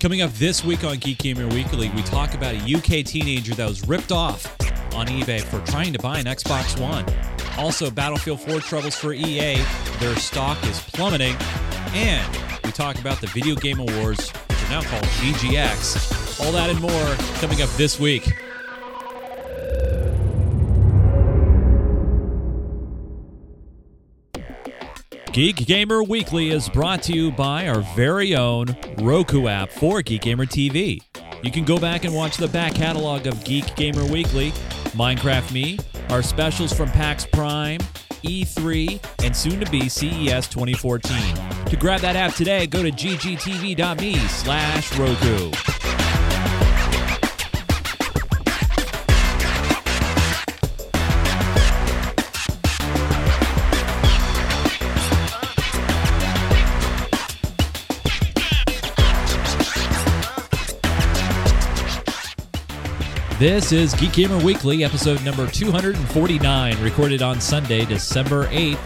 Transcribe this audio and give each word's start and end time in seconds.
Coming 0.00 0.22
up 0.22 0.32
this 0.34 0.64
week 0.64 0.84
on 0.84 0.98
Geek 0.98 1.18
Gamer 1.18 1.48
Weekly, 1.48 1.88
we 1.88 2.02
talk 2.02 2.34
about 2.34 2.54
a 2.54 2.58
UK 2.58 3.04
teenager 3.04 3.52
that 3.56 3.68
was 3.68 3.88
ripped 3.88 4.12
off 4.12 4.46
on 4.94 5.08
eBay 5.08 5.40
for 5.40 5.58
trying 5.68 5.92
to 5.92 5.98
buy 5.98 6.20
an 6.20 6.26
Xbox 6.26 6.80
One. 6.80 7.04
Also, 7.58 7.90
Battlefield 7.90 8.40
4 8.42 8.60
troubles 8.60 8.94
for 8.94 9.12
EA. 9.12 9.56
Their 9.98 10.14
stock 10.14 10.62
is 10.66 10.78
plummeting. 10.78 11.34
And 11.94 12.38
we 12.62 12.70
talk 12.70 13.00
about 13.00 13.20
the 13.20 13.26
Video 13.26 13.56
Game 13.56 13.80
Awards, 13.80 14.30
which 14.30 14.62
are 14.62 14.70
now 14.70 14.82
called 14.82 15.02
VGX. 15.02 16.46
All 16.46 16.52
that 16.52 16.70
and 16.70 16.80
more 16.80 17.16
coming 17.40 17.60
up 17.60 17.70
this 17.70 17.98
week. 17.98 18.32
Geek 25.38 25.66
Gamer 25.66 26.02
Weekly 26.02 26.50
is 26.50 26.68
brought 26.68 27.00
to 27.04 27.12
you 27.12 27.30
by 27.30 27.68
our 27.68 27.80
very 27.94 28.34
own 28.34 28.76
Roku 28.98 29.46
app 29.46 29.70
for 29.70 30.02
Geek 30.02 30.22
Gamer 30.22 30.46
TV. 30.46 31.00
You 31.44 31.52
can 31.52 31.64
go 31.64 31.78
back 31.78 32.02
and 32.02 32.12
watch 32.12 32.38
the 32.38 32.48
back 32.48 32.74
catalog 32.74 33.28
of 33.28 33.44
Geek 33.44 33.76
Gamer 33.76 34.04
Weekly, 34.06 34.50
Minecraft 34.96 35.52
Me, 35.52 35.78
our 36.10 36.24
specials 36.24 36.72
from 36.72 36.90
PAX 36.90 37.24
Prime, 37.24 37.78
E3, 38.24 39.24
and 39.24 39.36
soon 39.36 39.60
to 39.60 39.70
be 39.70 39.88
CES 39.88 40.48
2014. 40.48 41.16
To 41.66 41.76
grab 41.76 42.00
that 42.00 42.16
app 42.16 42.34
today, 42.34 42.66
go 42.66 42.82
to 42.82 42.90
ggtv.me 42.90 44.16
slash 44.16 44.98
Roku. 44.98 45.77
This 63.38 63.70
is 63.70 63.94
Geek 63.94 64.14
Gamer 64.14 64.42
Weekly, 64.42 64.82
episode 64.82 65.24
number 65.24 65.46
249, 65.46 66.82
recorded 66.82 67.22
on 67.22 67.40
Sunday, 67.40 67.84
December 67.84 68.48
8th, 68.48 68.84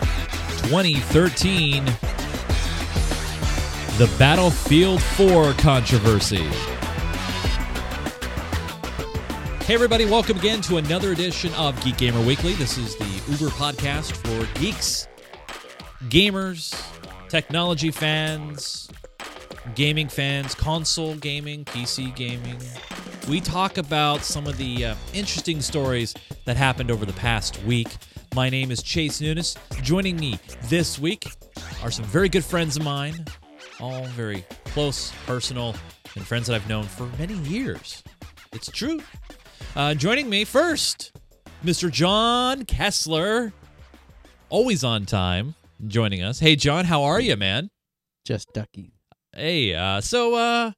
2013. 0.69 1.87
The 3.97 4.15
Battlefield 4.19 5.03
4 5.03 5.55
controversy. 5.55 6.45
Hey, 9.65 9.73
everybody, 9.73 10.05
welcome 10.05 10.37
again 10.37 10.61
to 10.63 10.77
another 10.77 11.13
edition 11.13 11.55
of 11.55 11.83
Geek 11.83 11.97
Gamer 11.97 12.21
Weekly. 12.21 12.53
This 12.53 12.77
is 12.77 12.95
the 12.97 13.07
Uber 13.31 13.49
podcast 13.53 14.15
for 14.17 14.61
geeks, 14.61 15.09
gamers, 16.11 16.79
technology 17.31 17.91
fans, 17.91 18.91
gaming 19.75 20.09
fans, 20.09 20.55
console 20.55 21.15
gaming, 21.17 21.65
PC 21.65 22.15
gaming. 22.15 22.59
We 23.29 23.41
talk 23.41 23.79
about 23.79 24.23
some 24.23 24.47
of 24.47 24.57
the 24.57 24.87
uh, 24.87 24.95
interesting 25.15 25.61
stories 25.61 26.15
that 26.45 26.57
happened 26.57 26.91
over 26.91 27.07
the 27.07 27.13
past 27.15 27.63
week. 27.65 27.89
My 28.35 28.49
name 28.49 28.71
is 28.71 28.83
Chase 28.83 29.21
Nunes. 29.21 29.57
Joining 29.83 30.17
me 30.17 30.39
this 30.65 30.99
week 30.99 31.27
are 31.83 31.91
some 31.91 32.05
very 32.07 32.29
good 32.29 32.45
friends 32.45 32.77
of 32.77 32.83
mine, 32.83 33.25
all 33.81 34.05
very 34.07 34.45
close, 34.65 35.13
personal, 35.27 35.75
and 36.17 36.27
friends 36.27 36.47
that 36.49 36.55
I've 36.55 36.69
known 36.69 36.85
for 36.85 37.07
many 37.19 37.35
years. 37.35 38.03
It's 38.53 38.71
true. 38.71 39.01
Uh, 39.77 39.95
joining 39.95 40.29
me 40.29 40.45
first, 40.45 41.13
Mr. 41.65 41.91
John 41.91 42.65
Kessler, 42.65 43.53
always 44.49 44.83
on 44.83 45.07
time, 45.07 45.55
joining 45.87 46.23
us. 46.23 46.41
Hey, 46.41 46.57
John, 46.57 46.85
how 46.87 47.05
are 47.05 47.21
you, 47.21 47.37
man? 47.37 47.71
Just 48.25 48.53
ducky. 48.53 48.92
Hey, 49.35 49.75
uh, 49.75 50.01
so 50.01 50.35
uh, 50.35 50.73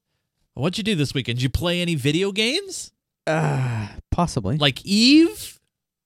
what'd 0.54 0.78
you 0.78 0.84
do 0.84 0.94
this 0.94 1.12
weekend? 1.12 1.38
Did 1.38 1.42
you 1.42 1.50
play 1.50 1.80
any 1.82 1.94
video 1.96 2.30
games? 2.32 2.92
Uh, 3.26 3.88
possibly. 4.10 4.56
Like 4.58 4.84
Eve? 4.84 5.58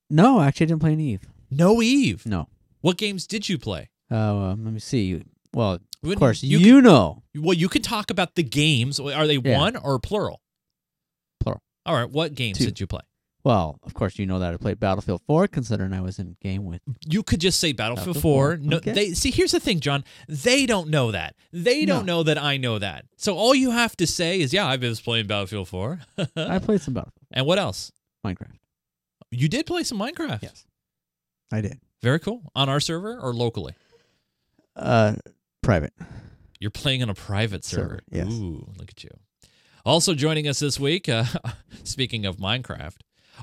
no, 0.09 0.41
actually, 0.41 0.65
I 0.65 0.69
didn't 0.69 0.81
play 0.81 0.93
any 0.93 1.13
Eve. 1.15 1.29
No 1.51 1.83
Eve. 1.83 2.25
No. 2.27 2.48
What 2.81 2.97
games 2.97 3.27
did 3.27 3.48
you 3.48 3.58
play? 3.58 3.91
Uh, 4.11 4.17
um, 4.37 4.64
let 4.64 4.73
me 4.73 4.81
see. 4.81 5.23
Well, 5.53 5.79
of 6.05 6.17
course, 6.17 6.42
you 6.42 6.58
you, 6.58 6.81
know. 6.81 7.23
Well, 7.35 7.55
you 7.55 7.69
can 7.69 7.83
talk 7.83 8.11
about 8.11 8.35
the 8.35 8.42
games. 8.42 8.98
Are 9.01 9.27
they 9.27 9.37
Yeah. 9.37 9.58
one 9.58 9.77
or 9.77 9.98
plural? 9.98 10.41
Plural. 11.41 11.61
All 11.85 11.95
right. 11.97 12.08
What 12.08 12.35
games 12.35 12.58
Two. 12.58 12.64
did 12.67 12.81
you 12.81 12.87
play? 12.87 13.01
Well, 13.48 13.79
of 13.83 13.95
course, 13.95 14.19
you 14.19 14.27
know 14.27 14.39
that 14.41 14.53
I 14.53 14.59
played 14.59 14.79
Battlefield 14.79 15.23
4, 15.27 15.48
considering 15.48 15.95
I 15.95 16.03
was 16.03 16.19
in 16.19 16.36
game 16.42 16.67
with. 16.67 16.83
You 17.07 17.23
could 17.23 17.41
just 17.41 17.59
say 17.59 17.73
Battlefield 17.73 18.17
Battlefield 18.17 18.23
4. 18.23 18.57
4, 18.59 18.59
No, 18.59 18.77
okay. 18.77 18.92
they 18.92 19.14
see. 19.14 19.31
Here's 19.31 19.53
the 19.53 19.59
thing, 19.61 19.81
John. 19.81 20.05
They 20.29 20.67
don't 20.67 20.91
know 20.91 21.13
that. 21.13 21.35
They 21.51 21.87
don't 21.87 22.05
No. 22.05 22.17
know 22.19 22.23
that 22.25 22.37
I 22.37 22.58
know 22.58 22.79
that. 22.79 23.07
So 23.17 23.37
all 23.39 23.55
you 23.55 23.70
have 23.70 23.97
to 23.97 24.07
say 24.07 24.39
is, 24.42 24.53
"Yeah, 24.53 24.67
I 24.67 24.77
was 24.77 25.01
playing 25.01 25.29
Battlefield 25.29 25.67
4." 25.69 25.98
I 26.37 26.58
played 26.58 26.83
some 26.83 26.92
Battlefield, 26.92 27.25
and 27.31 27.47
what 27.47 27.58
else? 27.58 27.91
Minecraft. 28.23 28.58
You 29.31 29.48
did 29.48 29.64
play 29.64 29.83
some 29.83 29.98
Minecraft. 29.98 30.42
Yes, 30.42 30.67
I 31.51 31.63
did. 31.63 31.81
Very 32.03 32.20
cool. 32.20 32.53
On 32.55 32.69
our 32.69 32.81
server 32.81 33.19
or 33.19 33.33
locally? 33.33 33.73
Uh, 34.77 35.14
private. 35.63 35.95
You're 36.61 36.70
playing 36.70 37.03
on 37.03 37.08
a 37.08 37.14
private 37.14 37.64
server. 37.64 38.01
Server, 38.13 38.29
yes. 38.31 38.31
Ooh, 38.31 38.69
look 38.77 38.91
at 38.91 39.03
you. 39.05 39.11
Also 39.87 40.13
joining 40.13 40.47
us 40.47 40.58
this 40.58 40.79
week, 40.79 41.08
uh, 41.08 41.25
speaking 41.83 42.27
of 42.27 42.37
Minecraft, 42.37 42.97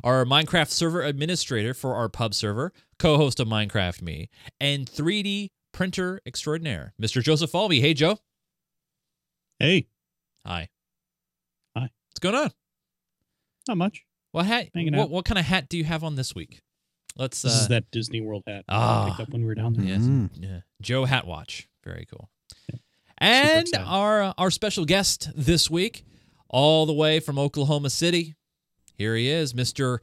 our 0.03 0.25
Minecraft 0.25 0.69
server 0.69 1.01
administrator 1.01 1.73
for 1.73 1.95
our 1.95 2.09
pub 2.09 2.33
server, 2.33 2.73
co-host 2.99 3.39
of 3.39 3.47
Minecraft 3.47 4.01
Me, 4.01 4.29
and 4.59 4.85
3D 4.89 5.49
printer 5.71 6.21
extraordinaire, 6.25 6.93
Mr. 7.01 7.21
Joseph 7.21 7.53
Albee. 7.53 7.81
Hey, 7.81 7.93
Joe. 7.93 8.17
Hey, 9.59 9.87
Hi. 10.45 10.69
Hi. 11.75 11.81
What's 11.81 12.19
going 12.19 12.35
on? 12.35 12.51
not 13.67 13.77
much. 13.77 14.05
What 14.31 14.45
hat? 14.45 14.69
What, 14.73 15.09
what 15.09 15.25
kind 15.25 15.39
of 15.39 15.45
hat 15.45 15.69
do 15.69 15.77
you 15.77 15.83
have 15.85 16.03
on 16.03 16.15
this 16.15 16.35
week? 16.35 16.61
Let's. 17.17 17.41
This 17.41 17.53
uh, 17.53 17.61
is 17.61 17.67
that 17.69 17.89
Disney 17.91 18.21
World 18.21 18.43
hat 18.45 18.65
ah. 18.69 19.05
I 19.05 19.09
picked 19.09 19.21
up 19.21 19.29
when 19.29 19.41
we 19.41 19.47
were 19.47 19.55
down 19.55 19.73
there. 19.73 19.85
Yes. 19.85 20.01
Mm. 20.01 20.29
Yeah. 20.35 20.59
Joe 20.81 21.05
Hat 21.05 21.25
Watch. 21.25 21.67
Very 21.83 22.05
cool. 22.11 22.29
Yep. 22.69 22.81
And 23.17 23.67
our 23.79 24.21
uh, 24.21 24.33
our 24.37 24.51
special 24.51 24.85
guest 24.85 25.31
this 25.35 25.71
week, 25.71 26.05
all 26.47 26.85
the 26.85 26.93
way 26.93 27.19
from 27.19 27.39
Oklahoma 27.39 27.89
City. 27.89 28.35
Here 28.97 29.15
he 29.15 29.29
is, 29.29 29.53
Mr. 29.53 29.99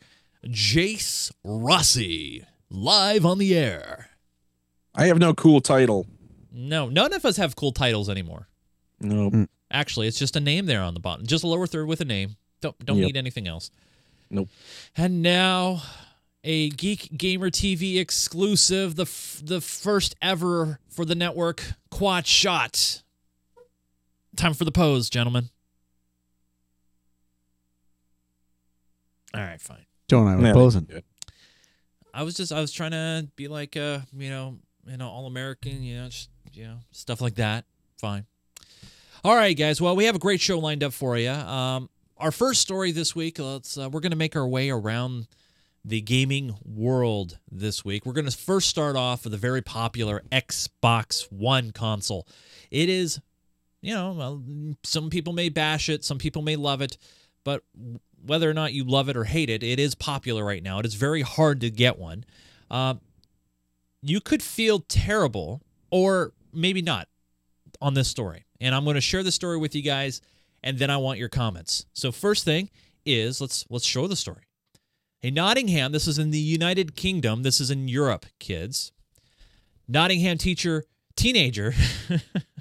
Jace 0.46 1.30
Rossi, 1.44 2.44
live 2.70 3.24
on 3.24 3.38
the 3.38 3.56
air. 3.56 4.08
I 4.94 5.06
have 5.06 5.18
no 5.18 5.32
cool 5.34 5.60
title. 5.60 6.06
No, 6.52 6.88
none 6.88 7.12
of 7.14 7.24
us 7.24 7.36
have 7.38 7.56
cool 7.56 7.72
titles 7.72 8.10
anymore. 8.10 8.48
No. 9.00 9.30
Mm. 9.30 9.48
Actually, 9.70 10.06
it's 10.08 10.18
just 10.18 10.36
a 10.36 10.40
name 10.40 10.66
there 10.66 10.82
on 10.82 10.92
the 10.94 11.00
bottom. 11.00 11.26
Just 11.26 11.44
a 11.44 11.46
lower 11.46 11.66
third 11.66 11.86
with 11.88 12.00
a 12.02 12.04
name. 12.04 12.36
Don't 12.60 12.78
don't 12.84 12.98
Yep. 12.98 13.06
need 13.06 13.16
anything 13.16 13.48
else. 13.48 13.70
Nope. 14.30 14.48
And 14.96 15.22
now 15.22 15.82
a 16.44 16.68
Geek 16.70 17.16
Gamer 17.16 17.50
TV 17.50 17.98
exclusive, 17.98 18.96
the 18.96 19.02
f- 19.04 19.40
the 19.42 19.60
first 19.62 20.14
ever 20.20 20.78
for 20.88 21.04
the 21.06 21.14
network 21.14 21.62
quad 21.90 22.26
shot. 22.26 23.02
Time 24.36 24.52
for 24.54 24.64
the 24.64 24.72
pose, 24.72 25.08
gentlemen. 25.08 25.48
All 29.34 29.40
right, 29.40 29.60
fine. 29.60 29.84
Joe 30.08 30.20
and 30.20 30.28
I 30.30 30.36
were 30.36 30.46
Yeah, 30.46 30.52
posing. 30.52 30.84
good. 30.84 31.04
I 32.14 32.22
was 32.24 32.34
just 32.34 32.52
I 32.52 32.60
was 32.60 32.72
trying 32.72 32.90
to 32.90 33.28
be 33.36 33.48
like 33.48 33.76
uh, 33.76 34.00
you 34.16 34.28
know, 34.30 34.58
you 34.86 34.96
know, 34.96 35.08
all 35.08 35.26
American, 35.26 35.82
you 35.82 35.96
know, 35.96 36.08
just 36.08 36.28
you 36.52 36.64
know, 36.64 36.78
stuff 36.90 37.20
like 37.20 37.36
that. 37.36 37.64
Fine. 37.98 38.26
All 39.24 39.34
right, 39.36 39.56
guys. 39.56 39.80
Well, 39.80 39.96
we 39.96 40.04
have 40.04 40.16
a 40.16 40.18
great 40.18 40.40
show 40.40 40.58
lined 40.58 40.82
up 40.82 40.92
for 40.92 41.16
you. 41.16 41.30
Um, 41.30 41.88
our 42.18 42.32
first 42.32 42.60
story 42.60 42.92
this 42.92 43.14
week. 43.16 43.38
Let's 43.38 43.78
uh, 43.78 43.88
we're 43.88 44.00
going 44.00 44.10
to 44.10 44.16
make 44.16 44.36
our 44.36 44.46
way 44.46 44.68
around 44.68 45.28
the 45.84 46.00
gaming 46.00 46.54
world 46.64 47.38
this 47.50 47.84
week. 47.84 48.04
We're 48.04 48.12
going 48.12 48.28
to 48.28 48.36
first 48.36 48.68
start 48.68 48.94
off 48.94 49.24
with 49.24 49.32
a 49.34 49.38
very 49.38 49.62
popular 49.62 50.22
Xbox 50.30 51.30
One 51.32 51.70
console. 51.72 52.26
It 52.70 52.88
is, 52.88 53.20
you 53.80 53.94
know, 53.94 54.12
well, 54.12 54.42
some 54.84 55.08
people 55.08 55.32
may 55.32 55.48
bash 55.48 55.88
it, 55.88 56.04
some 56.04 56.18
people 56.18 56.42
may 56.42 56.56
love 56.56 56.82
it, 56.82 56.98
but 57.42 57.62
whether 58.24 58.48
or 58.48 58.54
not 58.54 58.72
you 58.72 58.84
love 58.84 59.08
it 59.08 59.16
or 59.16 59.24
hate 59.24 59.50
it, 59.50 59.62
it 59.62 59.78
is 59.78 59.94
popular 59.94 60.44
right 60.44 60.62
now. 60.62 60.78
It 60.78 60.86
is 60.86 60.94
very 60.94 61.22
hard 61.22 61.60
to 61.60 61.70
get 61.70 61.98
one. 61.98 62.24
Uh, 62.70 62.94
you 64.00 64.20
could 64.20 64.42
feel 64.42 64.80
terrible, 64.80 65.62
or 65.90 66.32
maybe 66.52 66.82
not, 66.82 67.08
on 67.80 67.94
this 67.94 68.08
story. 68.08 68.46
And 68.60 68.74
I'm 68.74 68.84
going 68.84 68.94
to 68.94 69.00
share 69.00 69.22
the 69.22 69.32
story 69.32 69.56
with 69.58 69.74
you 69.74 69.82
guys, 69.82 70.20
and 70.62 70.78
then 70.78 70.90
I 70.90 70.96
want 70.96 71.18
your 71.18 71.28
comments. 71.28 71.86
So 71.92 72.12
first 72.12 72.44
thing 72.44 72.70
is 73.04 73.40
let's 73.40 73.64
let's 73.68 73.84
show 73.84 74.06
the 74.06 74.16
story. 74.16 74.44
Hey, 75.20 75.30
Nottingham. 75.30 75.92
This 75.92 76.08
is 76.08 76.18
in 76.18 76.30
the 76.30 76.38
United 76.38 76.96
Kingdom. 76.96 77.42
This 77.42 77.60
is 77.60 77.70
in 77.70 77.88
Europe, 77.88 78.26
kids. 78.40 78.92
Nottingham 79.86 80.38
teacher, 80.38 80.84
teenager. 81.16 81.74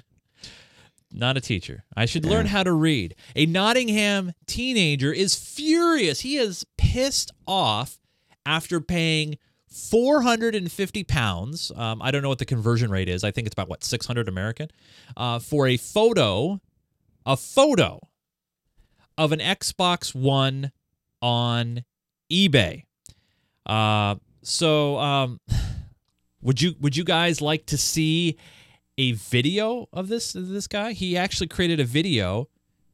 Not 1.12 1.36
a 1.36 1.40
teacher. 1.40 1.84
I 1.96 2.06
should 2.06 2.24
learn 2.24 2.46
how 2.46 2.62
to 2.62 2.72
read. 2.72 3.14
A 3.36 3.46
Nottingham 3.46 4.32
teenager 4.46 5.12
is 5.12 5.34
furious. 5.34 6.20
He 6.20 6.36
is 6.36 6.64
pissed 6.78 7.30
off 7.46 7.98
after 8.46 8.80
paying 8.80 9.38
450 9.68 11.04
pounds. 11.04 11.72
Um, 11.74 12.00
I 12.02 12.10
don't 12.10 12.22
know 12.22 12.28
what 12.28 12.38
the 12.38 12.44
conversion 12.44 12.90
rate 12.90 13.08
is. 13.08 13.24
I 13.24 13.30
think 13.30 13.46
it's 13.46 13.54
about 13.54 13.68
what 13.68 13.84
600 13.84 14.28
American 14.28 14.70
uh, 15.16 15.38
for 15.38 15.66
a 15.66 15.76
photo, 15.76 16.60
a 17.26 17.36
photo 17.36 18.00
of 19.18 19.32
an 19.32 19.38
Xbox 19.38 20.14
One 20.14 20.72
on 21.20 21.84
eBay. 22.30 22.84
Uh, 23.66 24.16
so 24.42 24.98
um, 24.98 25.40
would 26.42 26.60
you 26.60 26.74
would 26.80 26.96
you 26.96 27.04
guys 27.04 27.40
like 27.40 27.66
to 27.66 27.78
see 27.78 28.36
a 28.98 29.12
video 29.12 29.88
of 29.92 30.08
this 30.08 30.34
of 30.34 30.48
this 30.48 30.66
guy? 30.66 30.92
He 30.92 31.16
actually 31.16 31.48
created 31.48 31.80
a 31.80 31.84
video 31.84 32.48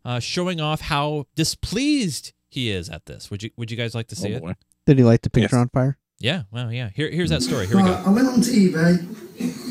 uh, 0.04 0.20
showing 0.20 0.60
off 0.60 0.80
how 0.82 1.26
displeased 1.34 2.32
he 2.48 2.70
is 2.70 2.88
at 2.88 3.06
this. 3.06 3.30
Would 3.30 3.42
you 3.42 3.50
would 3.56 3.70
you 3.70 3.76
guys 3.76 3.94
like 3.94 4.08
to 4.08 4.16
see 4.16 4.34
Oh, 4.34 4.48
it? 4.48 4.56
Did 4.86 4.98
he 4.98 5.04
light 5.04 5.22
the 5.22 5.30
picture 5.30 5.56
Yes. 5.56 5.60
on 5.60 5.68
fire? 5.68 5.98
Yeah, 6.20 6.42
well, 6.50 6.72
yeah. 6.72 6.90
Here, 6.94 7.08
here's 7.10 7.30
that 7.30 7.42
story. 7.42 7.66
Here 7.68 7.76
we 7.76 7.82
go. 7.84 7.92
I 7.92 8.10
went 8.10 8.26
onto 8.26 8.50
eBay. 8.50 8.98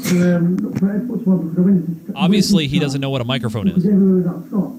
to, 0.10 0.38
um, 0.38 0.56
look 0.58 0.80
for 0.80 0.86
Xbox 0.86 1.26
One 1.28 1.50
because 1.50 1.58
I 1.58 1.62
went 1.62 2.08
to- 2.08 2.14
Obviously, 2.16 2.68
he 2.68 2.80
doesn't 2.80 3.02
know 3.02 3.10
what 3.10 3.20
a 3.20 3.26
microphone 3.26 3.68
is. 3.68 3.74
Because 3.74 3.90
everywhere 3.90 4.16
was 4.16 4.28
out 4.28 4.36
of 4.36 4.48
stock. 4.48 4.72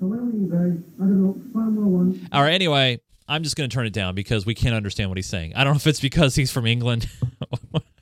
So 0.00 0.02
I 0.02 0.04
went 0.06 0.22
on 0.22 0.32
eBay, 0.32 0.82
had 0.98 1.08
a 1.08 1.12
look, 1.12 1.36
found 1.52 1.76
what 1.76 1.84
I 1.84 1.86
want. 1.86 2.20
All 2.32 2.42
right. 2.42 2.52
Anyway, 2.54 3.00
I'm 3.28 3.44
just 3.44 3.54
going 3.54 3.70
to 3.70 3.74
turn 3.74 3.86
it 3.86 3.92
down 3.92 4.16
because 4.16 4.44
we 4.46 4.54
can't 4.56 4.74
understand 4.74 5.10
what 5.10 5.16
he's 5.18 5.28
saying. 5.28 5.54
I 5.54 5.62
don't 5.62 5.74
know 5.74 5.76
if 5.76 5.86
it's 5.86 6.00
because 6.00 6.34
he's 6.34 6.50
from 6.50 6.66
England 6.66 7.08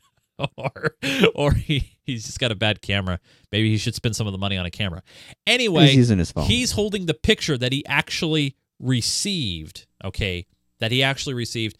or 0.57 0.97
or 1.35 1.55
he, 1.55 1.97
he's 2.05 2.25
just 2.27 2.39
got 2.41 2.51
a 2.51 2.55
bad 2.55 2.83
camera. 2.83 3.21
Maybe 3.51 3.71
he 3.71 3.77
should 3.79 3.95
spend 3.95 4.17
some 4.17 4.27
of 4.27 4.33
the 4.33 4.39
money 4.39 4.57
on 4.57 4.67
a 4.67 4.71
camera. 4.71 5.03
Anyway, 5.47 5.87
He's 5.87 5.97
using 5.97 6.19
his 6.19 6.33
phone. 6.33 6.45
he's 6.45 6.73
holding 6.73 7.07
the 7.07 7.15
picture 7.15 7.57
that 7.59 7.73
he 7.73 7.85
actually 7.87 8.57
received. 8.79 9.87
Okay, 10.05 10.47
that 10.81 10.91
he 10.93 11.03
actually 11.03 11.35
received. 11.35 11.77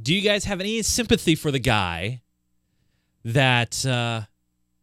Do 0.00 0.14
you 0.14 0.20
guys 0.20 0.44
have 0.44 0.60
any 0.60 0.82
sympathy 0.82 1.34
for 1.34 1.50
the 1.50 1.58
guy 1.58 2.20
that 3.24 3.84
uh, 3.86 4.22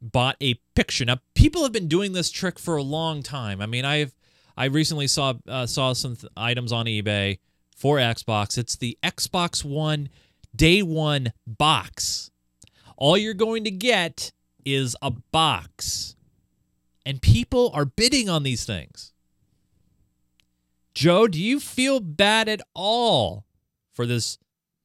bought 0.02 0.36
a 0.42 0.56
picture? 0.76 1.06
Now, 1.06 1.18
people 1.36 1.64
have 1.64 1.72
been 1.72 1.88
doing 1.88 2.14
this 2.14 2.32
trick 2.32 2.58
for 2.58 2.78
a 2.78 2.84
long 2.84 3.22
time. 3.22 3.62
I 3.62 3.66
mean, 3.68 3.86
I've 3.86 4.14
I 4.58 4.66
recently 4.66 5.08
saw 5.08 5.34
uh, 5.48 5.66
saw 5.66 5.94
some 5.94 6.16
th- 6.16 6.32
items 6.36 6.72
on 6.72 6.86
eBay 6.88 7.40
for 7.76 7.98
Xbox. 7.98 8.58
It's 8.58 8.76
the 8.76 8.98
Xbox 9.04 9.64
One 9.64 10.10
Day 10.56 10.82
One 10.82 11.34
box. 11.48 12.32
All 12.98 13.18
you're 13.18 13.34
going 13.34 13.64
to 13.64 13.72
get 13.72 14.32
is 14.66 14.96
a 15.02 15.12
box, 15.12 16.16
and 17.06 17.22
people 17.22 17.72
are 17.74 17.86
bidding 17.86 18.30
on 18.30 18.44
these 18.44 18.66
things. 18.66 19.12
Joe, 20.94 21.28
do 21.28 21.42
you 21.42 21.60
feel 21.60 22.00
bad 22.00 22.48
at 22.48 22.62
all 22.74 23.46
for 23.94 24.06
this 24.06 24.38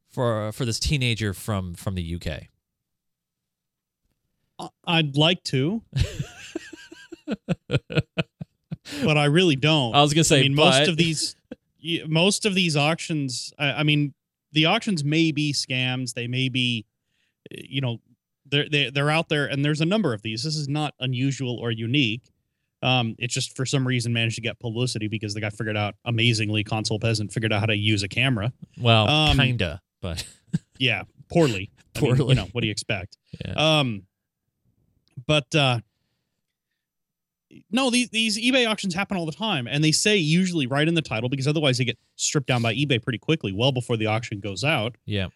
for 0.08 0.50
for 0.52 0.64
this 0.64 0.80
teenager 0.80 1.34
from 1.34 1.74
from 1.74 1.94
the 1.94 2.14
UK? 2.14 2.44
I'd 4.84 5.16
like 5.16 5.44
to, 5.44 5.82
but 7.68 9.16
I 9.16 9.26
really 9.26 9.54
don't. 9.54 9.94
I 9.94 10.02
was 10.02 10.12
gonna 10.14 10.24
say, 10.24 10.40
I 10.40 10.42
mean, 10.42 10.56
but, 10.56 10.64
most 10.64 10.88
of 10.88 10.96
these, 10.96 11.36
most 12.06 12.44
of 12.46 12.54
these 12.54 12.76
auctions. 12.76 13.52
I, 13.58 13.72
I 13.72 13.82
mean, 13.84 14.14
the 14.52 14.66
auctions 14.66 15.04
may 15.04 15.32
be 15.32 15.52
scams. 15.52 16.14
They 16.14 16.26
may 16.26 16.48
be, 16.48 16.86
uh, 17.52 17.60
you 17.68 17.80
know, 17.80 17.98
they're 18.46 18.68
they're 18.70 18.90
they're 18.90 19.10
out 19.10 19.28
there, 19.28 19.46
and 19.46 19.64
there's 19.64 19.80
a 19.80 19.84
number 19.86 20.14
of 20.14 20.22
these. 20.22 20.42
This 20.42 20.56
is 20.56 20.68
not 20.68 20.94
unusual 21.00 21.56
or 21.58 21.70
unique. 21.70 22.22
Um, 22.82 23.16
it 23.18 23.28
just 23.30 23.56
for 23.56 23.66
some 23.66 23.86
reason 23.86 24.12
managed 24.12 24.36
to 24.36 24.40
get 24.40 24.58
publicity 24.60 25.08
because 25.08 25.34
the 25.34 25.40
guy 25.40 25.50
figured 25.50 25.76
out 25.76 25.96
amazingly. 26.04 26.62
Console 26.64 26.98
peasant 27.00 27.32
figured 27.32 27.52
out 27.52 27.60
how 27.60 27.66
to 27.66 27.76
use 27.76 28.02
a 28.04 28.08
camera. 28.08 28.52
well, 28.80 29.08
um, 29.08 29.36
kinda, 29.36 29.80
but 30.00 30.24
Yeah, 30.78 31.02
poorly. 31.28 31.70
I 31.96 32.00
mean, 32.00 32.16
Poorly. 32.16 32.28
you 32.28 32.34
know, 32.36 32.48
what 32.52 32.60
do 32.60 32.68
you 32.68 32.70
expect? 32.72 33.16
Yeah. 33.44 33.80
Um, 33.80 34.04
but 35.26 35.52
uh, 35.54 35.80
no, 37.70 37.90
these 37.90 38.10
these 38.10 38.38
eBay 38.38 38.68
auctions 38.68 38.94
happen 38.94 39.16
all 39.16 39.26
the 39.26 39.32
time, 39.32 39.66
and 39.66 39.82
they 39.82 39.92
say 39.92 40.16
usually 40.16 40.66
right 40.66 40.86
in 40.86 40.94
the 40.94 41.02
title 41.02 41.28
because 41.28 41.48
otherwise 41.48 41.78
they 41.78 41.84
get 41.84 41.98
stripped 42.16 42.46
down 42.46 42.62
by 42.62 42.74
eBay 42.74 43.02
pretty 43.02 43.18
quickly, 43.18 43.52
well 43.52 43.72
before 43.72 43.96
the 43.96 44.06
auction 44.06 44.40
goes 44.40 44.62
out. 44.64 44.96
yeah, 45.06 45.28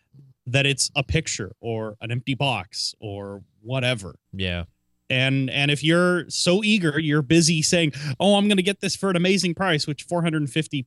That 0.47 0.67
it's 0.67 0.91
a 0.94 1.03
picture 1.03 1.53
or 1.61 1.97
an 2.00 2.11
empty 2.11 2.35
box 2.35 2.94
or 3.00 3.43
whatever. 3.62 4.17
yeah, 4.32 4.64
And 5.09 5.49
and 5.50 5.70
if 5.70 5.82
you're 5.82 6.29
so 6.29 6.62
eager, 6.62 6.99
you're 7.00 7.23
busy 7.23 7.62
saying, 7.62 7.93
"Oh, 8.20 8.37
I'm 8.37 8.47
going 8.49 8.56
to 8.58 8.62
get 8.62 8.81
this 8.81 8.94
for 8.97 9.08
an 9.11 9.17
amazing 9.17 9.55
price," 9.55 9.87
which 9.87 10.03
450 10.03 10.87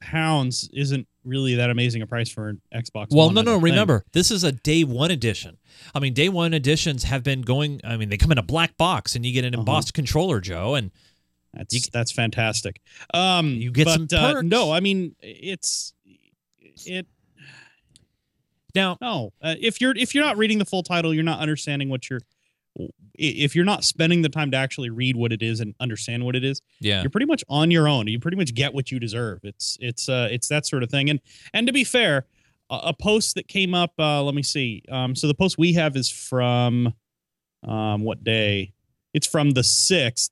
pounds 0.00 0.68
isn't 0.72 1.06
really 1.24 1.54
that 1.56 1.70
amazing 1.70 2.02
a 2.02 2.06
price 2.06 2.28
for 2.28 2.48
an 2.48 2.60
Xbox. 2.74 3.08
Well, 3.10 3.26
One, 3.26 3.34
no, 3.34 3.42
no. 3.42 3.56
Remember, 3.58 4.04
this 4.12 4.30
is 4.30 4.44
a 4.44 4.52
day 4.52 4.84
one 4.84 5.10
edition. 5.10 5.58
I 5.94 6.00
mean, 6.00 6.14
day 6.14 6.28
one 6.28 6.52
editions 6.54 7.04
have 7.04 7.22
been 7.22 7.42
going. 7.42 7.80
I 7.84 7.96
mean, 7.96 8.08
they 8.08 8.16
come 8.16 8.32
in 8.32 8.38
a 8.38 8.42
black 8.42 8.76
box, 8.76 9.14
and 9.14 9.24
you 9.24 9.32
get 9.32 9.44
an 9.44 9.54
Uh-huh. 9.54 9.60
embossed 9.60 9.94
controller, 9.94 10.40
Joe. 10.40 10.74
And 10.74 10.90
That's 11.54 11.74
You- 11.74 11.80
that's 11.92 12.10
fantastic. 12.10 12.80
Um, 13.12 13.54
You 13.56 13.70
get 13.70 13.84
but, 13.84 14.10
some 14.10 14.36
uh, 14.38 14.40
no, 14.42 14.72
I 14.72 14.80
mean 14.80 15.14
it's 15.20 15.92
it. 16.86 17.06
now, 18.74 18.96
No, 19.02 19.32
uh, 19.42 19.56
if 19.60 19.78
you're 19.80 19.94
if 19.96 20.14
you're 20.14 20.24
not 20.24 20.38
reading 20.38 20.58
the 20.58 20.64
full 20.64 20.82
title, 20.82 21.12
you're 21.12 21.22
not 21.24 21.40
understanding 21.40 21.88
what 21.90 22.08
you're. 22.08 22.22
If 23.14 23.54
you're 23.54 23.64
not 23.66 23.84
spending 23.84 24.22
the 24.22 24.30
time 24.30 24.50
to 24.52 24.56
actually 24.56 24.88
read 24.88 25.16
what 25.16 25.32
it 25.32 25.42
is 25.42 25.60
and 25.60 25.74
understand 25.78 26.24
what 26.24 26.34
it 26.34 26.44
is, 26.44 26.62
yeah, 26.80 27.02
you're 27.02 27.10
pretty 27.10 27.26
much 27.26 27.44
on 27.48 27.70
your 27.70 27.86
own. 27.86 28.06
You 28.08 28.18
pretty 28.18 28.36
much 28.38 28.54
get 28.54 28.72
what 28.72 28.90
you 28.90 28.98
deserve. 28.98 29.40
It's 29.42 29.76
it's 29.80 30.08
uh 30.08 30.28
it's 30.30 30.48
that 30.48 30.66
sort 30.66 30.82
of 30.82 30.90
thing. 30.90 31.10
And 31.10 31.20
and 31.52 31.66
to 31.66 31.72
be 31.72 31.84
fair, 31.84 32.26
a, 32.70 32.76
a 32.86 32.94
post 32.94 33.34
that 33.34 33.46
came 33.46 33.74
up. 33.74 33.92
Uh, 33.98 34.22
let 34.22 34.34
me 34.34 34.42
see. 34.42 34.82
Um, 34.90 35.14
so 35.14 35.26
the 35.28 35.34
post 35.34 35.58
we 35.58 35.74
have 35.74 35.94
is 35.96 36.10
from, 36.10 36.94
um, 37.62 38.02
what 38.02 38.24
day? 38.24 38.72
It's 39.14 39.26
from 39.26 39.50
the 39.50 39.62
sixth, 39.62 40.30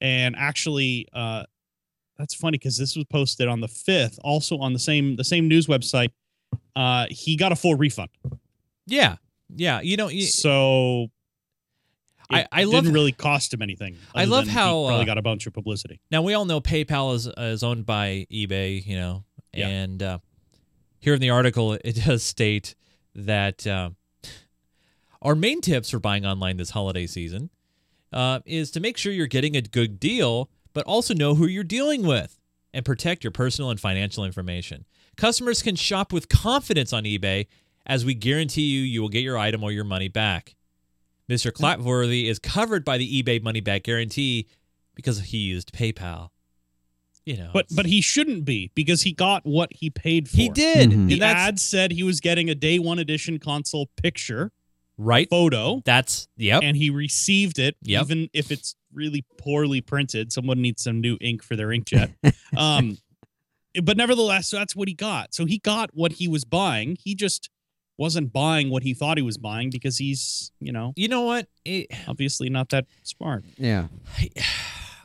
and 0.00 0.34
actually, 0.36 1.06
uh, 1.12 1.44
that's 2.18 2.34
funny 2.34 2.58
because 2.58 2.76
this 2.76 2.96
was 2.96 3.04
posted 3.04 3.46
on 3.46 3.60
the 3.60 3.68
fifth, 3.68 4.18
also 4.24 4.58
on 4.58 4.72
the 4.72 4.78
same 4.80 5.14
the 5.14 5.24
same 5.24 5.46
news 5.46 5.68
website. 5.68 6.10
Uh, 6.74 7.06
he 7.08 7.36
got 7.36 7.52
a 7.52 7.56
full 7.56 7.76
refund. 7.76 8.10
yeah, 8.86 9.16
yeah. 9.54 9.80
You 9.80 9.96
know, 9.96 10.08
you, 10.08 10.22
So. 10.22 11.12
I- 12.30 12.40
it 12.40 12.48
I 12.52 12.64
love- 12.64 12.84
didn't 12.84 12.94
really 12.94 13.12
cost 13.12 13.52
him 13.52 13.62
anything. 13.62 13.96
I 14.14 14.24
love 14.24 14.46
how 14.48 14.82
he 14.82 14.86
probably 14.88 15.02
uh, 15.02 15.06
got 15.06 15.18
a 15.18 15.22
bunch 15.22 15.46
of 15.46 15.52
publicity. 15.52 16.00
Now 16.10 16.22
we 16.22 16.34
all 16.34 16.44
know 16.44 16.60
PayPal 16.60 17.14
is 17.14 17.26
is 17.36 17.62
owned 17.62 17.86
by 17.86 18.26
eBay, 18.32 18.84
you 18.84 18.96
know, 18.96 19.24
Yeah. 19.52 19.68
and 19.68 20.02
uh, 20.02 20.18
here 21.00 21.14
in 21.14 21.20
the 21.20 21.30
article 21.30 21.74
it 21.74 22.04
does 22.04 22.22
state 22.22 22.74
that 23.14 23.66
uh, 23.66 23.90
our 25.22 25.34
main 25.34 25.60
tips 25.60 25.90
for 25.90 25.98
buying 25.98 26.26
online 26.26 26.56
this 26.56 26.70
holiday 26.70 27.06
season 27.06 27.50
uh, 28.12 28.40
is 28.44 28.70
to 28.72 28.80
make 28.80 28.96
sure 28.96 29.12
you're 29.12 29.26
getting 29.26 29.56
a 29.56 29.62
good 29.62 29.98
deal, 29.98 30.50
but 30.72 30.84
also 30.86 31.14
know 31.14 31.34
who 31.34 31.46
you're 31.46 31.64
dealing 31.64 32.02
with 32.06 32.38
and 32.72 32.84
protect 32.84 33.24
your 33.24 33.30
personal 33.30 33.70
and 33.70 33.80
financial 33.80 34.24
information. 34.24 34.84
Customers 35.16 35.62
can 35.62 35.76
shop 35.76 36.12
with 36.12 36.28
confidence 36.28 36.92
on 36.92 37.04
eBay 37.04 37.46
as 37.86 38.04
we 38.04 38.14
guarantee 38.14 38.62
you 38.62 38.80
you 38.82 39.00
will 39.00 39.08
get 39.08 39.22
your 39.22 39.38
item 39.38 39.62
or 39.62 39.70
your 39.72 39.84
money 39.84 40.08
back. 40.08 40.54
Mr. 41.30 41.50
Clapworthy 41.50 42.26
is 42.28 42.38
covered 42.38 42.84
by 42.84 42.98
the 42.98 43.22
eBay 43.22 43.42
money 43.42 43.60
back 43.60 43.84
guarantee 43.84 44.46
because 44.94 45.20
he 45.20 45.38
used 45.38 45.72
PayPal. 45.72 46.28
You 47.24 47.38
know, 47.38 47.50
But 47.54 47.66
but 47.74 47.86
he 47.86 48.02
shouldn't 48.02 48.44
be 48.44 48.70
because 48.74 49.00
he 49.02 49.12
got 49.12 49.46
what 49.46 49.70
he 49.72 49.88
paid 49.88 50.28
for. 50.28 50.36
he 50.36 50.50
did. 50.50 50.90
Mhm. 50.90 51.08
The 51.08 51.22
ad 51.22 51.58
said 51.58 51.90
he 51.92 52.02
was 52.02 52.20
getting 52.20 52.50
a 52.50 52.54
day 52.54 52.78
one 52.78 52.98
edition 52.98 53.38
console 53.38 53.88
picture 53.96 54.52
right. 54.98 55.26
photo, 55.30 55.80
That's 55.86 56.28
yep. 56.36 56.62
and 56.62 56.76
he 56.76 56.90
received 56.90 57.58
it, 57.58 57.76
Yep. 57.80 58.02
even 58.02 58.28
if 58.34 58.52
it's 58.52 58.76
really 58.92 59.24
poorly 59.38 59.80
printed. 59.80 60.32
Someone 60.34 60.60
needs 60.60 60.82
some 60.84 61.00
new 61.00 61.16
ink 61.22 61.42
for 61.42 61.56
their 61.56 61.68
inkjet. 61.68 62.12
um, 62.58 62.98
but 63.82 63.96
nevertheless, 63.96 64.48
so 64.48 64.58
that's 64.58 64.76
what 64.76 64.86
he 64.88 64.94
got. 64.94 65.32
So 65.34 65.46
he 65.46 65.56
got 65.58 65.90
what 65.94 66.12
he 66.12 66.28
was 66.28 66.44
buying. 66.44 66.98
He 67.02 67.14
just 67.14 67.48
wasn't 67.96 68.32
buying 68.32 68.70
what 68.70 68.82
he 68.82 68.92
thought 68.94 69.16
he 69.16 69.22
was 69.22 69.38
buying 69.38 69.70
because 69.70 69.98
he's, 69.98 70.50
you 70.60 70.72
know, 70.72 70.92
You 70.96 71.08
know 71.08 71.22
what? 71.22 71.46
It, 71.64 71.86
obviously 72.08 72.48
not 72.50 72.68
that 72.70 72.86
smart. 73.02 73.44
Yeah. 73.56 73.86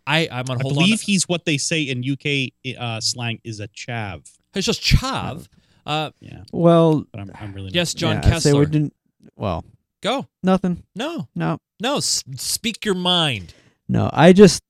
I 0.07 0.27
I'm 0.31 0.45
gonna 0.45 0.59
I 0.59 0.63
hold 0.63 0.73
believe 0.75 0.93
on. 0.99 1.05
he's 1.05 1.27
what 1.27 1.45
they 1.45 1.57
say 1.57 1.83
in 1.83 2.03
UK 2.03 2.51
uh, 2.79 2.99
slang 2.99 3.39
is 3.43 3.59
a 3.59 3.67
chav. 3.69 4.29
It's 4.55 4.65
just 4.65 4.81
chav. 4.81 5.47
Uh, 5.85 6.11
Yeah, 6.19 6.43
Well, 6.51 7.05
but 7.11 7.21
I'm, 7.21 7.31
I'm 7.39 7.53
really 7.53 7.67
not 7.67 7.75
yes, 7.75 7.93
John 7.93 8.15
yeah, 8.23 8.35
I'd 8.35 8.41
say 8.41 8.51
we 8.53 8.59
Kessler. 8.59 8.65
didn't. 8.65 8.93
Well, 9.35 9.63
Go. 10.01 10.27
nothing. 10.43 10.83
No, 10.95 11.27
No, 11.35 11.59
no. 11.79 11.97
S- 11.97 12.23
speak 12.37 12.85
your 12.85 12.95
mind. 12.95 13.53
no. 13.87 14.09
I 14.13 14.33
just 14.33 14.63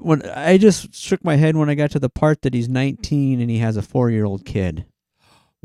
when 0.00 0.22
I 0.28 0.58
just 0.58 0.94
shook 0.94 1.24
my 1.24 1.36
head 1.36 1.56
when 1.56 1.68
I 1.70 1.74
got 1.74 1.90
to 1.92 1.98
the 1.98 2.08
part 2.10 2.42
that 2.42 2.54
he's 2.54 2.68
19 2.68 3.40
and 3.40 3.50
he 3.50 3.58
has 3.58 3.76
a 3.76 3.82
four-year-old 3.82 4.44
kid. 4.44 4.84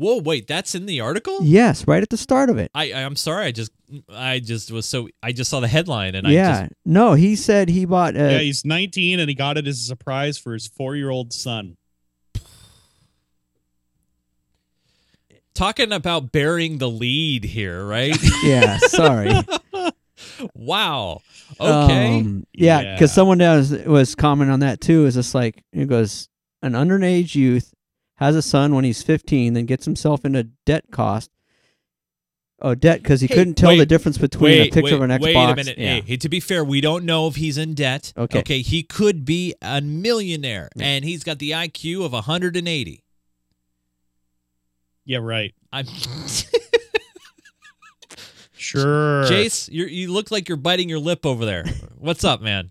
Whoa, 0.02 0.18
wait. 0.18 0.48
That's 0.48 0.74
in 0.74 0.86
the 0.86 1.00
article. 1.00 1.38
Yes, 1.42 1.86
right 1.86 2.02
at 2.02 2.10
the 2.10 2.16
start 2.16 2.50
of 2.50 2.58
it. 2.58 2.70
I 2.74 2.92
I'm 2.92 3.14
sorry. 3.14 3.46
I 3.46 3.52
just 3.52 3.70
I 4.12 4.40
just 4.40 4.72
was 4.72 4.84
so 4.84 5.08
I 5.22 5.30
just 5.32 5.48
saw 5.48 5.60
the 5.60 5.68
headline 5.68 6.14
and 6.16 6.26
I 6.26 6.30
yeah. 6.32 6.60
just 6.62 6.72
No, 6.84 7.14
he 7.14 7.36
said 7.36 7.68
he 7.68 7.84
bought. 7.84 8.16
Uh, 8.16 8.24
yeah, 8.24 8.38
he's 8.38 8.64
19 8.64 9.20
and 9.20 9.28
he 9.28 9.34
got 9.34 9.56
it 9.58 9.66
as 9.68 9.78
a 9.78 9.84
surprise 9.84 10.38
for 10.38 10.54
his 10.54 10.66
four 10.66 10.96
year 10.96 11.10
old 11.10 11.32
son. 11.32 11.76
talking 15.54 15.92
about 15.92 16.32
burying 16.32 16.78
the 16.78 16.88
lead 16.88 17.44
here, 17.44 17.84
right? 17.84 18.16
yeah. 18.42 18.78
Sorry. 18.78 19.32
wow. 20.54 21.20
Okay. 21.60 22.18
Um, 22.20 22.46
yeah, 22.52 22.80
Yeah. 22.80 22.94
because 22.94 23.12
someone 23.12 23.38
was 23.38 23.70
was 23.70 24.14
commenting 24.14 24.52
on 24.52 24.60
that 24.60 24.80
too. 24.80 25.06
Is 25.06 25.14
just 25.14 25.34
like 25.34 25.62
it 25.72 25.86
goes 25.88 26.28
an 26.62 26.72
underage 26.72 27.34
youth 27.34 27.72
has 28.22 28.36
a 28.36 28.42
son 28.42 28.74
when 28.74 28.84
he's 28.84 29.02
15, 29.02 29.54
then 29.54 29.66
gets 29.66 29.84
himself 29.84 30.24
into 30.24 30.44
debt 30.64 30.84
cost. 30.90 31.30
Oh, 32.64 32.76
debt 32.76 33.02
because 33.02 33.20
he 33.20 33.26
Hey, 33.26 33.34
couldn't 33.34 33.54
tell 33.54 33.76
the 33.76 33.84
difference 33.84 34.18
between 34.18 34.60
a 34.60 34.70
picture 34.70 34.82
wait, 34.82 34.92
of 34.92 35.02
an 35.02 35.10
Xbox. 35.10 35.22
Wait 35.22 35.34
a 35.34 35.56
minute. 35.56 35.78
Yeah. 35.78 36.00
Hey, 36.00 36.16
to 36.16 36.28
be 36.28 36.38
fair, 36.38 36.62
we 36.64 36.80
don't 36.80 37.04
know 37.04 37.26
if 37.26 37.34
he's 37.34 37.58
in 37.58 37.74
debt. 37.74 38.12
Okay. 38.16 38.38
Okay. 38.38 38.60
He 38.62 38.84
could 38.84 39.24
be 39.24 39.52
a 39.60 39.80
millionaire, 39.80 40.68
Yeah. 40.76 40.84
and 40.86 41.04
he's 41.04 41.24
got 41.24 41.40
the 41.40 41.50
IQ 41.50 42.04
of 42.04 42.12
180. 42.12 43.02
Yeah, 45.04 45.18
right. 45.18 45.52
I'm 45.72 45.86
Sure. 48.52 49.24
Jace. 49.24 49.68
You 49.72 49.86
you 49.86 50.12
look 50.12 50.30
like 50.30 50.48
you're 50.48 50.56
biting 50.56 50.88
your 50.88 51.00
lip 51.00 51.26
over 51.26 51.44
there. 51.44 51.64
What's 51.98 52.22
up, 52.22 52.40
man? 52.40 52.70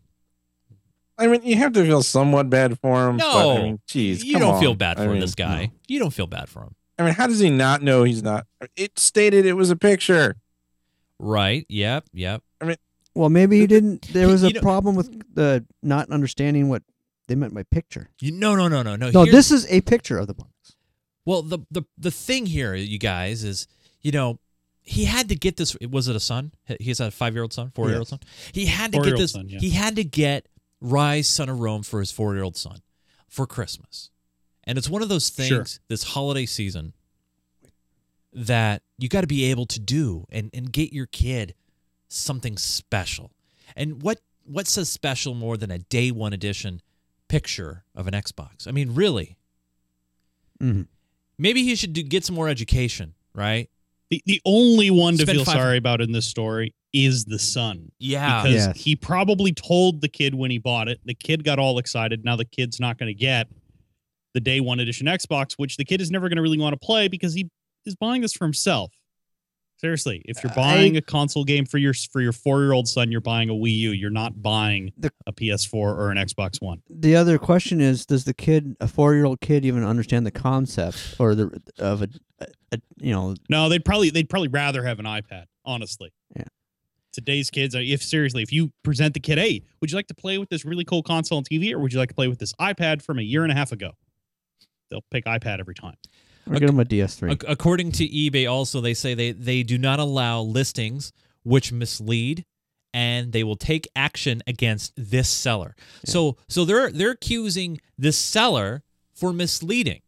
I 1.18 1.28
mean, 1.28 1.42
you 1.44 1.56
have 1.58 1.74
to 1.74 1.84
feel 1.84 2.02
somewhat 2.04 2.50
bad 2.50 2.80
for 2.80 3.08
him. 3.10 3.18
but, 3.18 3.24
No. 3.34 3.58
I 3.58 3.62
mean, 3.64 3.80
geez, 3.88 4.24
you 4.24 4.34
come 4.34 4.42
don't 4.42 4.54
on. 4.56 4.60
feel 4.62 4.74
bad 4.76 4.98
I 5.00 5.06
for 5.06 5.12
mean, 5.12 5.20
this 5.20 5.36
guy. 5.36 5.66
no. 5.66 5.72
You 5.88 6.00
don't 6.00 6.12
feel 6.14 6.28
bad 6.28 6.50
for 6.50 6.64
him, 6.64 6.76
I 6.98 7.04
mean, 7.06 7.14
how 7.14 7.28
does 7.28 7.40
he 7.40 7.50
not 7.50 7.82
know 7.82 8.04
he's 8.04 8.24
not? 8.24 8.46
It 8.76 8.98
stated 9.00 9.46
it 9.46 9.54
was 9.54 9.70
a 9.70 9.76
picture. 9.76 10.36
right? 11.20 11.66
Yep. 11.70 12.06
Yep. 12.14 12.44
I 12.62 12.66
mean, 12.66 12.78
well, 13.14 13.30
maybe 13.30 13.60
he 13.60 13.68
didn't. 13.68 14.08
There 14.14 14.28
was 14.28 14.42
You 14.44 14.50
a 14.50 14.54
know- 14.54 14.62
problem 14.62 14.96
with 14.96 15.36
the 15.36 15.66
not 15.84 16.10
understanding 16.10 16.70
what 16.70 16.84
they 17.28 17.36
meant 17.36 17.54
by 17.54 17.64
picture. 17.64 18.10
You, 18.20 18.32
no, 18.32 18.56
no, 18.56 18.68
no, 18.68 18.82
no, 18.84 18.96
no. 18.96 19.12
No, 19.12 19.26
this 19.26 19.52
is 19.52 19.66
a 19.72 19.82
picture 19.82 20.18
of 20.18 20.28
the 20.28 20.34
box. 20.34 20.50
Well, 21.26 21.42
the 21.44 21.60
the 21.70 21.84
the 21.98 22.10
thing 22.12 22.46
here, 22.48 22.74
you 22.74 22.98
guys, 22.98 23.44
is 23.44 23.68
you 24.02 24.12
know 24.12 24.40
he 24.82 25.06
had 25.06 25.30
to 25.30 25.36
get 25.36 25.58
this. 25.58 25.76
Was 25.80 26.08
it 26.08 26.16
a 26.16 26.20
son? 26.20 26.52
He 26.80 26.90
has 26.90 27.00
a 27.00 27.12
five 27.12 27.34
year 27.34 27.44
old 27.44 27.54
son, 27.54 27.72
four 27.76 27.90
year 27.90 27.98
old 28.00 28.06
Yes. 28.08 28.10
son. 28.10 28.20
He 28.54 28.66
had 28.66 28.92
to 28.94 28.98
get 28.98 29.02
Four-year-old 29.02 29.22
this. 29.22 29.32
son, 29.34 29.50
yeah. 29.50 29.60
He 29.60 29.70
had 29.72 29.96
to 29.98 30.04
get 30.04 30.48
Ryse, 30.82 31.26
Son 31.26 31.50
of 31.50 31.60
Rome, 31.60 31.84
for 31.84 32.00
his 32.00 32.12
four 32.12 32.34
year 32.34 32.44
old 32.44 32.58
son 32.58 32.80
for 33.28 33.46
Christmas, 33.48 34.10
and 34.64 34.78
it's 34.78 34.90
one 34.90 35.02
of 35.02 35.10
those 35.10 35.30
things 35.30 35.48
Sure. 35.48 35.66
this 35.88 36.04
holiday 36.04 36.46
season 36.46 36.94
that 38.34 38.82
you 38.98 39.10
got 39.10 39.22
to 39.22 39.28
be 39.28 39.46
able 39.46 39.66
to 39.68 39.80
do 39.80 40.26
and 40.30 40.50
and 40.54 40.72
get 40.72 40.94
your 40.94 41.06
kid 41.06 41.54
something 42.08 42.58
special. 42.58 43.32
And 43.76 44.02
what 44.02 44.22
what 44.44 44.68
says 44.68 44.90
special 44.90 45.34
more 45.36 45.58
than 45.58 45.70
a 45.72 45.80
day 45.80 46.12
one 46.12 46.34
edition 46.34 46.82
picture 47.28 47.84
of 47.96 48.08
an 48.08 48.14
Xbox? 48.14 48.68
I 48.68 48.72
mean, 48.72 48.94
really 48.96 49.38
Mhm. 50.62 50.88
maybe 51.38 51.64
he 51.64 51.76
should 51.76 51.94
do, 51.94 52.04
get 52.04 52.24
some 52.26 52.36
more 52.36 52.48
education, 52.50 53.16
right? 53.34 53.70
The, 54.12 54.22
the 54.26 54.42
only 54.46 54.92
one 54.92 55.14
to 55.18 55.24
Spend 55.24 55.38
feel 55.38 55.46
five- 55.46 55.56
sorry 55.56 55.78
about 55.78 56.02
in 56.02 56.12
this 56.12 56.28
story 56.28 56.74
is 56.94 57.24
the 57.26 57.40
son. 57.40 57.90
Yeah. 57.98 58.44
because 58.44 58.68
Yes. 58.68 58.78
he 58.78 58.96
probably 58.96 59.54
told 59.54 60.02
the 60.02 60.10
kid 60.10 60.36
when 60.36 60.52
he 60.52 60.58
bought 60.60 60.90
it. 60.90 61.00
The 61.06 61.14
kid 61.16 61.44
got 61.46 61.58
all 61.58 61.80
excited. 61.80 62.24
Now 62.26 62.36
the 62.36 62.46
kid's 62.46 62.80
not 62.80 62.98
going 62.98 63.08
to 63.08 63.14
get 63.14 63.48
the 64.34 64.42
day 64.42 64.60
one 64.60 64.80
edition 64.82 65.08
Xbox, 65.08 65.54
which 65.54 65.78
the 65.78 65.86
kid 65.86 66.02
is 66.02 66.12
never 66.12 66.28
going 66.30 66.36
to 66.36 66.42
really 66.42 66.60
want 66.60 66.74
to 66.74 66.86
play 66.86 67.08
because 67.08 67.34
he 67.34 67.50
is 67.86 67.96
buying 67.96 68.22
this 68.22 68.34
for 68.34 68.46
himself. 68.46 68.92
Seriously, 69.82 70.22
if 70.26 70.44
you're 70.44 70.54
buying 70.54 70.96
a 70.96 71.02
console 71.02 71.44
game 71.44 71.66
for 71.66 71.80
your 71.80 71.96
for 71.96 72.22
your 72.22 72.32
four 72.34 72.62
year 72.62 72.72
old 72.72 72.88
son, 72.88 73.12
you're 73.12 73.20
buying 73.20 73.50
a 73.50 73.54
Wii 73.54 73.76
U. 73.78 73.92
You're 73.92 74.12
not 74.12 74.40
buying 74.40 74.92
The- 74.96 75.12
a 75.26 75.34
PS4 75.34 75.74
or 75.74 76.12
an 76.12 76.18
Xbox 76.18 76.62
One. 76.62 76.84
The 76.88 77.16
other 77.16 77.40
question 77.40 77.82
is: 77.82 78.06
Does 78.06 78.26
the 78.26 78.34
kid, 78.36 78.76
a 78.80 78.88
four-year-old 78.88 79.42
kid, 79.42 79.66
even 79.66 79.84
understand 79.84 80.24
the 80.28 80.32
concept 80.32 81.16
or 81.18 81.34
the 81.34 81.60
of 81.80 82.04
a, 82.04 82.10
a, 82.40 82.48
a 82.74 82.78
you 83.00 83.12
know? 83.12 83.34
No, 83.50 83.70
they'd 83.70 83.84
probably 83.84 84.12
they'd 84.12 84.30
probably 84.30 84.50
rather 84.50 84.84
have 84.84 85.00
an 85.00 85.06
iPad. 85.06 85.46
Honestly, 85.66 86.12
Yeah. 86.36 86.44
Today's 87.12 87.50
kids, 87.50 87.74
uh, 87.74 87.80
if 87.82 88.04
seriously, 88.04 88.44
if 88.44 88.52
you 88.54 88.72
present 88.84 89.16
the 89.16 89.20
kid, 89.20 89.40
hey, 89.40 89.64
would 89.82 89.90
you 89.92 89.96
like 89.98 90.08
to 90.08 90.16
play 90.16 90.38
with 90.38 90.50
this 90.50 90.64
really 90.64 90.86
cool 90.86 91.02
console 91.02 91.40
and 91.40 91.50
TV, 91.50 91.72
or 91.74 91.80
would 91.80 91.92
you 91.92 91.98
like 91.98 92.10
to 92.10 92.16
play 92.16 92.28
with 92.28 92.38
this 92.38 92.54
iPad 92.54 93.02
from 93.02 93.18
a 93.18 93.24
year 93.24 93.42
and 93.42 93.52
a 93.52 93.56
half 93.56 93.72
ago? 93.72 93.94
They'll 94.92 95.04
pick 95.10 95.26
iPad 95.26 95.60
every 95.60 95.74
time. 95.76 95.96
Or 96.50 96.60
get 96.60 96.70
him 96.70 96.80
a 96.80 96.86
DS3. 96.86 97.44
According 97.48 97.92
to 97.94 98.08
eBay, 98.08 98.50
also 98.52 98.82
they 98.82 98.94
say 98.94 99.14
they 99.14 99.32
they 99.32 99.64
do 99.64 99.78
not 99.78 100.00
allow 100.00 100.42
listings 100.42 101.14
which 101.44 101.72
mislead, 101.72 102.46
and 102.94 103.32
they 103.32 103.44
will 103.44 103.56
take 103.56 103.88
action 103.96 104.42
against 104.48 104.94
this 104.96 105.30
seller. 105.30 105.76
So 106.06 106.38
so 106.50 106.66
they're 106.66 106.92
they're 106.92 107.12
accusing 107.12 107.80
this 107.98 108.18
seller 108.18 108.84
for 109.14 109.32
misleading. 109.34 110.02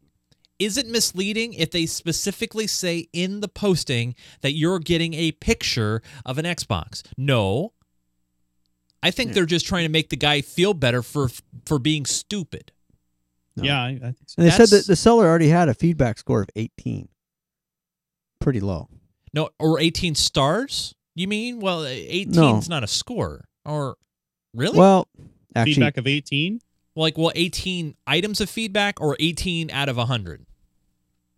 Is 0.58 0.76
it 0.76 0.86
misleading 0.86 1.54
if 1.54 1.70
they 1.72 1.86
specifically 1.86 2.66
say 2.68 3.08
in 3.12 3.40
the 3.40 3.48
posting 3.48 4.14
that 4.40 4.52
you're 4.52 4.78
getting 4.78 5.12
a 5.14 5.32
picture 5.32 6.00
of 6.24 6.38
an 6.38 6.44
Xbox? 6.44 7.02
No. 7.16 7.72
I 9.02 9.10
think 9.10 9.28
Yeah. 9.30 9.34
they're 9.34 9.46
just 9.46 9.66
trying 9.66 9.84
to 9.84 9.90
make 9.90 10.08
the 10.10 10.16
guy 10.16 10.40
feel 10.40 10.74
better 10.74 11.02
for 11.02 11.28
for 11.66 11.78
being 11.78 12.06
stupid. 12.06 12.72
No. 13.56 13.64
Yeah, 13.64 13.80
I, 13.82 13.88
I 13.88 13.98
think 13.98 14.16
so. 14.26 14.34
And 14.38 14.46
they 14.46 14.50
said 14.50 14.68
that 14.68 14.86
the 14.86 14.96
seller 14.96 15.26
already 15.26 15.48
had 15.48 15.68
a 15.68 15.74
feedback 15.74 16.18
score 16.18 16.42
of 16.42 16.48
18. 16.56 17.08
Pretty 18.40 18.60
low. 18.60 18.88
No, 19.32 19.50
or 19.58 19.80
18 19.80 20.14
stars? 20.14 20.94
You 21.16 21.28
mean? 21.28 21.60
Well, 21.60 21.84
eighteen 21.86 22.56
is 22.56 22.68
not 22.68 22.82
a 22.82 22.88
score. 22.88 23.44
Or 23.64 23.96
really? 24.52 24.76
Well, 24.78 25.06
actually, 25.54 25.74
feedback 25.74 25.96
of 25.96 26.06
18. 26.08 26.60
like, 26.96 27.16
well, 27.16 27.30
18 27.36 27.94
items 28.06 28.40
of 28.40 28.50
feedback 28.50 29.00
or 29.00 29.16
18 29.20 29.70
out 29.70 29.88
of 29.88 29.96
100? 29.96 30.44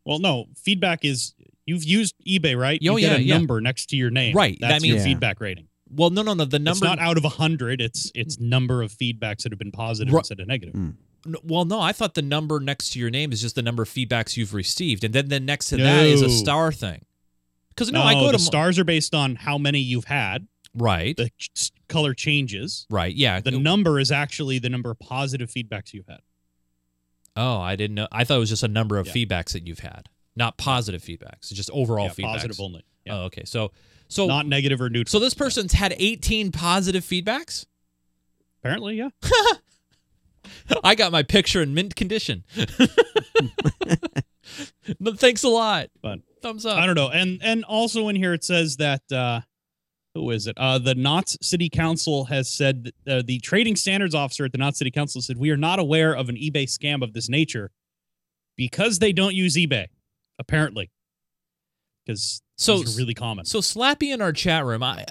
Well, 0.06 0.18
no, 0.18 0.46
feedback 0.56 1.04
is 1.04 1.34
you've 1.66 1.84
used 1.84 2.14
eBay, 2.26 2.58
right? 2.58 2.80
Oh, 2.88 2.96
you 2.96 3.00
get 3.08 3.18
a 3.18 3.22
yeah. 3.22 3.36
number 3.36 3.60
next 3.60 3.86
to 3.90 3.96
your 3.96 4.08
name. 4.10 4.34
Right, 4.34 4.56
That's 4.60 4.80
that 4.80 4.86
your 4.86 4.94
means- 4.96 5.06
Yeah. 5.06 5.12
feedback 5.12 5.40
rating. 5.40 5.68
Well, 5.90 6.10
no, 6.10 6.22
no, 6.22 6.32
no. 6.34 6.44
The 6.46 6.56
It's 6.56 6.64
number. 6.64 6.86
not 6.86 6.98
out 6.98 7.16
of 7.16 7.22
100. 7.24 7.80
It's 7.80 8.10
it's 8.14 8.40
number 8.40 8.82
of 8.82 8.90
feedbacks 8.92 9.42
that 9.42 9.52
have 9.52 9.58
been 9.58 9.70
positive 9.72 10.12
Ru- 10.12 10.18
instead 10.20 10.40
of 10.40 10.48
negative. 10.48 10.74
n- 10.74 10.96
well, 11.44 11.64
no, 11.64 11.80
I 11.80 11.92
thought 11.92 12.14
the 12.14 12.22
number 12.22 12.60
next 12.60 12.90
to 12.92 12.98
your 12.98 13.10
name 13.10 13.32
is 13.32 13.40
just 13.40 13.54
the 13.54 13.62
number 13.62 13.82
of 13.82 13.88
feedbacks 13.88 14.36
you've 14.36 14.54
received. 14.54 15.04
And 15.04 15.14
then 15.14 15.28
the 15.28 15.40
next 15.40 15.66
to 15.70 15.76
that 15.78 16.06
is 16.06 16.22
a 16.22 16.30
star 16.30 16.72
thing. 16.72 17.04
Because, 17.70 17.90
no, 17.92 18.00
No, 18.00 18.06
I 18.06 18.14
go 18.14 18.26
the 18.32 18.32
to. 18.32 18.38
stars 18.38 18.78
are 18.78 18.84
based 18.84 19.14
on 19.14 19.34
how 19.36 19.58
many 19.58 19.80
you've 19.80 20.04
had. 20.06 20.46
right. 20.74 21.16
The 21.16 21.30
ch- 21.38 21.72
color 21.88 22.14
changes. 22.14 22.86
right. 22.90 23.14
Yeah. 23.14 23.40
The 23.40 23.50
number 23.52 23.98
is 24.00 24.10
actually 24.12 24.58
the 24.58 24.68
number 24.70 24.90
of 24.90 24.98
positive 24.98 25.50
feedbacks 25.50 25.92
you've 25.92 26.06
had. 26.06 26.20
oh, 27.36 27.58
I 27.60 27.76
didn't 27.76 27.94
know. 27.96 28.08
I 28.10 28.24
thought 28.24 28.36
it 28.36 28.40
was 28.40 28.48
just 28.48 28.62
a 28.62 28.68
number 28.68 28.98
of 28.98 29.06
Yeah. 29.08 29.12
feedbacks 29.12 29.52
that 29.52 29.66
you've 29.66 29.80
had, 29.80 30.08
not 30.34 30.56
positive 30.56 31.02
feedbacks. 31.02 31.52
Just 31.52 31.70
overall 31.70 32.06
yeah, 32.06 32.12
feedbacks. 32.12 32.32
positive 32.32 32.60
only. 32.60 32.84
Yeah. 33.04 33.14
Oh, 33.18 33.22
okay. 33.24 33.44
So, 33.44 33.72
so, 34.08 34.26
Not 34.26 34.46
negative 34.46 34.80
or 34.80 34.88
neutral. 34.88 35.10
so 35.10 35.18
this 35.22 35.34
person's 35.34 35.72
had 35.72 35.94
18 35.98 36.50
positive 36.52 37.04
feedbacks? 37.04 37.66
apparently, 38.60 38.96
yeah. 38.96 39.10
I 40.84 40.94
got 40.94 41.12
my 41.12 41.22
picture 41.22 41.62
in 41.62 41.74
mint 41.74 41.94
condition. 41.96 42.44
no, 45.00 45.12
thanks 45.14 45.42
a 45.42 45.48
lot. 45.48 45.88
But 46.02 46.20
Thumbs 46.42 46.66
up. 46.66 46.78
I 46.78 46.86
don't 46.86 46.94
know. 46.94 47.10
And 47.10 47.40
and 47.42 47.64
also 47.64 48.08
in 48.08 48.16
here 48.16 48.32
it 48.34 48.44
says 48.44 48.76
that 48.76 49.02
uh 49.12 49.40
who 50.14 50.30
is 50.30 50.46
it? 50.46 50.56
Uh 50.58 50.78
the 50.78 50.94
Notts 50.94 51.36
City 51.42 51.68
Council 51.68 52.24
has 52.26 52.50
said 52.50 52.92
that, 53.04 53.18
uh, 53.18 53.22
the 53.26 53.38
trading 53.40 53.76
standards 53.76 54.14
officer 54.14 54.44
at 54.44 54.52
the 54.52 54.58
Notts 54.58 54.78
City 54.78 54.90
Council 54.90 55.20
said 55.20 55.36
we 55.38 55.50
are 55.50 55.56
not 55.56 55.78
aware 55.78 56.14
of 56.14 56.28
an 56.28 56.36
eBay 56.36 56.64
scam 56.64 57.02
of 57.02 57.12
this 57.12 57.28
nature 57.28 57.70
because 58.56 58.98
they 58.98 59.12
don't 59.12 59.34
use 59.34 59.56
eBay 59.56 59.86
apparently. 60.38 60.90
Because 62.04 62.42
So- 62.56 62.78
these 62.78 62.96
are 62.96 63.00
really 63.00 63.14
common. 63.14 63.44
So 63.44 63.58
Slappy 63.60 64.12
in 64.14 64.20
our 64.22 64.32
chat 64.32 64.64
room, 64.64 64.82
I, 64.82 65.04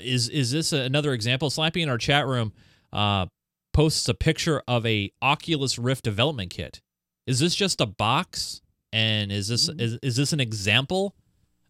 is 0.00 0.28
is 0.28 0.50
this 0.52 0.72
another 0.72 1.12
example? 1.12 1.50
Slappy 1.50 1.82
in 1.82 1.88
our 1.88 1.98
chat 1.98 2.26
room 2.26 2.52
uh, 2.92 3.26
posts 3.72 4.08
a 4.08 4.14
picture 4.14 4.62
of 4.66 4.84
a 4.86 5.12
Oculus 5.22 5.78
Rift 5.78 6.04
development 6.04 6.50
kit. 6.50 6.80
Is 7.26 7.38
this 7.38 7.54
just 7.54 7.80
a 7.80 7.86
box? 7.86 8.60
And 8.92 9.30
is 9.30 9.46
this 9.48 9.68
is, 9.68 9.98
is 10.02 10.16
this 10.16 10.32
an 10.32 10.40
example 10.40 11.14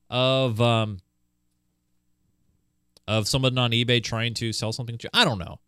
of 0.09 0.61
um 0.61 0.99
of 3.07 3.27
someone 3.29 3.57
on 3.59 3.73
eBay 3.73 4.03
trying 4.03 4.35
to 4.35 4.53
sell 4.53 4.73
something 4.73 4.97
to? 4.99 5.11
I 5.13 5.25
don't 5.25 5.39
know. 5.39 5.61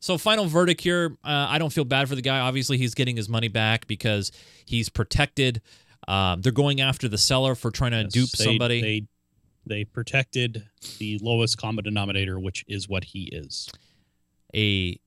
So 0.00 0.18
final 0.18 0.46
verdict 0.46 0.80
here. 0.80 1.16
Uh, 1.24 1.46
I 1.48 1.58
don't 1.58 1.72
feel 1.72 1.84
bad 1.84 2.08
for 2.08 2.14
the 2.14 2.22
guy. 2.22 2.40
Obviously, 2.40 2.76
he's 2.76 2.94
getting 2.94 3.16
his 3.16 3.28
money 3.28 3.48
back 3.48 3.86
because 3.86 4.32
he's 4.64 4.88
protected. 4.88 5.60
Um, 6.08 6.40
they're 6.42 6.50
going 6.52 6.80
after 6.80 7.08
the 7.08 7.18
seller 7.18 7.54
for 7.54 7.70
trying 7.70 7.92
to 7.92 8.02
Yes, 8.02 8.12
dupe 8.12 8.30
they- 8.30 8.44
somebody. 8.44 8.80
They 8.80 9.06
they 9.64 9.84
protected 9.84 10.66
the 10.98 11.18
lowest 11.22 11.56
common 11.56 11.84
denominator, 11.84 12.40
which 12.40 12.64
is 12.66 12.88
what 12.88 13.04
he 13.04 13.28
is. 13.32 13.68
A 14.54 14.98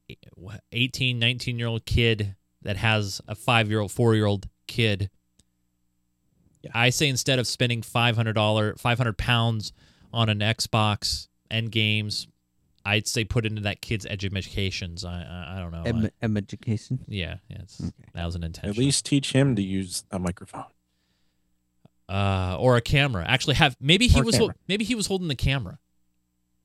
18 0.71 1.19
19 1.19 1.59
year 1.59 1.67
old 1.67 1.85
kid 1.85 2.35
that 2.61 2.77
has 2.77 3.21
a 3.27 3.35
5 3.35 3.69
year 3.69 3.79
old 3.79 3.91
4 3.91 4.15
year 4.15 4.25
old 4.25 4.47
kid 4.67 5.09
Yeah. 6.63 6.71
i 6.73 6.89
say 6.89 7.07
instead 7.09 7.37
of 7.39 7.47
spending 7.47 7.81
$500 7.81 8.79
500 8.79 9.17
pounds 9.17 9.71
on 10.13 10.29
an 10.29 10.39
xbox 10.39 11.27
and 11.51 11.71
games 11.71 12.27
i'd 12.85 13.07
say 13.07 13.23
put 13.23 13.45
into 13.45 13.61
that 13.61 13.81
kid's 13.81 14.05
educations 14.07 15.05
i 15.05 15.21
i, 15.21 15.57
I 15.57 15.59
don't 15.59 15.71
know 15.71 15.83
Em- 15.83 16.09
I- 16.35 16.37
education. 16.37 17.05
yeah 17.07 17.37
yeah, 17.49 17.57
it's, 17.61 17.79
Okay. 17.81 17.91
that 18.13 18.25
was 18.25 18.35
an 18.35 18.43
intention 18.43 18.69
At 18.71 18.77
least 18.77 19.05
teach 19.05 19.31
him 19.33 19.55
to 19.55 19.61
use 19.61 20.03
a 20.11 20.17
microphone. 20.17 20.65
uh 22.09 22.55
or 22.59 22.77
a 22.77 22.81
camera 22.81 23.25
actually 23.27 23.55
have 23.55 23.75
maybe 23.79 24.07
he 24.07 24.19
Or 24.19 24.23
was 24.23 24.37
hol- 24.37 24.51
maybe 24.67 24.85
he 24.85 24.95
was 24.95 25.07
holding 25.07 25.27
the 25.27 25.35
camera 25.35 25.77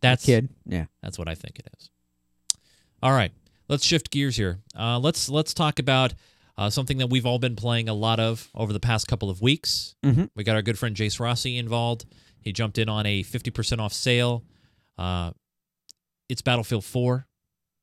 That's 0.01 0.25
kid. 0.25 0.49
Yeah. 0.67 0.87
That's 1.03 1.19
what 1.19 1.29
I 1.29 1.35
think 1.35 1.59
it 1.59 1.67
is. 1.79 1.91
All 3.03 3.13
right, 3.13 3.33
let's 3.69 3.85
shift 3.85 4.11
gears 4.11 4.37
here. 4.37 4.59
Uh, 4.79 4.99
let's 4.99 5.29
let's 5.29 5.55
talk 5.55 5.79
about 5.79 6.15
uh, 6.59 6.69
something 6.71 6.99
that 6.99 7.09
we've 7.09 7.27
all 7.27 7.39
been 7.39 7.57
playing 7.57 7.89
a 7.89 7.95
lot 7.95 8.21
of 8.21 8.49
over 8.55 8.73
the 8.73 8.81
past 8.81 9.09
couple 9.09 9.31
of 9.31 9.41
weeks. 9.41 9.95
Mhm. 10.05 10.31
We 10.37 10.45
got 10.45 10.57
our 10.57 10.63
good 10.63 10.79
friend 10.79 10.95
Jace 10.95 11.19
Rossi 11.19 11.57
involved. 11.57 12.05
He 12.41 12.53
jumped 12.53 12.79
in 12.79 12.89
on 12.89 13.07
a 13.07 13.23
fifty 13.23 13.51
percent 13.51 13.81
off 13.81 13.93
sale. 13.93 14.45
Uh, 14.99 15.33
it's 16.29 16.43
Battlefield 16.43 16.85
Four. 16.85 17.27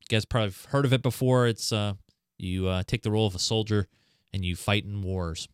You 0.00 0.06
guys 0.08 0.24
probably 0.24 0.48
have 0.48 0.64
heard 0.66 0.84
of 0.84 0.92
it 0.92 1.02
before. 1.02 1.46
It's 1.48 1.72
uh, 1.72 1.94
you 2.38 2.68
uh, 2.68 2.82
take 2.86 3.02
the 3.02 3.10
role 3.10 3.26
of 3.26 3.34
a 3.34 3.40
soldier 3.40 3.88
and 4.32 4.44
you 4.44 4.54
fight 4.54 4.84
in 4.84 5.02
wars. 5.02 5.48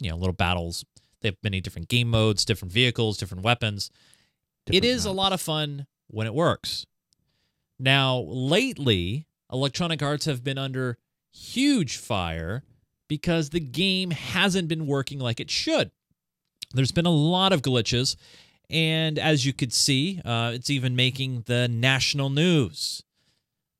You 0.00 0.10
know, 0.10 0.16
little 0.16 0.34
battles. 0.34 0.84
They 1.20 1.28
have 1.28 1.36
many 1.42 1.60
different 1.60 1.88
game 1.88 2.10
modes, 2.10 2.44
different 2.44 2.72
vehicles, 2.72 3.16
different 3.16 3.44
weapons 3.44 3.90
it 4.66 4.72
Different 4.72 4.94
is 4.96 5.04
a 5.04 5.12
lot 5.12 5.32
of 5.32 5.40
fun 5.40 5.86
when 6.08 6.26
it 6.26 6.34
works. 6.34 6.86
Now, 7.78 8.18
lately, 8.28 9.26
Electronic 9.52 10.02
Arts 10.02 10.26
have 10.26 10.44
been 10.44 10.58
under 10.58 10.98
huge 11.32 11.96
fire 11.96 12.62
because 13.08 13.50
the 13.50 13.60
game 13.60 14.10
hasn't 14.10 14.68
been 14.68 14.86
working 14.86 15.18
like 15.18 15.40
it 15.40 15.50
should. 15.50 15.90
There's 16.72 16.92
been 16.92 17.06
a 17.06 17.10
lot 17.10 17.52
of 17.52 17.62
glitches, 17.62 18.16
and 18.70 19.18
as 19.18 19.44
you 19.44 19.52
could 19.52 19.72
see, 19.72 20.20
uh, 20.24 20.52
it's 20.54 20.70
even 20.70 20.96
making 20.96 21.44
the 21.46 21.68
national 21.68 22.30
news 22.30 23.02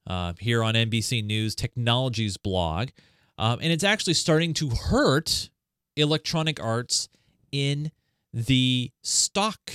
uh, 0.07 0.35
here 0.39 0.63
on 0.63 0.75
NBC 0.75 1.25
News 1.25 1.55
Technologies 1.55 2.37
blog. 2.37 2.91
Um, 3.39 3.59
and 3.61 3.73
it's 3.73 3.85
actually 3.85 4.15
starting 4.15 4.55
to 4.55 4.71
hurt 4.71 5.51
Electronic 5.97 6.63
Arts 6.63 7.09
in 7.51 7.91
the 8.33 8.91
stock 9.03 9.73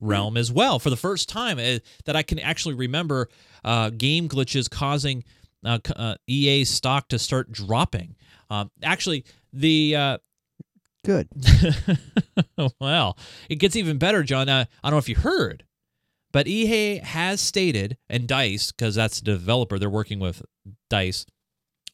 realm 0.00 0.36
as 0.36 0.52
well. 0.52 0.78
For 0.78 0.90
the 0.90 0.96
first 0.96 1.28
time 1.28 1.58
uh, 1.58 1.78
that 2.04 2.16
I 2.16 2.22
can 2.22 2.38
actually 2.38 2.74
remember, 2.74 3.28
uh, 3.64 3.90
game 3.90 4.28
glitches 4.28 4.70
causing 4.70 5.24
uh, 5.64 5.78
uh, 5.94 6.14
EA 6.26 6.64
stock 6.64 7.08
to 7.08 7.18
start 7.18 7.50
dropping. 7.50 8.16
Um, 8.50 8.70
actually, 8.82 9.24
the 9.52 9.96
uh, 9.96 10.18
Good. 11.04 11.28
well, 12.80 13.16
it 13.48 13.56
gets 13.56 13.76
even 13.76 13.98
better, 13.98 14.22
John. 14.22 14.48
Uh, 14.48 14.64
I 14.82 14.88
don't 14.88 14.94
know 14.94 14.98
if 14.98 15.08
you 15.08 15.16
heard, 15.16 15.64
but 16.32 16.46
EA 16.46 16.98
has 16.98 17.40
stated, 17.40 17.96
and 18.08 18.26
Dice, 18.26 18.72
because 18.72 18.96
that's 18.96 19.20
the 19.20 19.24
developer, 19.24 19.78
they're 19.78 19.88
working 19.88 20.18
with 20.18 20.42
Dice 20.90 21.24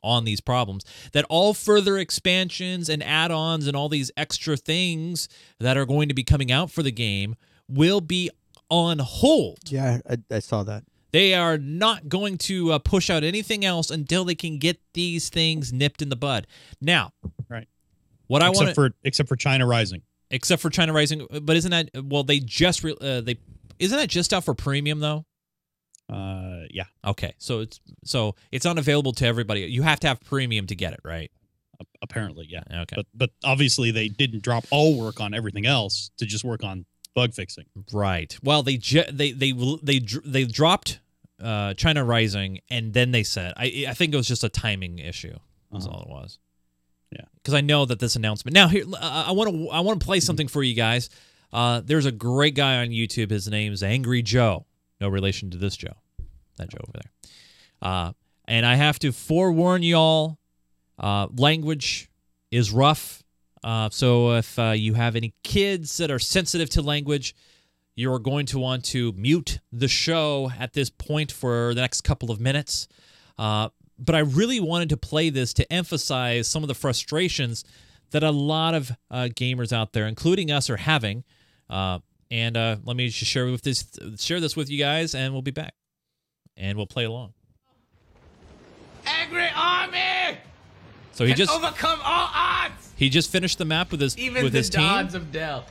on 0.02 0.25
these 0.25 0.40
problems, 0.40 0.84
that 1.12 1.25
all 1.28 1.54
further 1.54 1.96
expansions 1.96 2.88
and 2.88 3.02
add 3.02 3.30
ons 3.30 3.66
and 3.66 3.76
all 3.76 3.88
these 3.88 4.11
extra 4.16 4.56
things 4.56 5.28
that 5.61 5.76
are 5.76 5.87
going 5.87 6.08
to 6.08 6.14
be 6.14 6.25
coming 6.25 6.50
out 6.50 6.70
for 6.70 6.82
the 6.82 6.92
game 6.92 7.37
will 7.68 8.00
be 8.00 8.30
on 8.71 8.99
hold. 8.99 9.59
Yeah, 9.66 9.99
I, 10.09 10.18
I 10.30 10.38
saw 10.40 10.62
that. 10.64 10.85
They 11.12 11.35
are 11.35 11.59
not 11.59 12.09
going 12.09 12.38
to 12.38 12.73
uh, 12.73 12.78
push 12.80 13.09
out 13.09 13.23
anything 13.23 13.64
else 13.64 13.90
until 13.90 14.25
they 14.25 14.35
can 14.35 14.59
get 14.59 14.80
these 14.94 15.28
things 15.28 15.73
nipped 15.73 16.02
in 16.02 16.09
the 16.09 16.16
bud. 16.16 16.47
Now, 16.80 17.12
Right. 17.49 17.68
What 18.26 18.42
I 18.42 18.50
want 18.50 18.75
for 18.75 18.90
except 19.04 19.28
for 19.28 19.37
China 19.37 19.66
Rising. 19.66 20.02
except 20.30 20.61
for 20.62 20.71
China 20.71 20.92
Rising. 20.92 21.26
But 21.42 21.56
isn't 21.56 21.71
that 21.71 21.90
well? 22.04 22.25
They 22.25 22.40
just 22.40 22.83
re- 22.83 22.97
uh, 23.00 23.21
they 23.21 23.37
isn't 23.78 23.97
that 23.97 24.09
just 24.09 24.33
out 24.33 24.44
for 24.44 24.54
premium 24.54 24.99
though? 25.00 25.25
Uh, 26.12 26.62
yeah, 26.71 26.85
Okay, 27.06 27.35
so 27.38 27.61
it's 27.61 27.80
so 28.04 28.35
it's 28.50 28.66
unavailable 28.66 29.12
to 29.12 29.26
everybody. 29.26 29.61
You 29.61 29.83
have 29.83 30.00
to 30.00 30.09
have 30.09 30.21
premium 30.21 30.66
to 30.66 30.75
get 30.75 30.92
it, 30.94 31.00
right? 31.04 31.30
apparently, 32.02 32.47
yeah. 32.49 32.62
Okay, 32.83 32.97
But 32.97 33.06
but 33.14 33.30
obviously 33.44 33.90
they 33.90 34.09
didn't 34.09 34.42
drop 34.42 34.64
all 34.71 34.99
work 34.99 35.21
on 35.21 35.35
everything 35.35 35.66
else 35.66 36.11
to 36.18 36.26
just 36.26 36.44
work 36.44 36.62
on 36.64 36.87
bug 37.14 37.33
fixing. 37.35 37.64
right. 37.92 38.37
Well, 38.42 38.62
they 38.62 38.76
ju- 38.76 39.04
they 39.11 39.33
they 39.33 39.52
they 39.83 40.00
they 40.25 40.44
dropped 40.44 41.00
uh, 41.42 41.75
China 41.75 42.04
Rising, 42.04 42.61
and 42.71 42.92
then 42.92 43.11
they 43.12 43.23
said 43.23 43.52
I 43.56 43.87
I 43.88 43.94
think 43.94 44.12
it 44.14 44.16
was 44.16 44.28
just 44.28 44.44
a 44.44 44.49
timing 44.49 44.99
issue. 44.99 45.37
That's 45.73 45.87
Uh-huh. 45.87 45.97
all 45.97 46.02
it 46.02 46.09
was. 46.09 46.38
Yeah. 47.11 47.25
because 47.37 47.54
I 47.54 47.60
know 47.60 47.84
that 47.86 47.99
this 48.00 48.17
announcement. 48.17 48.54
Now 48.54 48.67
here, 48.69 48.84
I 49.00 49.30
want 49.32 49.50
to 49.50 49.69
I 49.71 49.80
want 49.80 50.00
to 50.00 50.04
play 50.04 50.21
something 50.21 50.49
for 50.49 50.62
you 50.62 50.75
guys. 50.75 51.10
Uh, 51.52 51.80
there's 51.84 52.06
a 52.06 52.12
great 52.12 52.54
guy 52.56 52.78
on 52.78 52.88
YouTube. 52.88 53.30
His 53.30 53.47
name's 53.49 53.82
Angry 53.82 54.23
Joe. 54.23 54.67
No 55.00 55.08
relation 55.08 55.50
to 55.50 55.56
this 55.58 55.76
Joe, 55.76 55.95
that 56.56 56.71
Joe 56.71 56.78
over 56.82 56.93
there. 56.93 57.10
Uh, 57.82 58.12
and 58.47 58.65
I 58.67 58.75
have 58.76 58.99
to 59.00 59.12
forewarn 59.12 59.82
y'all, 59.82 60.38
uh, 60.99 61.28
language 61.36 62.08
is 62.50 62.71
rough. 62.73 63.23
Uh, 63.64 63.88
so 63.90 64.32
if 64.32 64.58
uh, 64.58 64.72
you 64.72 64.92
have 64.92 65.16
any 65.16 65.32
kids 65.42 65.96
that 65.96 66.10
are 66.10 66.18
sensitive 66.18 66.68
to 66.68 66.82
language, 66.82 67.34
you're 67.96 68.18
going 68.18 68.44
to 68.44 68.58
want 68.58 68.84
to 68.84 69.12
mute 69.12 69.58
the 69.72 69.88
show 69.88 70.52
at 70.60 70.74
this 70.74 70.90
point 70.90 71.32
for 71.32 71.72
the 71.74 71.80
next 71.80 72.02
couple 72.02 72.30
of 72.30 72.38
minutes. 72.38 72.86
Uh, 73.38 73.70
but 73.98 74.14
I 74.14 74.18
really 74.18 74.60
wanted 74.60 74.90
to 74.90 74.98
play 74.98 75.30
this 75.30 75.54
to 75.54 75.72
emphasize 75.72 76.46
some 76.46 76.62
of 76.62 76.68
the 76.68 76.74
frustrations 76.74 77.64
that 78.10 78.22
a 78.22 78.30
lot 78.30 78.74
of 78.74 78.92
uh, 79.10 79.28
gamers 79.34 79.72
out 79.72 79.94
there, 79.94 80.06
including 80.06 80.50
us, 80.50 80.68
are 80.68 80.76
having. 80.76 81.24
Uh, 81.70 82.00
and 82.30 82.58
uh, 82.58 82.76
let 82.84 82.96
me 82.96 83.08
just 83.08 83.30
share 83.30 83.46
with 83.46 83.62
this 83.62 83.86
share 84.18 84.40
this 84.40 84.56
with 84.56 84.68
you 84.68 84.78
guys, 84.78 85.14
and 85.14 85.32
we'll 85.32 85.42
be 85.42 85.50
back, 85.52 85.74
and 86.56 86.76
we'll 86.76 86.86
play 86.86 87.04
along. 87.04 87.32
Angry 89.06 89.48
army! 89.54 90.38
So 91.14 91.24
he 91.24 91.34
just 91.34 91.52
overcome 91.52 92.00
all 92.04 92.28
odds! 92.34 92.90
he 92.96 93.08
just 93.08 93.30
finished 93.30 93.58
the 93.58 93.64
map 93.64 93.90
with 93.90 94.00
his 94.00 94.18
Even 94.18 94.42
with 94.44 94.52
the 94.52 94.58
his 94.58 94.70
team. 94.70 94.80
gods 94.80 95.14
of 95.14 95.30
death. 95.32 95.70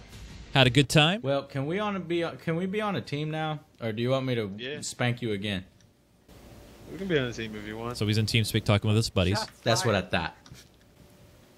Had 0.53 0.67
a 0.67 0.69
good 0.69 0.87
time. 0.87 1.19
Well, 1.21 1.43
can 1.43 1.65
we 1.65 1.79
on 1.79 1.95
a 1.95 1.99
be 1.99 2.23
can 2.43 2.55
we 2.55 2.65
be 2.65 2.79
on 2.79 2.95
a 2.95 3.01
team 3.01 3.29
now, 3.31 3.59
or 3.81 3.91
do 3.91 4.01
you 4.01 4.11
want 4.11 4.25
me 4.25 4.35
to 4.35 4.51
Yeah. 4.57 4.81
spank 4.81 5.21
you 5.21 5.31
again? 5.33 5.65
We 6.91 6.97
can 6.97 7.07
be 7.07 7.17
on 7.17 7.27
the 7.27 7.33
team 7.33 7.55
if 7.55 7.65
you 7.67 7.77
want. 7.77 7.97
So 7.97 8.05
he's 8.07 8.17
in 8.19 8.25
TeamSpeak 8.25 8.63
talking 8.63 8.87
with 8.87 8.97
his 8.97 9.09
buddies. 9.09 9.39
That's 9.63 9.83
what 9.85 9.95
I 9.95 10.01
thought. 10.01 10.35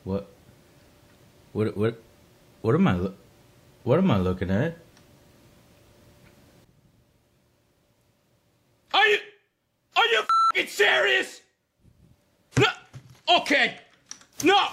What? 0.04 0.28
What? 1.52 1.76
What? 1.76 2.02
What 2.62 2.74
am 2.76 2.88
I? 2.88 2.94
Lo- 2.94 3.14
what 3.84 3.98
am 4.00 4.10
I 4.12 4.18
looking 4.18 4.50
at? 4.50 4.78
Are 8.94 9.06
you. 9.08 9.18
Are 9.96 10.06
you 10.06 10.22
fucking 10.54 10.68
serious? 10.68 11.42
Okay. 13.30 13.78
No. 14.44 14.68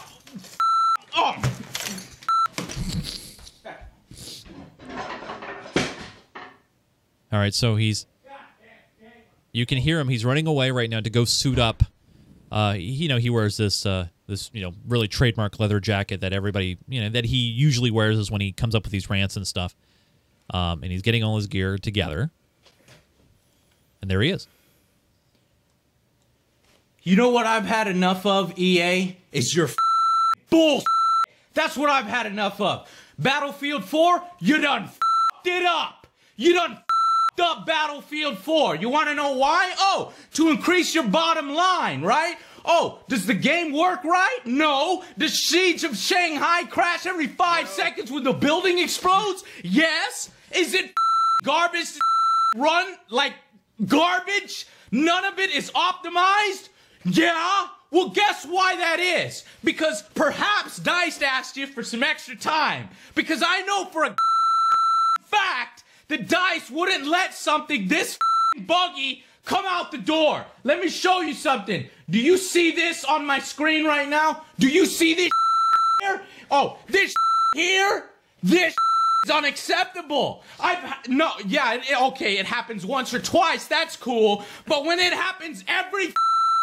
Oh. 1.15 1.43
All 7.33 7.39
right, 7.39 7.55
so 7.55 7.77
he's. 7.77 8.07
You 9.53 9.67
can 9.67 9.79
hear 9.79 10.01
him. 10.01 10.09
He's 10.09 10.25
running 10.25 10.47
away 10.47 10.71
right 10.71 10.89
now 10.89 11.01
to 11.01 11.11
go 11.11 11.25
suit 11.25 11.59
up. 11.59 11.83
Uh, 12.51 12.75
you 12.79 13.09
know, 13.09 13.19
he 13.19 13.29
wears 13.31 13.57
this 13.59 13.85
uh, 13.85 14.09
this 14.27 14.51
you 14.53 14.63
know 14.63 14.73
really 14.87 15.09
trademark 15.09 15.59
leather 15.61 15.79
jacket 15.81 16.21
that 16.21 16.33
everybody 16.33 16.79
you 16.89 17.03
know 17.03 17.11
that 17.11 17.27
he 17.27 17.37
usually 17.37 17.91
wears 17.91 18.19
is 18.19 18.31
when 18.31 18.41
he 18.41 18.53
comes 18.53 18.75
up 18.75 18.83
with 18.85 18.93
these 18.93 19.09
rants 19.11 19.37
and 19.37 19.47
stuff. 19.47 19.75
Um, 20.51 20.83
and 20.83 20.93
he's 20.93 21.03
getting 21.03 21.23
all 21.23 21.37
his 21.37 21.47
gear 21.47 21.79
together. 21.79 22.31
And 24.01 24.11
there 24.11 24.21
he 24.21 24.31
is. 24.31 24.49
You 27.05 27.17
know 27.17 27.31
what 27.31 27.47
I've 27.47 27.65
had 27.65 27.89
enough 27.89 28.25
of, 28.25 28.57
EA? 28.57 29.17
Is 29.33 29.57
your 29.57 29.69
bull. 30.51 30.83
That's 31.55 31.77
what 31.77 31.91
I've 31.91 32.07
had 32.07 32.27
enough 32.27 32.61
of. 32.61 32.89
Battlefield 33.19 33.85
4, 33.85 34.23
you 34.41 34.61
done 34.61 34.89
fed 35.45 35.63
it 35.63 35.67
up. 35.67 36.07
You 36.37 36.55
done 36.55 36.79
fed 37.37 37.45
up 37.45 37.67
Battlefield 37.67 38.39
4. 38.39 38.77
You 38.77 38.89
want 38.89 39.09
to 39.09 39.15
know 39.17 39.37
why? 39.37 39.75
Oh, 39.79 40.13
to 40.35 40.51
increase 40.51 40.95
your 40.95 41.05
bottom 41.05 41.53
line, 41.53 42.03
right? 42.03 42.37
Oh, 42.65 43.01
does 43.09 43.27
the 43.27 43.35
game 43.35 43.73
work 43.73 44.05
right? 44.05 44.39
No. 44.45 45.03
Does 45.19 45.35
Siege 45.49 45.83
of 45.83 45.97
Shanghai 45.97 46.63
crash 46.65 47.07
every 47.07 47.27
five 47.27 47.67
seconds 47.67 48.13
when 48.13 48.23
the 48.23 48.33
building 48.33 48.79
explodes? 48.79 49.43
Yes. 49.65 50.31
Is 50.55 50.75
it 50.75 50.93
garbage 51.43 51.95
to 51.95 52.01
run 52.57 52.95
like 53.11 53.33
garbage? 53.87 54.67
None 54.93 55.25
of 55.25 55.41
it 55.41 55.51
is 55.51 55.73
optimized? 55.73 56.69
Yeah? 57.05 57.69
Well, 57.91 58.09
guess 58.09 58.45
why 58.47 58.77
that 58.77 59.01
is? 59.01 59.45
Because 59.63 60.03
perhaps 60.15 60.79
Dice 60.79 61.21
asked 61.21 61.57
you 61.57 61.67
for 61.67 61.83
some 61.83 62.03
extra 62.03 62.37
time. 62.37 62.89
Because 63.15 63.43
I 63.47 63.63
know 63.63 63.85
for 63.87 64.05
a 64.05 64.17
fact 65.25 65.85
that 66.09 66.29
Dice 66.29 66.71
wouldn't 66.71 67.07
let 67.07 67.35
something 67.35 67.89
this 67.89 68.17
buggy 68.67 69.25
come 69.45 69.65
out 69.67 69.91
the 69.93 69.99
door. 69.99 70.45
Let 70.65 70.81
me 70.81 70.89
show 70.89 71.21
you 71.21 71.35
something. 71.35 71.87
Do 72.09 72.19
you 72.19 72.39
see 72.39 72.71
this 72.71 73.05
on 73.05 73.27
my 73.27 73.39
screen 73.41 73.85
right 73.85 74.09
now? 74.09 74.45
Do 74.59 74.69
you 74.69 74.87
see 74.87 75.15
this 75.15 75.31
here? 76.01 76.23
Oh, 76.51 76.79
this 76.89 77.13
here? 77.55 78.07
This 78.43 78.75
is 79.25 79.31
unacceptable. 79.31 80.43
I've 80.61 81.09
no, 81.09 81.31
yeah, 81.47 81.75
it- 81.75 82.03
okay, 82.13 82.39
it 82.39 82.47
happens 82.47 82.87
once 82.87 83.13
or 83.13 83.19
twice. 83.21 83.67
That's 83.67 83.97
cool. 83.97 84.45
But 84.67 84.85
when 84.85 84.99
it 84.99 85.13
happens 85.13 85.63
every 85.69 86.13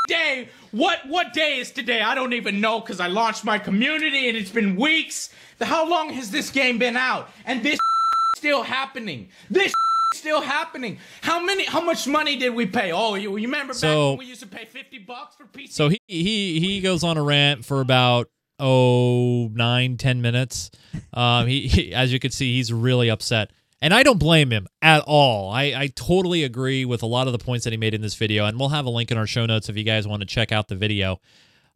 day, 0.10 0.50
what 0.72 1.00
what 1.08 1.32
day 1.34 1.60
is 1.60 1.72
today? 1.72 2.02
I 2.02 2.14
don't 2.16 2.34
even 2.34 2.60
know 2.60 2.80
because 2.82 3.00
I 3.00 3.08
launched 3.08 3.46
my 3.46 3.58
community 3.60 4.28
and 4.28 4.36
it's 4.38 4.52
been 4.52 4.76
weeks. 4.76 5.30
How 5.62 5.88
long 5.90 6.10
has 6.14 6.32
this 6.32 6.50
game 6.50 6.78
been 6.80 6.98
out? 6.98 7.30
And 7.46 7.64
this 7.64 7.80
still 8.38 8.64
happening. 8.64 9.30
This 9.50 9.72
still 10.16 10.42
happening? 10.42 10.98
How 11.22 11.42
many? 11.44 11.66
How 11.66 11.82
much 11.82 12.08
money 12.08 12.36
did 12.36 12.50
we 12.54 12.66
pay? 12.66 12.92
Oh, 12.92 13.16
you, 13.16 13.38
you 13.38 13.48
remember 13.48 13.74
back 13.74 13.80
So- 13.80 14.10
when 14.12 14.20
we 14.20 14.26
used 14.26 14.42
to 14.42 14.48
pay 14.48 14.66
fifty 14.66 14.98
bucks 15.00 15.36
for 15.36 15.46
PC? 15.46 15.72
So 15.72 15.88
he 15.90 16.00
he 16.08 16.60
he 16.60 16.82
goes 16.82 17.04
on 17.04 17.18
a 17.18 17.24
rant 17.24 17.64
for 17.64 17.80
about 17.80 18.28
oh 18.60 19.50
nine 19.54 19.98
ten 19.98 20.22
minutes. 20.22 20.72
Um, 21.14 21.48
he, 21.48 21.68
he 21.68 21.94
as 21.94 22.12
you 22.12 22.20
can 22.20 22.32
see, 22.32 22.56
he's 22.58 22.74
really 22.74 23.10
upset, 23.10 23.52
and 23.82 23.94
I 23.94 24.04
don't 24.04 24.20
blame 24.20 24.52
him 24.52 24.68
at 24.82 25.04
all. 25.08 25.52
I 25.52 25.74
I 25.76 25.88
totally 25.96 26.44
agree 26.44 26.86
with 26.86 27.02
a 27.04 27.06
lot 27.06 27.28
of 27.28 27.34
the 27.34 27.40
points 27.40 27.64
that 27.64 27.74
he 27.74 27.78
made 27.78 27.94
in 27.94 28.02
this 28.02 28.16
video, 28.16 28.46
and 28.46 28.60
we'll 28.60 28.70
have 28.70 28.86
a 28.86 28.90
link 28.90 29.12
in 29.12 29.18
our 29.18 29.28
show 29.28 29.46
notes 29.46 29.70
if 29.70 29.78
you 29.78 29.84
guys 29.84 30.08
want 30.08 30.22
to 30.22 30.26
check 30.26 30.52
out 30.52 30.68
the 30.68 30.76
video. 30.76 31.20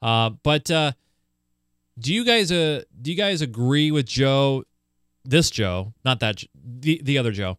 Uh, 0.02 0.32
but 0.44 0.70
uh, 0.70 0.92
do 1.98 2.14
you 2.14 2.26
guys 2.26 2.52
uh 2.52 2.84
do 3.02 3.12
you 3.12 3.18
guys 3.18 3.42
agree 3.42 3.92
with 3.92 4.06
Joe? 4.06 4.64
This 5.26 5.50
Joe, 5.50 5.94
not 6.04 6.20
that 6.20 6.44
the 6.54 7.02
the 7.04 7.18
other 7.18 7.32
Joe. 7.32 7.58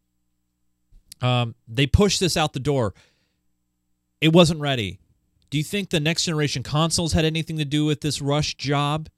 Um, 1.23 1.55
they 1.67 1.87
pushed 1.87 2.21
this 2.21 2.37
out 2.37 2.53
the 2.53 2.61
door. 2.61 2.95
It 4.21 4.33
wasn't 4.33 4.61
ready. 4.61 4.99
Do 5.49 5.57
you 5.57 5.65
think 5.65 5.91
the 5.91 6.01
next 6.01 6.25
generation 6.25 6.63
consoles 6.63 7.13
had 7.13 7.25
anything 7.25 7.57
to 7.59 7.65
do 7.65 7.85
with 7.85 8.01
this 8.03 8.21
rush 8.21 8.57
job? 8.57 9.09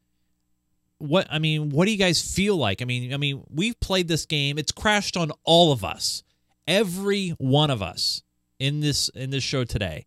What 0.98 1.26
I 1.30 1.38
mean, 1.38 1.70
what 1.70 1.84
do 1.84 1.90
you 1.90 1.98
guys 1.98 2.20
feel 2.22 2.56
like? 2.56 2.80
I 2.80 2.84
mean, 2.86 3.12
I 3.12 3.16
mean, 3.16 3.42
we've 3.50 3.78
played 3.80 4.08
this 4.08 4.24
game. 4.24 4.58
It's 4.58 4.72
crashed 4.72 5.16
on 5.16 5.30
all 5.44 5.72
of 5.72 5.84
us. 5.84 6.22
Every 6.66 7.30
one 7.38 7.70
of 7.70 7.82
us 7.82 8.22
in 8.58 8.80
this 8.80 9.08
in 9.10 9.30
this 9.30 9.44
show 9.44 9.64
today. 9.64 10.06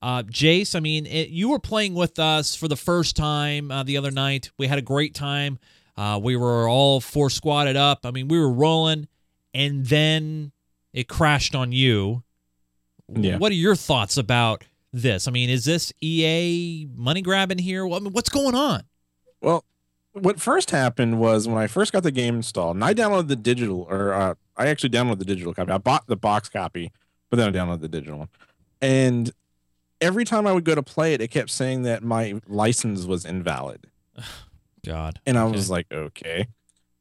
Uh, 0.00 0.22
Jace, 0.22 0.76
I 0.76 0.80
mean, 0.80 1.06
it, 1.06 1.30
you 1.30 1.48
were 1.48 1.58
playing 1.58 1.94
with 1.94 2.18
us 2.18 2.54
for 2.54 2.68
the 2.68 2.76
first 2.76 3.16
time 3.16 3.70
uh, 3.70 3.82
the 3.82 3.96
other 3.96 4.10
night. 4.10 4.50
We 4.56 4.68
had 4.68 4.78
a 4.78 4.82
great 4.82 5.14
time. 5.14 5.58
Uh, 5.96 6.20
we 6.22 6.36
were 6.36 6.68
all 6.68 7.00
four 7.00 7.30
squatted 7.30 7.76
up. 7.76 8.06
I 8.06 8.12
mean, 8.12 8.28
we 8.28 8.38
were 8.38 8.52
rolling, 8.52 9.08
and 9.52 9.84
then 9.86 10.52
it 10.92 11.08
crashed 11.08 11.56
on 11.56 11.72
you. 11.72 12.22
Yeah. 13.08 13.38
What 13.38 13.50
are 13.50 13.56
your 13.56 13.74
thoughts 13.74 14.16
about 14.16 14.62
this? 14.92 15.26
I 15.26 15.32
mean, 15.32 15.50
is 15.50 15.64
this 15.64 15.92
EA 16.00 16.86
money 16.94 17.22
grabbing 17.22 17.58
here? 17.58 17.84
Well, 17.84 17.98
I 17.98 18.02
mean, 18.02 18.12
what's 18.12 18.28
going 18.28 18.54
on? 18.54 18.84
Well, 19.40 19.64
what 20.22 20.40
first 20.40 20.70
happened 20.70 21.18
was 21.18 21.46
when 21.48 21.58
I 21.58 21.66
first 21.66 21.92
got 21.92 22.02
the 22.02 22.10
game 22.10 22.36
installed, 22.36 22.76
and 22.76 22.84
I 22.84 22.94
downloaded 22.94 23.28
the 23.28 23.36
digital, 23.36 23.86
or 23.90 24.12
uh, 24.12 24.34
I 24.56 24.68
actually 24.68 24.90
downloaded 24.90 25.18
the 25.18 25.24
digital 25.24 25.54
copy. 25.54 25.70
I 25.72 25.78
bought 25.78 26.06
the 26.06 26.16
box 26.16 26.48
copy, 26.48 26.92
but 27.30 27.36
then 27.36 27.48
I 27.54 27.58
downloaded 27.58 27.80
the 27.80 27.88
digital 27.88 28.18
one. 28.20 28.28
And 28.80 29.30
every 30.00 30.24
time 30.24 30.46
I 30.46 30.52
would 30.52 30.64
go 30.64 30.74
to 30.74 30.82
play 30.82 31.14
it, 31.14 31.20
it 31.20 31.28
kept 31.28 31.50
saying 31.50 31.82
that 31.82 32.02
my 32.02 32.40
license 32.46 33.04
was 33.06 33.24
invalid. 33.24 33.86
God. 34.86 35.20
And 35.26 35.36
I 35.38 35.42
Okay. 35.44 35.52
was 35.56 35.70
like, 35.70 35.86
okay. 35.92 36.46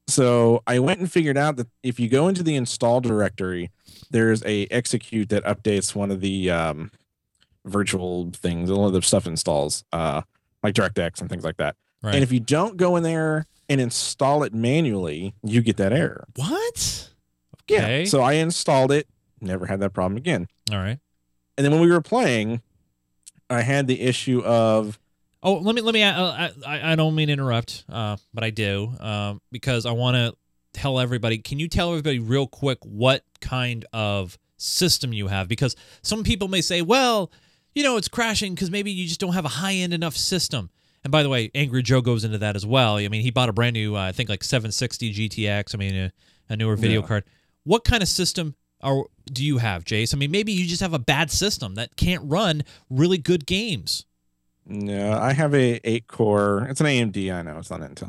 So 0.07 0.63
I 0.65 0.79
went 0.79 0.99
and 0.99 1.11
figured 1.11 1.37
out 1.37 1.57
that 1.57 1.67
if 1.83 1.99
you 1.99 2.07
go 2.09 2.27
into 2.27 2.41
the 2.41 2.55
install 2.55 3.01
directory, 3.01 3.71
there's 4.09 4.43
a 4.45 4.65
execute 4.71 5.29
that 5.29 5.43
updates 5.43 5.93
one 5.93 6.11
of 6.11 6.21
the 6.21 6.49
um, 6.49 6.91
virtual 7.65 8.31
things, 8.33 8.69
all 8.71 8.87
of 8.87 8.93
the 8.93 9.01
stuff 9.01 9.27
installs, 9.27 9.83
uh, 9.91 10.21
like 10.63 10.75
DirectX 10.75 11.19
and 11.21 11.29
things 11.29 11.43
like 11.43 11.57
that. 11.57 11.75
Right. 12.01 12.15
And 12.15 12.23
if 12.23 12.31
you 12.31 12.39
don't 12.39 12.77
go 12.77 12.95
in 12.95 13.03
there 13.03 13.45
and 13.69 13.81
install 13.81 14.43
it 14.43 14.53
manually, 14.53 15.33
you 15.43 15.61
get 15.61 15.77
that 15.77 15.93
error. 15.93 16.25
what? 16.35 17.09
Yeah. 17.67 17.83
Okay. 17.83 18.05
So 18.05 18.21
I 18.21 18.33
installed 18.33 18.91
it, 18.91 19.07
never 19.41 19.65
had 19.65 19.79
that 19.81 19.93
problem 19.93 20.17
again. 20.17 20.47
All 20.71 20.77
right. 20.77 20.99
And 21.57 21.65
then 21.65 21.71
when 21.71 21.81
we 21.81 21.89
were 21.91 22.01
playing, 22.01 22.61
I 23.49 23.61
had 23.61 23.87
the 23.87 24.01
issue 24.01 24.41
of 24.41 24.99
Oh, 25.43 25.53
let 25.55 25.75
me 25.75 25.81
let 25.81 25.93
me. 25.93 26.03
Uh, 26.03 26.49
I 26.65 26.91
I 26.91 26.95
don't 26.95 27.13
mean 27.13 27.27
to 27.27 27.33
interrupt, 27.33 27.85
uh, 27.89 28.17
but 28.33 28.43
I 28.43 28.49
do 28.49 28.93
um, 28.99 29.41
because 29.51 29.85
I 29.85 29.91
want 29.91 30.15
to 30.15 30.35
tell 30.73 30.99
everybody. 30.99 31.37
Can 31.37 31.59
you 31.59 31.67
tell 31.67 31.89
everybody 31.89 32.19
real 32.19 32.47
quick 32.47 32.79
what 32.81 33.23
kind 33.39 33.85
of 33.93 34.37
system 34.57 35.13
you 35.13 35.27
have? 35.27 35.47
Because 35.47 35.75
some 36.01 36.23
people 36.23 36.47
may 36.47 36.61
say, 36.61 36.81
well, 36.81 37.31
you 37.75 37.83
know, 37.83 37.97
it's 37.97 38.07
crashing 38.07 38.55
because 38.55 38.71
maybe 38.71 38.91
you 38.91 39.07
just 39.07 39.19
don't 39.19 39.33
have 39.33 39.45
a 39.45 39.49
high 39.49 39.73
end 39.73 39.93
enough 39.93 40.17
system. 40.17 40.69
And 41.07 41.11
by 41.13 41.23
the 41.23 41.29
way, 41.29 41.49
Angry 41.55 41.81
Joe 41.83 42.01
goes 42.01 42.25
into 42.25 42.37
that 42.39 42.57
as 42.57 42.65
well. 42.65 42.97
I 42.97 43.07
mean, 43.07 43.21
he 43.21 43.31
bought 43.31 43.47
a 43.47 43.53
brand 43.53 43.75
new, 43.75 43.95
uh, 43.95 43.99
I 44.01 44.11
think, 44.11 44.27
like 44.27 44.43
760 44.43 45.13
GTX. 45.29 45.73
I 45.73 45.77
mean, 45.77 45.95
a, 45.95 46.11
a 46.49 46.57
newer 46.57 46.75
video 46.75 46.99
Yeah. 46.99 47.07
card. 47.07 47.23
What 47.63 47.85
kind 47.85 48.03
of 48.03 48.09
system 48.09 48.55
are 48.81 49.05
do 49.31 49.45
you 49.45 49.59
have, 49.59 49.85
Jace? 49.85 50.13
I 50.13 50.17
mean, 50.17 50.31
maybe 50.31 50.51
you 50.51 50.67
just 50.67 50.81
have 50.81 50.93
a 50.93 50.99
bad 50.99 51.31
system 51.31 51.75
that 51.75 51.95
can't 51.95 52.23
run 52.25 52.63
really 52.89 53.17
good 53.17 53.45
games. 53.45 54.05
no, 54.65 55.13
I 55.17 55.31
have 55.31 55.55
a 55.55 55.79
eight 55.89 56.07
core. 56.07 56.67
It's 56.69 56.81
an 56.81 56.87
AMD. 56.87 57.33
I 57.33 57.41
know 57.41 57.57
it's 57.57 57.69
not 57.69 57.79
Intel. 57.79 58.07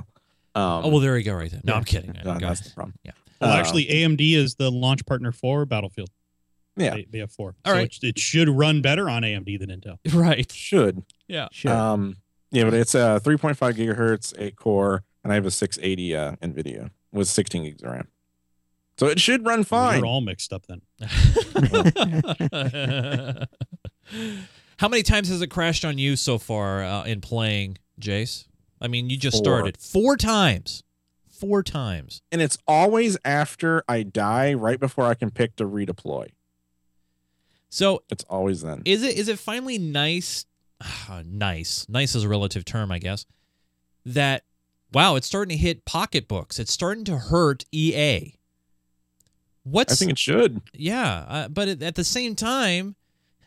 Um, 0.56 0.84
Oh 0.84 0.88
well, 0.88 0.98
there 0.98 1.16
you 1.16 1.22
go, 1.24 1.34
right 1.34 1.48
there. 1.52 1.60
No, 1.62 1.74
yeah, 1.74 1.78
I'm 1.78 1.84
kidding. 1.84 2.12
no, 2.24 2.32
that's 2.36 2.42
ahead. 2.42 2.58
the 2.58 2.70
problem. 2.74 2.94
Yeah. 3.04 3.12
Well, 3.40 3.52
Uh, 3.52 3.56
actually, 3.58 3.86
AMD 3.86 4.34
is 4.34 4.56
the 4.56 4.72
launch 4.72 5.06
partner 5.06 5.30
for 5.30 5.64
Battlefield. 5.66 6.10
Yeah. 6.76 6.94
They, 6.96 7.06
they 7.08 7.18
have 7.18 7.30
four. 7.30 7.54
All 7.64 7.72
so 7.72 7.78
right. 7.78 7.86
it, 8.02 8.08
it 8.08 8.18
should 8.18 8.48
run 8.48 8.82
better 8.82 9.08
on 9.08 9.22
AMD 9.22 9.56
than 9.60 9.70
Intel. 9.70 9.98
Right. 10.12 10.50
should. 10.50 11.04
Yeah. 11.28 11.46
Sure. 11.52 11.72
Um, 11.72 12.16
yeah, 12.50 12.64
but 12.64 12.74
it's 12.74 12.94
a 12.94 13.20
3.5 13.24 13.56
gigahertz, 13.74 14.34
eight 14.38 14.56
core, 14.56 15.04
and 15.22 15.32
I 15.32 15.36
have 15.36 15.46
a 15.46 15.50
680 15.50 16.16
uh, 16.16 16.32
NVIDIA 16.42 16.90
with 17.12 17.28
16 17.28 17.62
gigs 17.64 17.82
of 17.82 17.90
RAM. 17.90 18.08
So 18.96 19.06
it 19.06 19.20
should 19.20 19.46
run 19.46 19.62
fine. 19.64 19.98
You're 19.98 20.06
all 20.06 20.20
mixed 20.20 20.52
up 20.52 20.64
then. 20.66 20.82
How 24.78 24.88
many 24.88 25.02
times 25.02 25.28
has 25.28 25.42
it 25.42 25.48
crashed 25.48 25.84
on 25.84 25.98
you 25.98 26.16
so 26.16 26.38
far 26.38 26.82
uh, 26.84 27.04
in 27.04 27.20
playing, 27.20 27.78
Jace? 28.00 28.46
I 28.80 28.88
mean, 28.88 29.10
you 29.10 29.16
just 29.16 29.38
Four. 29.38 29.44
started 29.44 29.76
four 29.76 30.16
times. 30.16 30.82
Four 31.28 31.62
times. 31.62 32.22
and 32.32 32.42
it's 32.42 32.58
always 32.66 33.16
after 33.24 33.84
I 33.88 34.02
die, 34.02 34.54
right 34.54 34.80
before 34.80 35.04
I 35.06 35.14
can 35.14 35.30
pick 35.30 35.54
to 35.56 35.64
redeploy. 35.64 36.28
So 37.68 38.02
It's 38.10 38.24
always 38.24 38.62
then. 38.62 38.82
is 38.84 39.04
it 39.04 39.16
is 39.16 39.28
it 39.28 39.38
finally 39.38 39.78
nice? 39.78 40.46
nice. 41.24 41.86
Nice 41.88 42.14
is 42.14 42.24
a 42.24 42.28
relative 42.28 42.64
term, 42.64 42.90
I 42.90 42.98
guess. 42.98 43.26
That 44.04 44.44
wow, 44.92 45.16
it's 45.16 45.26
starting 45.26 45.56
to 45.56 45.62
hit 45.62 45.84
pocketbooks. 45.84 46.58
It's 46.58 46.72
starting 46.72 47.04
to 47.04 47.18
hurt 47.18 47.64
EA. 47.72 48.34
What's 49.64 49.92
I 49.92 49.96
think 49.96 50.12
it 50.12 50.18
should. 50.18 50.62
Yeah, 50.72 51.24
uh, 51.28 51.48
but 51.48 51.68
at, 51.68 51.82
at 51.82 51.94
the 51.94 52.04
same 52.04 52.34
time, 52.34 52.96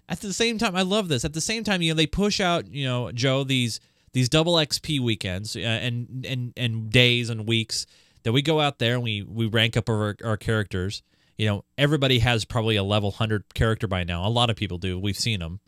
at 0.07 0.19
the 0.21 0.33
same 0.33 0.57
time, 0.57 0.75
I 0.75 0.83
love 0.83 1.07
this. 1.07 1.25
At 1.25 1.33
the 1.33 1.41
same 1.41 1.63
time, 1.63 1.81
you 1.81 1.93
know, 1.93 1.95
they 1.95 2.05
push 2.05 2.39
out, 2.39 2.71
you 2.71 2.85
know, 2.85 3.11
Joe 3.11 3.43
these 3.43 3.79
these 4.13 4.29
double 4.29 4.55
XP 4.55 4.99
weekends 4.99 5.55
uh, 5.55 5.59
and 5.59 6.25
and 6.27 6.53
and 6.57 6.91
days 6.91 7.29
and 7.29 7.47
weeks 7.47 7.85
that 8.23 8.33
we 8.33 8.41
go 8.41 8.59
out 8.59 8.77
there 8.77 8.95
and 8.95 9.03
we 9.03 9.23
we 9.23 9.45
rank 9.47 9.77
up 9.77 9.89
our 9.89 10.15
our 10.23 10.37
characters. 10.37 11.01
You 11.37 11.47
know, 11.47 11.65
everybody 11.77 12.19
has 12.19 12.45
probably 12.45 12.75
a 12.75 12.83
level 12.83 13.11
hundred 13.11 13.53
character 13.53 13.87
by 13.87 14.03
now. 14.03 14.27
A 14.27 14.29
lot 14.29 14.49
of 14.49 14.55
people 14.55 14.77
do. 14.77 14.99
We've 14.99 15.17
seen 15.17 15.39
them. 15.39 15.59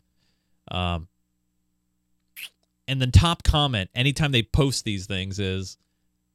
Um, 0.70 1.08
and 2.86 3.00
the 3.00 3.06
top 3.06 3.42
comment 3.42 3.90
anytime 3.94 4.32
they 4.32 4.42
post 4.42 4.84
these 4.84 5.06
things 5.06 5.38
is, 5.38 5.76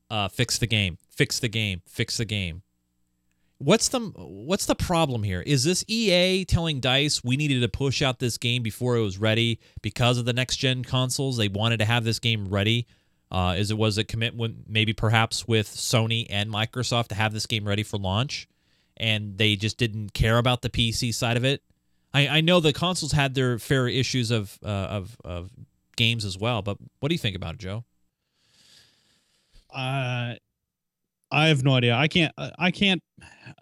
uh, 0.10 0.28
"Fix 0.28 0.58
the 0.58 0.68
game, 0.68 0.98
fix 1.10 1.40
the 1.40 1.50
game, 1.50 1.82
fix 1.88 2.18
the 2.18 2.26
game." 2.26 2.64
What's 3.60 3.90
the 3.90 4.00
what's 4.00 4.66
the 4.66 4.76
problem 4.76 5.24
here? 5.24 5.42
Is 5.42 5.66
this 5.66 5.84
EA 5.88 6.46
telling 6.46 6.80
Dice 6.80 7.24
we 7.26 7.36
needed 7.36 7.60
to 7.60 7.68
push 7.68 8.02
out 8.02 8.20
this 8.20 8.38
game 8.38 8.64
before 8.64 8.96
it 8.96 9.02
was 9.02 9.18
ready 9.18 9.60
because 9.82 10.18
of 10.18 10.24
the 10.24 10.32
next 10.32 10.58
gen 10.58 10.84
consoles? 10.84 11.36
They 11.36 11.50
wanted 11.50 11.80
to 11.80 11.86
have 11.86 12.06
this 12.06 12.20
game 12.20 12.48
ready. 12.48 12.88
Uh, 13.30 13.56
is 13.58 13.70
it 13.70 13.78
was 13.78 13.98
a 13.98 14.04
commitment 14.06 14.64
maybe 14.68 14.94
perhaps 14.94 15.46
with 15.46 15.68
Sony 15.68 16.26
and 16.30 16.50
Microsoft 16.50 17.10
to 17.10 17.16
have 17.16 17.34
this 17.34 17.46
game 17.46 17.68
ready 17.68 17.84
for 17.84 17.98
launch, 17.98 18.48
and 18.96 19.38
they 19.38 19.58
just 19.58 19.78
didn't 19.78 20.14
care 20.14 20.38
about 20.38 20.62
the 20.62 20.70
PC 20.70 21.14
side 21.14 21.36
of 21.36 21.44
it? 21.44 21.62
I, 22.14 22.28
I 22.28 22.42
know 22.42 22.60
the 22.60 22.74
consoles 22.74 23.12
had 23.12 23.36
their 23.36 23.60
fair 23.60 23.88
issues 23.88 24.32
of 24.32 24.58
uh, 24.64 24.68
of 24.68 25.18
of 25.26 25.52
games 26.00 26.26
as 26.26 26.38
well, 26.40 26.64
but 26.64 26.78
what 27.00 27.10
do 27.10 27.14
you 27.14 27.20
think 27.20 27.36
about 27.36 27.54
it, 27.54 27.60
Joe? 27.60 27.84
Uh, 29.72 30.34
I 31.32 31.48
have 31.50 31.64
no 31.64 31.76
idea. 31.76 31.94
I 31.96 32.08
can't. 32.08 32.34
I 32.38 32.52
I 32.58 32.72
can't. 32.72 33.04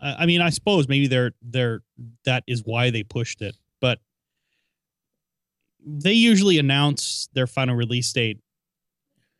I 0.01 0.15
I 0.19 0.25
mean, 0.25 0.39
I 0.39 0.49
suppose 0.51 0.87
maybe 0.87 1.07
they're 1.07 1.33
they're 1.41 1.81
that 2.23 2.43
is 2.47 2.63
why 2.63 2.89
they 2.91 3.03
pushed 3.03 3.41
it, 3.41 3.57
but 3.81 3.99
they 5.85 6.13
usually 6.13 6.59
announce 6.59 7.27
their 7.33 7.47
final 7.47 7.75
release 7.75 8.11
date 8.13 8.39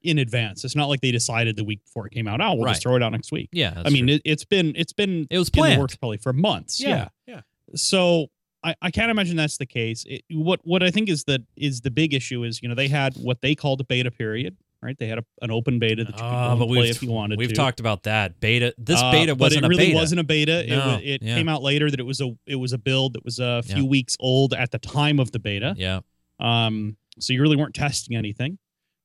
in 0.01 0.17
advance. 0.19 0.63
It's 0.65 0.75
not 0.75 0.87
like 0.89 1.01
they 1.01 1.11
decided 1.11 1.55
the 1.55 1.63
week 1.63 1.83
before 1.85 2.05
it 2.07 2.11
came 2.13 2.27
out. 2.27 2.41
Oh, 2.41 2.53
we'll 2.53 2.65
Right. 2.65 2.71
just 2.71 2.83
throw 2.83 2.95
it 2.95 3.03
out 3.03 3.11
next 3.13 3.31
week. 3.31 3.49
Yeah, 3.53 3.81
I 3.85 3.89
mean, 3.89 4.07
true. 4.07 4.15
it, 4.15 4.21
it's 4.25 4.43
been 4.45 4.73
it's 4.75 4.93
been 4.93 5.27
it 5.29 5.37
was 5.37 5.49
planned. 5.49 5.79
works 5.79 5.95
probably 5.95 6.17
for 6.17 6.33
months. 6.33 6.81
Yeah. 6.81 7.07
yeah. 7.27 7.41
So 7.75 8.27
I, 8.63 8.75
I 8.81 8.91
can't 8.91 9.11
imagine 9.11 9.35
that's 9.37 9.57
the 9.57 9.65
case. 9.65 10.03
It, 10.07 10.23
what 10.31 10.59
what 10.63 10.81
I 10.83 10.89
think 10.91 11.09
is 11.09 11.23
that 11.25 11.41
is 11.55 11.81
the 11.81 11.91
big 11.91 12.13
issue 12.13 12.43
is 12.43 12.61
you 12.61 12.67
know 12.69 12.75
they 12.75 12.87
had 12.87 13.15
what 13.15 13.41
they 13.41 13.53
called 13.55 13.79
a 13.81 13.83
beta 13.83 14.09
period, 14.11 14.57
right? 14.81 14.97
They 14.97 15.07
had 15.07 15.19
a, 15.19 15.25
an 15.41 15.51
open 15.51 15.77
beta 15.79 16.03
that 16.03 16.07
you 16.09 16.13
could 16.13 16.21
go 16.21 16.25
Ah, 16.25 16.55
play 16.55 16.89
if 16.89 17.01
you 17.03 17.11
wanted 17.11 17.37
we've 17.37 17.49
to. 17.49 17.55
talked 17.55 17.79
about 17.79 18.03
that 18.03 18.39
beta. 18.39 18.73
This 18.77 18.99
Uh, 19.01 19.11
beta 19.11 19.35
wasn't 19.35 19.65
it 19.65 19.67
really 19.67 19.83
a 19.83 19.87
beta. 19.89 19.95
wasn't 19.97 20.19
a 20.19 20.23
beta. 20.23 20.63
it 20.65 20.69
No, 20.69 20.87
wa- 20.87 20.99
it 21.03 21.21
yeah. 21.21 21.35
came 21.35 21.47
out 21.47 21.61
later 21.61 21.89
that 21.91 21.99
it 21.99 22.05
was 22.05 22.19
a 22.19 22.31
it 22.47 22.55
was 22.55 22.73
a 22.73 22.77
build 22.77 23.13
that 23.13 23.23
was 23.23 23.39
a 23.39 23.61
few 23.63 23.83
Yeah. 23.83 23.89
weeks 23.89 24.17
old 24.19 24.53
at 24.53 24.71
the 24.71 24.79
time 24.79 25.19
of 25.19 25.31
the 25.31 25.39
beta. 25.39 25.75
Yeah. 25.77 25.99
Um, 26.39 26.97
so 27.19 27.33
you 27.33 27.41
really 27.41 27.55
weren't 27.57 27.75
testing 27.75 28.15
anything. 28.17 28.57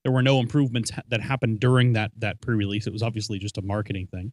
There 0.05 0.13
were 0.13 0.23
no 0.23 0.41
improvements 0.41 0.91
ha- 0.91 1.03
that 1.09 1.21
happened 1.21 1.61
during 1.61 1.93
that 1.93 2.11
that 2.19 2.41
pre-release. 2.41 2.87
It 2.87 2.93
was 2.93 3.03
obviously 3.03 3.39
just 3.39 3.59
a 3.59 3.63
marketing 3.63 4.09
thing. 4.09 4.33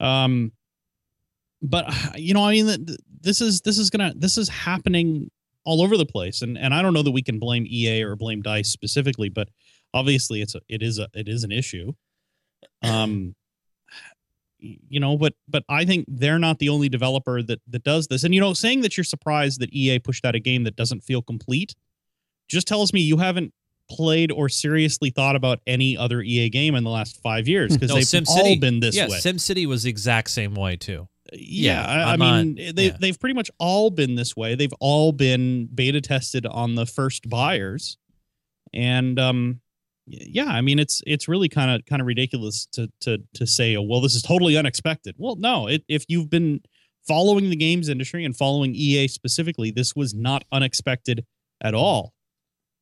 Um, 0.00 0.52
but 1.62 1.86
you 2.16 2.34
know, 2.34 2.44
I 2.44 2.52
mean, 2.52 2.66
th- 2.66 2.86
th- 2.86 2.98
this 3.20 3.40
is 3.40 3.60
this 3.62 3.78
is 3.78 3.90
gonna 3.90 4.12
this 4.16 4.38
is 4.38 4.48
happening 4.48 5.30
all 5.64 5.82
over 5.82 5.96
the 5.96 6.06
place, 6.06 6.42
and 6.42 6.56
and 6.56 6.72
I 6.74 6.82
don't 6.82 6.94
know 6.94 7.02
that 7.02 7.10
we 7.10 7.22
can 7.22 7.38
blame 7.38 7.66
EA 7.68 8.02
or 8.02 8.16
blame 8.16 8.42
Dice 8.42 8.68
specifically, 8.68 9.28
but 9.28 9.48
obviously 9.94 10.40
it's 10.42 10.54
a, 10.54 10.60
it 10.68 10.82
is 10.82 10.98
a 10.98 11.08
it 11.14 11.28
is 11.28 11.44
an 11.44 11.52
issue. 11.52 11.92
Um, 12.82 13.34
you 14.60 14.98
know, 14.98 15.16
but 15.16 15.34
but 15.46 15.64
I 15.68 15.84
think 15.84 16.06
they're 16.08 16.38
not 16.38 16.58
the 16.58 16.68
only 16.68 16.88
developer 16.88 17.42
that 17.42 17.60
that 17.68 17.84
does 17.84 18.08
this, 18.08 18.24
and 18.24 18.34
you 18.34 18.40
know, 18.40 18.54
saying 18.54 18.80
that 18.82 18.96
you're 18.96 19.04
surprised 19.04 19.60
that 19.60 19.72
EA 19.72 19.98
pushed 19.98 20.24
out 20.24 20.34
a 20.34 20.40
game 20.40 20.64
that 20.64 20.76
doesn't 20.76 21.00
feel 21.00 21.22
complete 21.22 21.74
just 22.48 22.66
tells 22.66 22.92
me 22.92 23.00
you 23.00 23.18
haven't 23.18 23.52
played 23.90 24.30
or 24.32 24.48
seriously 24.48 25.10
thought 25.10 25.36
about 25.36 25.60
any 25.66 25.96
other 25.96 26.20
EA 26.20 26.50
game 26.50 26.74
in 26.74 26.84
the 26.84 26.90
last 26.90 27.20
five 27.22 27.48
years 27.48 27.72
because 27.74 27.90
No, 27.90 28.00
they've 28.00 28.28
all 28.28 28.56
been 28.58 28.80
this 28.80 28.96
yeah, 28.96 29.08
way. 29.08 29.18
SimCity 29.18 29.66
was 29.66 29.84
the 29.84 29.90
exact 29.90 30.30
same 30.30 30.54
way 30.54 30.76
too. 30.76 31.08
Yeah, 31.32 31.80
Yeah, 31.80 32.06
I, 32.06 32.12
I 32.12 32.16
mean, 32.16 32.54
not- 32.54 32.76
they 32.76 32.86
yeah. 32.86 32.96
they've 32.98 33.18
pretty 33.18 33.34
much 33.34 33.50
all 33.58 33.90
been 33.90 34.14
this 34.14 34.36
way. 34.36 34.54
They've 34.54 34.72
all 34.80 35.12
been 35.12 35.66
beta 35.74 36.00
tested 36.00 36.46
on 36.46 36.74
the 36.74 36.86
first 36.86 37.28
buyers, 37.28 37.98
and 38.72 39.18
um, 39.18 39.60
yeah, 40.06 40.46
I 40.46 40.60
mean, 40.60 40.78
it's 40.78 41.02
it's 41.06 41.28
really 41.28 41.48
kind 41.48 41.70
of 41.70 41.84
kind 41.86 42.00
of 42.00 42.06
ridiculous 42.06 42.66
to 42.72 42.90
to 43.00 43.18
to 43.34 43.46
say, 43.46 43.76
oh, 43.76 43.82
well, 43.82 44.00
this 44.00 44.14
is 44.14 44.22
totally 44.22 44.56
unexpected. 44.56 45.14
Well, 45.18 45.36
no, 45.36 45.66
it, 45.66 45.84
if 45.88 46.04
you've 46.08 46.30
been 46.30 46.60
following 47.06 47.50
the 47.50 47.56
games 47.56 47.88
industry 47.88 48.24
and 48.24 48.36
following 48.36 48.74
EA 48.74 49.08
specifically, 49.08 49.70
this 49.70 49.94
was 49.96 50.14
not 50.14 50.44
unexpected 50.52 51.24
at 51.62 51.74
all. 51.74 52.12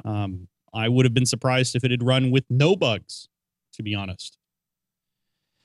Um, 0.04 0.48
I 0.74 0.88
would 0.88 1.04
have 1.06 1.14
been 1.14 1.26
surprised 1.26 1.74
if 1.74 1.84
it 1.84 1.90
had 1.90 2.02
run 2.02 2.30
with 2.30 2.44
no 2.50 2.76
bugs, 2.76 3.28
to 3.74 3.82
be 3.82 3.94
honest. 3.94 4.36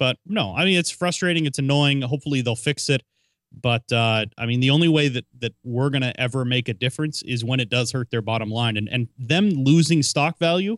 But 0.01 0.17
no, 0.25 0.55
I 0.55 0.65
mean 0.65 0.79
it's 0.79 0.89
frustrating. 0.89 1.45
It's 1.45 1.59
annoying. 1.59 2.01
Hopefully 2.01 2.41
they'll 2.41 2.55
fix 2.55 2.89
it. 2.89 3.03
But 3.53 3.91
uh, 3.91 4.25
I 4.35 4.47
mean, 4.47 4.59
the 4.59 4.71
only 4.71 4.87
way 4.87 5.09
that 5.09 5.25
that 5.41 5.53
we're 5.63 5.91
gonna 5.91 6.11
ever 6.17 6.43
make 6.43 6.67
a 6.69 6.73
difference 6.73 7.21
is 7.21 7.45
when 7.45 7.59
it 7.59 7.69
does 7.69 7.91
hurt 7.91 8.09
their 8.09 8.23
bottom 8.23 8.49
line, 8.49 8.77
and 8.77 8.89
and 8.89 9.09
them 9.19 9.51
losing 9.51 10.01
stock 10.01 10.39
value 10.39 10.77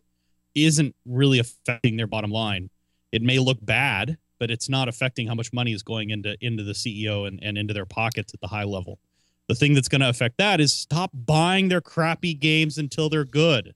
isn't 0.55 0.93
really 1.05 1.39
affecting 1.39 1.95
their 1.95 2.05
bottom 2.05 2.31
line. 2.31 2.69
It 3.13 3.21
may 3.21 3.39
look 3.39 3.59
bad, 3.61 4.17
but 4.39 4.51
it's 4.51 4.67
not 4.67 4.89
affecting 4.89 5.25
how 5.25 5.35
much 5.35 5.53
money 5.53 5.71
is 5.71 5.83
going 5.83 6.09
into 6.09 6.35
into 6.41 6.63
the 6.63 6.73
CEO 6.73 7.25
and, 7.25 7.39
and 7.41 7.57
into 7.57 7.73
their 7.73 7.85
pockets 7.85 8.33
at 8.33 8.41
the 8.41 8.47
high 8.47 8.65
level. 8.65 8.99
The 9.47 9.55
thing 9.55 9.73
that's 9.73 9.87
going 9.87 10.01
to 10.01 10.09
affect 10.09 10.37
that 10.39 10.59
is 10.59 10.73
stop 10.73 11.11
buying 11.13 11.69
their 11.69 11.79
crappy 11.79 12.33
games 12.33 12.77
until 12.77 13.07
they're 13.07 13.23
good. 13.23 13.73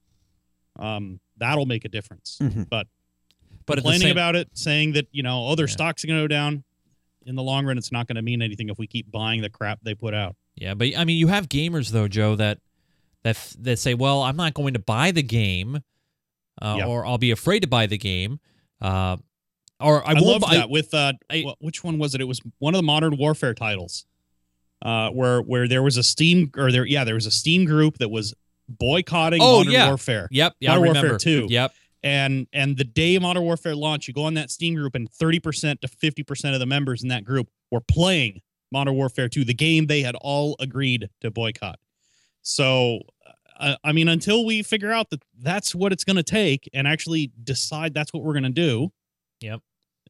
Um, 0.78 1.20
that'll 1.38 1.64
make 1.64 1.86
a 1.86 1.88
difference. 1.88 2.36
Mhm. 2.42 2.68
But 2.68 2.86
But 3.68 3.76
complaining 3.78 4.00
same- 4.02 4.10
about 4.12 4.34
it, 4.36 4.48
saying 4.54 4.92
that 4.92 5.06
you 5.12 5.22
know, 5.22 5.46
other 5.48 5.64
Yeah. 5.64 5.72
stocks 5.72 6.02
are 6.02 6.06
going 6.08 6.18
to 6.18 6.24
go 6.24 6.28
down. 6.28 6.64
In 7.26 7.34
the 7.36 7.42
long 7.42 7.66
run, 7.66 7.76
it's 7.76 7.92
not 7.92 8.06
going 8.08 8.16
to 8.16 8.22
mean 8.22 8.40
anything 8.40 8.70
if 8.70 8.78
we 8.78 8.86
keep 8.86 9.10
buying 9.10 9.42
the 9.42 9.50
crap 9.50 9.80
they 9.82 9.94
put 9.94 10.14
out. 10.14 10.34
Yeah, 10.56 10.72
but 10.74 10.88
I 10.96 11.04
mean, 11.04 11.18
you 11.18 11.28
have 11.28 11.48
gamers 11.48 11.90
though, 11.90 12.08
Joe, 12.08 12.34
that 12.36 12.58
that 13.22 13.36
that 13.60 13.78
say, 13.78 13.94
"Well, 13.94 14.22
I'm 14.22 14.36
not 14.36 14.54
going 14.54 14.72
to 14.74 14.80
buy 14.80 15.10
the 15.10 15.22
game, 15.22 15.82
uh, 16.62 16.76
Yeah. 16.78 16.86
or 16.86 17.04
I'll 17.06 17.18
be 17.18 17.30
afraid 17.30 17.60
to 17.60 17.68
buy 17.68 17.86
the 17.86 17.98
game, 17.98 18.40
uh, 18.80 19.18
or 19.78 20.06
I, 20.08 20.12
I, 20.12 20.18
love 20.18 20.40
buy." 20.40 20.54
that 20.54 20.70
with 20.70 20.94
uh, 20.94 21.12
I- 21.30 21.52
which 21.60 21.84
one 21.84 21.98
was 21.98 22.14
it? 22.14 22.20
It 22.22 22.24
was 22.28 22.40
one 22.60 22.74
of 22.74 22.78
the 22.78 22.82
Modern 22.84 23.16
Warfare 23.18 23.52
titles, 23.54 24.06
uh, 24.82 25.10
where 25.10 25.40
where 25.42 25.68
there 25.68 25.82
was 25.82 25.96
a 25.98 26.02
Steam 26.02 26.50
or 26.56 26.72
there 26.72 26.86
yeah 26.86 27.04
there 27.04 27.14
was 27.16 27.26
a 27.26 27.30
Steam 27.30 27.64
group 27.66 27.98
that 27.98 28.08
was 28.08 28.32
boycotting 28.68 29.40
Oh, 29.42 29.58
Modern 29.58 29.72
yeah. 29.72 29.88
Warfare. 29.88 30.28
Yep, 30.30 30.54
yeah, 30.60 30.76
Modern 30.76 30.94
Warfare. 30.94 31.18
2. 31.18 31.46
Yep, 31.50 31.72
and 32.02 32.46
and 32.52 32.76
the 32.76 32.84
day 32.84 33.18
Modern 33.18 33.42
Warfare 33.42 33.74
launched, 33.74 34.08
you 34.08 34.14
go 34.14 34.24
on 34.24 34.34
that 34.34 34.50
Steam 34.50 34.74
group, 34.74 34.94
and 34.94 35.10
thirty 35.10 35.40
percent 35.40 35.80
to 35.82 35.88
fifty 35.88 36.22
percent 36.22 36.54
of 36.54 36.60
the 36.60 36.66
members 36.66 37.02
in 37.02 37.08
that 37.08 37.24
group 37.24 37.48
were 37.70 37.80
playing 37.80 38.40
Modern 38.70 38.94
Warfare 38.94 39.28
Two, 39.28 39.44
the 39.44 39.54
game 39.54 39.86
they 39.86 40.02
had 40.02 40.14
all 40.20 40.56
agreed 40.60 41.08
to 41.20 41.30
boycott. 41.30 41.78
So, 42.42 43.00
uh, 43.58 43.76
I 43.84 43.92
mean, 43.92 44.08
until 44.08 44.44
we 44.46 44.62
figure 44.62 44.92
out 44.92 45.10
that 45.10 45.22
that's 45.38 45.74
what 45.74 45.92
it's 45.92 46.04
going 46.04 46.16
to 46.16 46.22
take, 46.22 46.68
and 46.72 46.86
actually 46.86 47.32
decide 47.44 47.94
that's 47.94 48.12
what 48.12 48.22
we're 48.22 48.32
going 48.32 48.44
to 48.44 48.50
do, 48.50 48.92
Yep. 49.40 49.60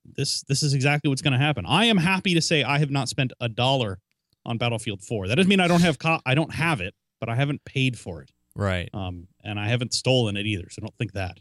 this 0.04 0.42
this 0.42 0.62
is 0.62 0.74
exactly 0.74 1.08
what's 1.08 1.22
going 1.22 1.32
to 1.32 1.38
happen. 1.38 1.64
I 1.66 1.86
am 1.86 1.96
happy 1.96 2.34
to 2.34 2.40
say 2.42 2.62
I 2.64 2.78
have 2.78 2.90
not 2.90 3.08
spent 3.08 3.32
a 3.40 3.48
dollar 3.48 3.98
on 4.44 4.58
Battlefield 4.58 5.02
Four. 5.02 5.28
That 5.28 5.36
doesn't 5.36 5.48
mean 5.48 5.60
I 5.60 5.68
don't 5.68 5.82
have 5.82 5.98
co- 5.98 6.20
I 6.26 6.34
don't 6.34 6.52
have 6.54 6.80
it, 6.80 6.94
but 7.20 7.28
I 7.28 7.34
haven't 7.34 7.64
paid 7.64 7.98
for 7.98 8.22
it 8.22 8.30
right. 8.54 8.88
um, 8.94 9.28
and 9.42 9.58
I 9.58 9.68
haven't 9.68 9.92
stolen 9.94 10.36
it 10.36 10.46
either, 10.46 10.68
so 10.70 10.80
don't 10.80 10.96
think 10.96 11.12
that. 11.12 11.40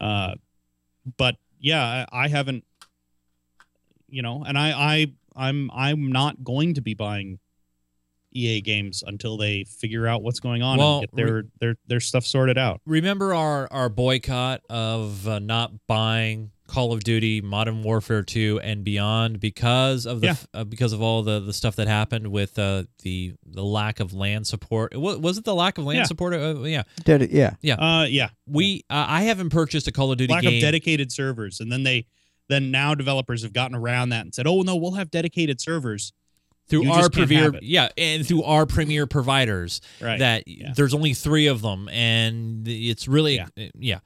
Uh, 0.00 0.34
but 1.16 1.36
yeah, 1.58 2.06
I, 2.12 2.24
I 2.24 2.28
haven't, 2.28 2.64
you 4.08 4.22
know, 4.22 4.44
and 4.46 4.58
I, 4.58 4.70
I, 4.70 5.12
I'm, 5.36 5.70
I'm 5.74 6.12
not 6.12 6.44
going 6.44 6.74
to 6.74 6.80
be 6.80 6.94
buying 6.94 7.38
EA 8.34 8.60
games 8.60 9.02
until 9.06 9.36
they 9.36 9.64
figure 9.64 10.06
out 10.06 10.22
what's 10.22 10.40
going 10.40 10.62
on 10.62 10.78
Well, 10.78 10.98
and 10.98 11.08
get 11.08 11.16
their 11.16 11.44
their 11.60 11.76
their 11.86 12.00
stuff 12.00 12.24
sorted 12.24 12.58
out. 12.58 12.80
Remember 12.84 13.32
our 13.32 13.68
our 13.70 13.88
boycott 13.88 14.62
of 14.68 15.26
uh, 15.28 15.38
not 15.38 15.72
buying 15.86 16.50
Call 16.66 16.92
of 16.92 17.04
Duty 17.04 17.40
Modern 17.42 17.82
Warfare 17.82 18.22
2 18.22 18.60
and 18.62 18.84
beyond 18.84 19.38
because 19.38 20.06
of 20.06 20.20
the 20.22 20.28
Yeah. 20.28 20.30
f- 20.32 20.46
uh, 20.54 20.64
because 20.64 20.92
of 20.94 21.02
all 21.02 21.22
the 21.22 21.38
the 21.40 21.52
stuff 21.52 21.76
that 21.76 21.88
happened 21.88 22.28
with 22.28 22.58
uh, 22.58 22.84
the 23.02 23.34
the 23.46 23.62
lack 23.62 24.00
of 24.00 24.14
LAN 24.14 24.44
support. 24.44 24.96
Was, 24.96 25.18
was 25.18 25.38
it 25.38 25.44
the 25.44 25.54
lack 25.54 25.76
of 25.78 25.84
LAN 25.84 25.96
Yeah. 25.98 26.04
support? 26.04 26.32
Uh, 26.34 26.62
yeah. 26.62 26.84
Did 27.04 27.22
it? 27.22 27.30
Yeah. 27.32 27.74
Uh, 27.74 28.04
yeah, 28.04 28.30
We 28.46 28.82
uh, 28.88 29.04
I 29.08 29.22
haven't 29.22 29.50
purchased 29.50 29.86
a 29.88 29.92
Call 29.92 30.10
of 30.12 30.18
Duty 30.18 30.32
lack 30.32 30.42
game. 30.42 30.54
of 30.56 30.60
dedicated 30.62 31.12
servers, 31.12 31.60
and 31.60 31.70
then 31.70 31.82
they, 31.82 32.06
then 32.48 32.70
now 32.70 32.94
developers 32.94 33.42
have 33.42 33.52
gotten 33.52 33.76
around 33.76 34.08
that 34.10 34.22
and 34.24 34.34
said, 34.34 34.46
oh 34.46 34.62
no, 34.62 34.76
we'll 34.76 34.92
have 34.92 35.10
dedicated 35.10 35.60
servers. 35.60 36.12
through 36.66 36.84
You 36.84 36.92
our 36.92 37.10
premier 37.10 37.52
yeah 37.60 37.90
and 37.98 38.26
through 38.26 38.42
our 38.42 38.64
premier 38.64 39.06
providers 39.06 39.82
Right. 40.00 40.18
that 40.20 40.48
Yeah. 40.48 40.72
there's 40.74 40.94
only 40.94 41.12
three 41.12 41.46
of 41.46 41.60
them 41.60 41.90
and 41.90 42.66
it's 42.66 43.06
really 43.06 43.38
yeah, 43.78 43.98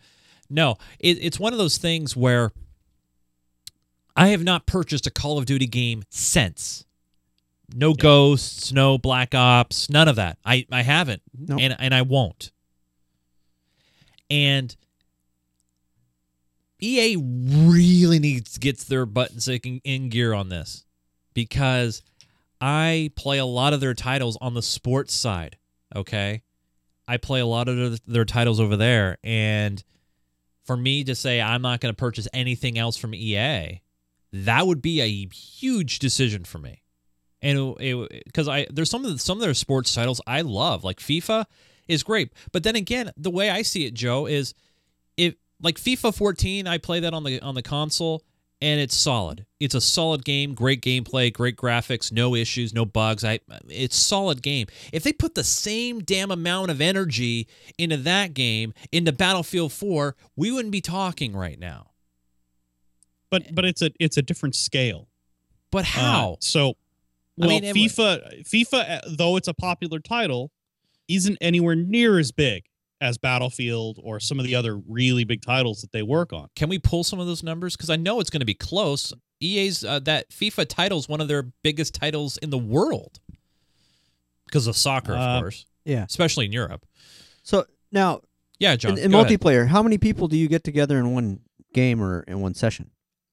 no 0.50 0.76
it, 0.98 1.18
it's 1.20 1.38
one 1.38 1.52
of 1.52 1.58
those 1.58 1.78
things 1.78 2.16
where 2.16 2.50
i 4.16 4.28
have 4.28 4.42
not 4.42 4.66
purchased 4.66 5.06
a 5.06 5.10
call 5.10 5.38
of 5.38 5.46
duty 5.46 5.66
game 5.66 6.02
since 6.10 6.84
no 7.74 7.92
ghosts 7.94 8.72
no 8.72 8.98
black 8.98 9.34
ops 9.34 9.88
none 9.90 10.08
of 10.08 10.16
that 10.16 10.38
i 10.44 10.66
i 10.72 10.82
haven't 10.82 11.22
Nope. 11.38 11.60
and 11.60 11.76
and 11.78 11.94
i 11.94 12.02
won't 12.02 12.50
and 14.30 14.76
EA 16.80 17.16
really 17.16 18.18
needs 18.18 18.52
to 18.52 18.60
get 18.60 18.78
their 18.80 19.04
buttons 19.04 19.48
in, 19.48 19.58
in 19.84 20.08
gear 20.10 20.32
on 20.32 20.48
this 20.48 20.84
because 21.34 22.02
I 22.60 23.10
play 23.16 23.38
a 23.38 23.44
lot 23.44 23.72
of 23.72 23.80
their 23.80 23.94
titles 23.94 24.38
on 24.40 24.54
the 24.54 24.62
sports 24.62 25.14
side. 25.14 25.56
Okay. 25.94 26.42
I 27.06 27.16
play 27.16 27.40
a 27.40 27.46
lot 27.46 27.68
of 27.68 27.76
their, 27.76 27.98
their 28.06 28.24
titles 28.24 28.60
over 28.60 28.76
there. 28.76 29.18
And 29.24 29.82
for 30.68 30.76
me 30.76 31.02
to 31.02 31.14
say 31.14 31.40
I'm 31.40 31.62
not 31.62 31.80
going 31.80 31.94
to 31.94 31.96
purchase 31.96 32.28
anything 32.34 32.76
else 32.76 32.98
from 32.98 33.14
EA, 33.14 33.80
that 34.34 34.66
would 34.66 34.82
be 34.82 35.00
a 35.00 35.26
huge 35.34 35.98
decision 35.98 36.44
for 36.44 36.58
me. 36.58 36.82
And 37.40 37.74
because 38.26 38.48
I 38.48 38.66
there's 38.70 38.90
some 38.90 39.02
of 39.02 39.10
the, 39.10 39.18
some 39.18 39.38
of 39.38 39.42
their 39.42 39.54
sports 39.54 39.94
titles 39.94 40.20
I 40.26 40.42
love, 40.42 40.84
like 40.84 40.98
FIFA 40.98 41.46
is 41.88 42.02
great. 42.02 42.34
But 42.52 42.64
then 42.64 42.76
again, 42.76 43.12
the 43.16 43.30
way 43.30 43.48
I 43.48 43.62
see 43.62 43.86
it, 43.86 43.94
Joe, 43.94 44.26
is 44.26 44.52
if 45.16 45.36
like 45.62 45.76
FIFA 45.76 46.14
14, 46.14 46.66
I 46.66 46.76
play 46.76 47.00
that 47.00 47.14
on 47.14 47.24
the 47.24 47.40
on 47.40 47.54
the 47.54 47.62
console 47.62 48.22
and 48.60 48.80
it's 48.80 48.96
solid. 48.96 49.46
It's 49.60 49.74
a 49.74 49.80
solid 49.80 50.24
game, 50.24 50.54
great 50.54 50.80
gameplay, 50.82 51.32
great 51.32 51.56
graphics, 51.56 52.10
no 52.12 52.34
issues, 52.34 52.72
no 52.74 52.84
bugs. 52.84 53.24
I 53.24 53.40
it's 53.68 53.96
solid 53.96 54.42
game. 54.42 54.66
If 54.92 55.02
they 55.04 55.12
put 55.12 55.34
the 55.34 55.44
same 55.44 56.00
damn 56.00 56.30
amount 56.30 56.70
of 56.70 56.80
energy 56.80 57.46
into 57.76 57.96
that 57.98 58.34
game 58.34 58.74
into 58.92 59.12
Battlefield 59.12 59.72
4, 59.72 60.16
we 60.36 60.50
wouldn't 60.50 60.72
be 60.72 60.80
talking 60.80 61.34
right 61.36 61.58
now. 61.58 61.90
But 63.30 63.54
but 63.54 63.64
it's 63.64 63.82
a 63.82 63.90
it's 64.00 64.16
a 64.16 64.22
different 64.22 64.54
scale. 64.54 65.08
But 65.70 65.84
Uh, 65.84 65.88
how? 65.88 66.36
so, 66.40 66.70
I 66.70 66.74
well, 67.36 67.48
mean, 67.50 67.64
it- 67.64 67.76
FIFA, 67.76 68.42
FIFA, 68.44 68.90
uh, 68.90 69.00
though 69.16 69.36
it's 69.36 69.48
a 69.48 69.54
popular 69.54 70.00
title, 70.00 70.50
isn't 71.08 71.36
anywhere 71.40 71.74
near 71.76 72.18
as 72.18 72.32
big 72.32 72.64
as 73.00 73.16
Battlefield 73.18 73.98
or 74.02 74.18
some 74.20 74.38
of 74.40 74.44
the 74.46 74.54
other 74.54 74.76
really 74.76 75.24
big 75.24 75.40
titles 75.42 75.80
that 75.82 75.92
they 75.92 76.02
work 76.02 76.32
on. 76.32 76.48
Can 76.56 76.68
we 76.68 76.78
pull 76.78 77.04
some 77.04 77.20
of 77.20 77.26
those 77.26 77.42
numbers? 77.42 77.76
Because 77.76 77.90
I 77.90 77.96
know 77.96 78.18
it's 78.20 78.30
going 78.30 78.40
to 78.40 78.46
be 78.46 78.54
close. 78.54 79.12
EA's 79.40 79.84
uh, 79.84 80.00
that 80.00 80.30
FIFA 80.30 80.66
title 80.68 80.98
is 80.98 81.08
one 81.08 81.20
of 81.20 81.28
their 81.28 81.44
biggest 81.62 81.94
titles 81.94 82.38
in 82.38 82.50
the 82.50 82.58
world 82.58 83.20
because 84.46 84.66
of 84.66 84.76
soccer, 84.76 85.12
of 85.12 85.18
Uh, 85.20 85.40
course, 85.40 85.66
Yeah. 85.84 86.04
especially 86.08 86.46
in 86.46 86.52
Europe. 86.52 86.84
So 87.42 87.66
now 87.92 88.22
Yeah, 88.58 88.74
John. 88.76 88.92
in, 88.98 89.04
in 89.04 89.10
go 89.12 89.20
ahead. 89.20 89.40
multiplayer, 89.40 89.68
how 89.68 89.82
many 89.82 89.98
people 89.98 90.26
do 90.28 90.36
you 90.36 90.48
get 90.48 90.64
together 90.64 90.98
in 90.98 91.12
one 91.12 91.40
game 91.74 92.02
or 92.02 92.22
in 92.22 92.40
one 92.40 92.54
session? 92.54 92.90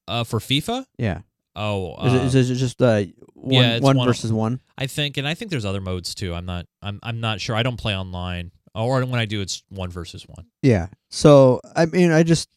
uh, 0.07 0.23
for 0.23 0.39
FIFA. 0.39 0.85
Yeah. 0.99 1.21
Oh, 1.55 1.95
Is, 2.05 2.13
uh, 2.13 2.17
it, 2.17 2.35
is 2.35 2.49
it 2.51 2.55
just 2.55 2.79
uh, 2.81 3.05
one, 3.33 3.53
yeah, 3.63 3.79
one 3.79 3.97
one- 3.97 4.05
versus 4.07 4.31
one? 4.31 4.59
I 4.77 4.85
think, 4.85 5.17
and 5.17 5.27
I 5.27 5.33
think 5.33 5.49
there's 5.49 5.65
other 5.65 5.81
modes 5.81 6.13
too. 6.13 6.33
I'm 6.35 6.45
not. 6.45 6.67
I'm. 6.83 6.99
I'm 7.01 7.19
not 7.21 7.39
sure. 7.41 7.55
I 7.55 7.63
don't 7.63 7.77
play 7.77 7.95
online, 7.97 8.51
or 8.83 9.05
when 9.05 9.19
I 9.19 9.25
do, 9.25 9.41
it's 9.41 9.63
one 9.69 9.89
versus 9.89 10.23
one. 10.27 10.45
Yeah. 10.61 10.87
So 11.09 11.61
I 11.75 11.85
mean, 11.85 12.11
I 12.11 12.23
just 12.23 12.49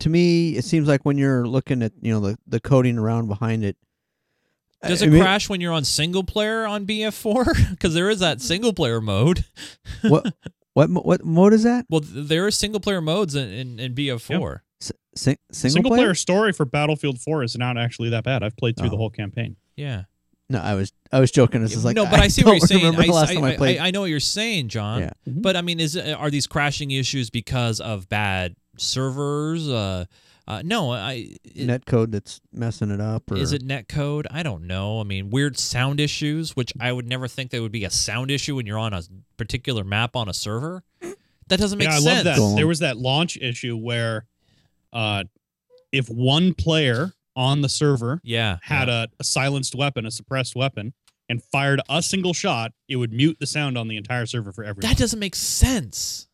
to 0.00 0.08
me, 0.08 0.56
it 0.56 0.64
seems 0.64 0.88
like 0.88 1.04
when 1.04 1.18
you're 1.18 1.46
looking 1.46 1.82
at 1.82 1.92
you 2.00 2.12
know 2.12 2.20
the 2.20 2.38
the 2.46 2.60
coding 2.60 2.96
around 2.98 3.28
behind 3.28 3.64
it, 3.64 3.76
Does 4.82 5.02
I 5.02 5.06
it 5.06 5.10
mean, 5.10 5.20
crash 5.22 5.48
when 5.48 5.60
you're 5.60 5.72
on 5.72 5.84
single 5.84 6.24
player 6.24 6.66
on 6.66 6.86
BF4? 6.86 7.70
Because 7.70 7.92
there 7.94 8.08
is 8.10 8.20
that 8.20 8.40
single 8.40 8.72
player 8.72 9.00
mode. 9.00 9.44
What 10.02 10.34
what 10.74 10.90
what 11.06 11.24
mode 11.24 11.52
is 11.52 11.62
that? 11.62 11.86
Well, 11.88 12.00
th- 12.00 12.26
there 12.28 12.46
are 12.46 12.50
single 12.50 12.80
player 12.80 13.00
modes 13.00 13.34
in, 13.34 13.48
in, 13.48 13.78
in 13.78 13.94
BF4. 13.94 14.60
S- 14.82 14.92
sing, 15.14 15.36
single, 15.52 15.72
Single 15.74 15.90
player? 15.90 16.02
player 16.06 16.14
story 16.14 16.52
for 16.52 16.64
Battlefield 16.66 17.20
4 17.20 17.44
is 17.44 17.56
not 17.56 17.78
actually 17.78 18.10
that 18.10 18.24
bad. 18.24 18.42
I've 18.42 18.56
played 18.56 18.76
through 18.76 18.88
the 18.90 18.96
Oh. 18.96 18.98
whole 18.98 19.10
campaign. 19.10 19.56
Yeah. 19.76 20.04
No, 20.50 20.60
I 20.60 20.74
was 20.74 20.92
I 21.10 21.20
was 21.20 21.30
joking. 21.30 21.62
This 21.62 21.74
is 21.74 21.84
like 21.84 21.96
no, 21.96 22.04
but 22.04 22.20
I, 22.20 22.28
see 22.28 22.44
what 22.44 22.58
you're 22.58 22.66
saying. 22.66 22.84
I, 22.84 22.98
I- 23.06 23.46
I 23.46 23.54
I- 23.82 23.86
I 23.86 23.90
know 23.90 24.00
what 24.02 24.10
you're 24.10 24.20
saying, 24.20 24.68
John. 24.68 25.00
Yeah. 25.02 25.10
Mhm. 25.28 25.42
But 25.42 25.56
I 25.56 25.62
mean, 25.62 25.80
is 25.80 25.96
are 25.96 26.30
these 26.30 26.46
crashing 26.46 26.90
issues 26.90 27.30
because 27.30 27.80
of 27.80 28.08
bad 28.08 28.54
servers? 28.76 29.68
Uh, 29.68 30.04
uh, 30.46 30.60
no, 30.62 30.92
I. 30.92 31.36
It, 31.44 31.66
net 31.66 31.86
code 31.86 32.12
that's 32.12 32.40
messing 32.52 32.90
it 32.90 33.00
up, 33.00 33.30
or 33.30 33.36
Is 33.38 33.52
it 33.54 33.62
net 33.62 33.88
code? 33.88 34.26
I 34.30 34.42
don't 34.42 34.66
know. 34.66 35.00
I 35.00 35.04
mean, 35.04 35.30
weird 35.30 35.58
sound 35.58 35.98
issues, 36.00 36.54
which 36.54 36.72
I 36.78 36.92
would 36.92 37.06
never 37.08 37.26
think 37.28 37.50
that 37.52 37.62
would 37.62 37.72
be 37.72 37.84
a 37.84 37.90
sound 37.90 38.30
issue 38.30 38.56
when 38.56 38.66
you're 38.66 38.78
on 38.78 38.92
a 38.92 39.02
particular 39.38 39.84
map 39.84 40.14
on 40.16 40.28
a 40.28 40.34
server. 40.34 40.82
That 41.48 41.58
doesn't 41.58 41.78
make 41.78 41.88
yeah, 41.88 41.94
I 41.96 41.98
love 42.00 42.24
that. 42.24 42.52
There 42.56 42.66
was 42.66 42.80
that 42.80 42.98
launch 42.98 43.36
issue 43.38 43.76
where 43.76 44.26
uh, 44.92 45.24
if 45.92 46.08
one 46.08 46.52
player 46.54 47.12
on 47.36 47.60
the 47.62 47.68
server 47.68 48.20
Yeah, 48.24 48.58
had 48.62 48.88
yeah. 48.88 49.04
a, 49.04 49.06
a 49.20 49.24
silenced 49.24 49.74
weapon, 49.74 50.06
a 50.06 50.10
suppressed 50.10 50.54
weapon, 50.56 50.92
and 51.28 51.42
fired 51.42 51.80
a 51.88 52.02
single 52.02 52.32
shot, 52.34 52.72
it 52.88 52.96
would 52.96 53.12
mute 53.12 53.38
the 53.40 53.46
sound 53.46 53.76
on 53.78 53.88
the 53.88 53.96
entire 53.96 54.26
server 54.26 54.52
for 54.52 54.62
everyone. 54.64 54.88
that 54.90 54.98
doesn't 54.98 55.18
make 55.18 55.34
sense. 55.34 56.28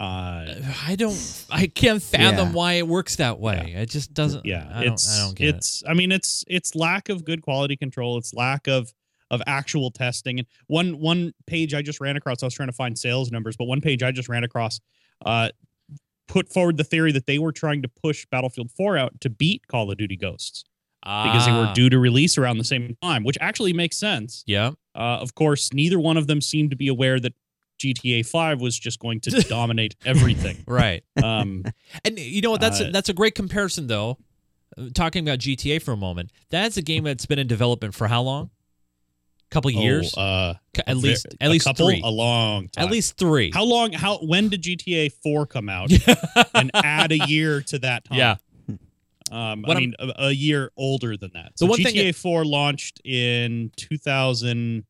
uh, 0.00 0.54
I 0.86 0.96
don't. 0.98 1.44
I 1.50 1.66
can't 1.68 2.02
fathom 2.02 2.48
Yeah. 2.48 2.52
why 2.52 2.72
it 2.74 2.88
works 2.88 3.16
that 3.16 3.38
way. 3.38 3.74
It 3.76 3.90
just 3.90 4.12
doesn't. 4.14 4.44
yeah, 4.44 4.68
I 4.74 4.84
don't. 4.84 4.94
it's 4.94 5.18
I 5.18 5.24
don't 5.24 5.36
get 5.36 5.48
it. 5.48 5.54
it's. 5.56 5.82
I 5.86 5.94
mean, 5.94 6.10
it's 6.10 6.44
it's 6.48 6.74
lack 6.74 7.08
of 7.08 7.24
good 7.24 7.42
quality 7.42 7.76
control. 7.76 8.18
It's 8.18 8.34
lack 8.34 8.66
of 8.68 8.92
of 9.30 9.42
actual 9.46 9.90
testing. 9.90 10.38
And 10.40 10.48
one 10.66 10.98
one 10.98 11.32
page 11.46 11.72
I 11.72 11.82
just 11.82 12.00
ran 12.00 12.16
across, 12.16 12.42
I 12.42 12.46
was 12.46 12.54
trying 12.54 12.68
to 12.68 12.72
find 12.74 12.98
sales 12.98 13.30
numbers, 13.30 13.56
but 13.56 13.66
one 13.66 13.80
page 13.80 14.02
I 14.02 14.10
just 14.12 14.28
ran 14.28 14.44
across 14.44 14.80
uh, 15.24 15.50
put 16.32 16.48
forward 16.48 16.76
the 16.78 16.84
theory 16.84 17.12
that 17.12 17.26
they 17.26 17.38
were 17.38 17.52
trying 17.52 17.82
to 17.82 17.88
push 17.88 18.24
Battlefield 18.30 18.70
4 18.70 18.96
out 18.96 19.20
to 19.20 19.28
beat 19.30 19.66
Call 19.68 19.90
of 19.90 19.98
Duty 19.98 20.16
Ghosts 20.16 20.64
because 21.02 21.44
they 21.46 21.52
were 21.52 21.66
Ah, 21.66 21.72
due 21.74 21.90
to 21.90 21.98
release 21.98 22.38
around 22.38 22.58
the 22.58 22.64
same 22.64 22.96
time, 23.02 23.22
which 23.24 23.36
actually 23.40 23.72
makes 23.72 23.96
sense. 23.98 24.42
Yeah. 24.46 24.70
Uh, 24.94 25.18
of 25.20 25.34
course, 25.34 25.72
neither 25.72 25.98
one 25.98 26.16
of 26.16 26.26
them 26.28 26.40
seemed 26.40 26.70
to 26.70 26.76
be 26.76 26.88
aware 26.88 27.20
that 27.20 27.34
GTA 27.80 28.24
5 28.24 28.60
was 28.60 28.78
just 28.78 28.98
going 29.00 29.20
to 29.22 29.30
dominate 29.48 29.94
everything. 30.04 30.62
Right. 30.66 31.02
Um, 31.22 31.64
And 32.04 32.18
you 32.18 32.40
know 32.40 32.50
what? 32.52 32.60
That's 32.60 32.80
a, 32.80 32.88
Uh, 32.88 32.90
that's 32.92 33.08
a 33.08 33.14
great 33.14 33.34
comparison, 33.34 33.88
though. 33.88 34.16
Uh, 34.78 34.88
Talking 34.94 35.26
about 35.28 35.38
GTA 35.40 35.82
for 35.82 35.92
a 35.92 35.96
moment, 35.96 36.30
that's 36.50 36.76
a 36.76 36.82
game 36.82 37.04
that's 37.04 37.26
been 37.26 37.38
in 37.40 37.46
development 37.48 37.94
for 37.94 38.06
how 38.08 38.22
long? 38.22 38.50
Couple 39.52 39.70
years, 39.70 40.14
Oh, 40.16 40.20
uh, 40.20 40.54
at 40.86 40.96
least 40.96 41.26
at 41.40 41.48
a 41.48 41.50
least 41.52 41.66
couple, 41.66 41.86
three, 41.88 42.00
a 42.02 42.08
long 42.10 42.68
time. 42.68 42.86
at 42.86 42.90
least 42.90 43.16
three. 43.16 43.50
How 43.52 43.64
long? 43.64 43.92
How 43.92 44.18
when 44.18 44.48
did 44.48 44.62
GTA 44.62 45.12
4 45.22 45.46
come 45.46 45.68
out? 45.68 45.90
and 46.54 46.70
add 46.74 47.12
a 47.12 47.18
year 47.28 47.60
to 47.62 47.78
that 47.80 48.04
time. 48.04 48.18
yeah. 48.18 48.36
Um, 49.30 49.64
I 49.66 49.74
mean, 49.74 49.94
a, 49.98 50.12
a 50.26 50.30
year 50.30 50.70
older 50.76 51.16
than 51.16 51.30
that. 51.34 51.52
The 51.56 51.64
So 51.64 51.66
one 51.66 51.78
GTA 51.78 51.92
thing- 51.92 52.12
4 52.12 52.44
launched 52.44 53.00
in 53.04 53.70
2000, 53.76 54.84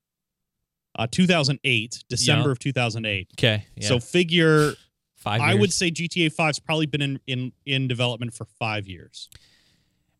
uh, 0.98 1.07
2008, 1.11 2.03
December 2.09 2.48
Yeah. 2.48 2.53
of 2.53 2.59
2008. 2.59 3.29
Okay. 3.38 3.64
Yeah. 3.77 3.87
So 3.88 4.01
figure, 4.01 4.72
five. 5.16 5.40
I 5.40 5.55
would 5.55 5.72
say 5.72 5.90
GTA 5.92 6.35
5's 6.35 6.59
probably 6.59 6.87
been 6.87 7.03
in, 7.03 7.20
in, 7.29 7.53
in 7.66 7.87
development 7.87 8.35
for 8.35 8.46
five 8.59 8.88
years. 8.88 9.29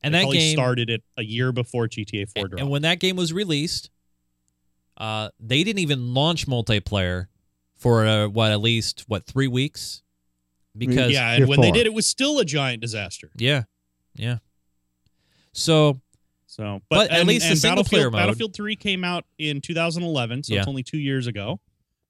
and 0.05 0.15
They 0.15 0.19
that 0.19 0.23
probably 0.23 0.39
game 0.39 0.53
started 0.57 0.89
it 0.91 1.03
a 1.17 1.25
year 1.25 1.51
before 1.51 1.89
GTA 1.89 2.29
4 2.37 2.47
dropped. 2.49 2.61
And 2.61 2.71
when 2.71 2.83
that 2.83 3.01
game 3.01 3.17
was 3.17 3.33
released, 3.33 3.91
uh, 5.03 5.29
they 5.41 5.65
didn't 5.65 5.81
even 5.81 6.15
launch 6.15 6.47
multiplayer 6.47 7.27
for 7.77 8.07
uh, 8.07 8.29
what 8.29 8.53
at 8.53 8.61
least 8.61 9.05
what 9.09 9.25
three 9.27 9.49
weeks 9.49 10.03
because 10.79 11.11
yeah, 11.13 11.33
Year 11.33 11.41
and 11.43 11.49
when 11.49 11.61
they 11.61 11.71
did, 11.73 11.87
it 11.87 11.93
was 11.93 12.07
still 12.07 12.39
a 12.39 12.45
giant 12.45 12.81
disaster. 12.81 13.31
yeah, 13.37 13.65
yeah. 14.15 14.39
So 15.53 16.01
So, 16.47 16.81
But 16.91 17.11
at 17.11 17.21
and- 17.21 17.29
least 17.29 17.49
the 17.49 17.57
single 17.57 17.83
player 17.85 18.11
Battlefield, 18.11 18.13
mode- 18.13 18.19
Battlefield 18.21 18.55
3 18.55 18.77
came 18.77 19.05
out 19.05 19.25
in 19.39 19.61
2011, 19.61 20.43
so 20.45 20.55
Yeah. 20.55 20.61
it's 20.61 20.69
only 20.69 20.83
two 20.83 20.99
years 20.99 21.27
ago. 21.27 21.61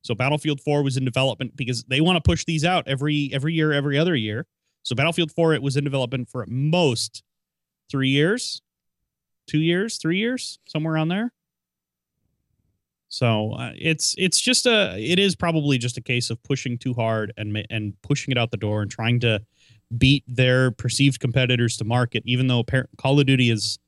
So 0.02 0.14
Battlefield 0.16 0.61
4 0.61 0.83
was 0.83 0.96
in 0.96 1.05
development 1.05 1.55
because 1.57 1.85
they 1.85 2.00
want 2.00 2.16
to 2.16 2.20
push 2.20 2.44
these 2.44 2.64
out 2.64 2.87
every 2.88 3.31
every 3.33 3.55
year, 3.55 3.72
every 3.72 3.96
other 3.98 4.14
year. 4.16 4.46
So 4.83 4.94
Battlefield 4.96 5.31
4 5.33 5.55
it 5.55 5.62
was 5.62 5.76
in 5.76 5.85
development 5.85 6.28
for 6.28 6.42
at 6.42 6.48
most 6.48 7.22
three 7.88 8.09
years, 8.09 8.62
two 9.46 9.61
years, 9.61 9.96
three 9.98 10.18
years, 10.18 10.59
somewhere 10.66 10.94
around 10.94 11.09
there. 11.09 11.33
So 13.12 13.53
uh, 13.53 13.72
it's 13.77 14.14
it's 14.16 14.40
just 14.40 14.64
a 14.64 14.96
it 14.98 15.18
is 15.18 15.37
probably 15.37 15.77
just 15.77 15.98
a 15.98 16.01
case 16.01 16.31
of 16.31 16.42
pushing 16.42 16.79
too 16.79 16.94
hard 16.94 17.31
and 17.37 17.62
and 17.68 17.92
pushing 18.01 18.33
it 18.33 18.38
out 18.38 18.51
the 18.51 18.57
door 18.57 18.81
and 18.81 18.90
trying 18.90 19.20
to 19.20 19.42
beat 19.98 20.25
their 20.27 20.70
perceived 20.70 21.20
competitors 21.20 21.77
to 21.77 21.85
market, 21.85 22.22
even 22.25 22.46
though 22.46 22.64
Call 22.96 23.20
of 23.20 23.27
Duty 23.27 23.51
is 23.51 23.79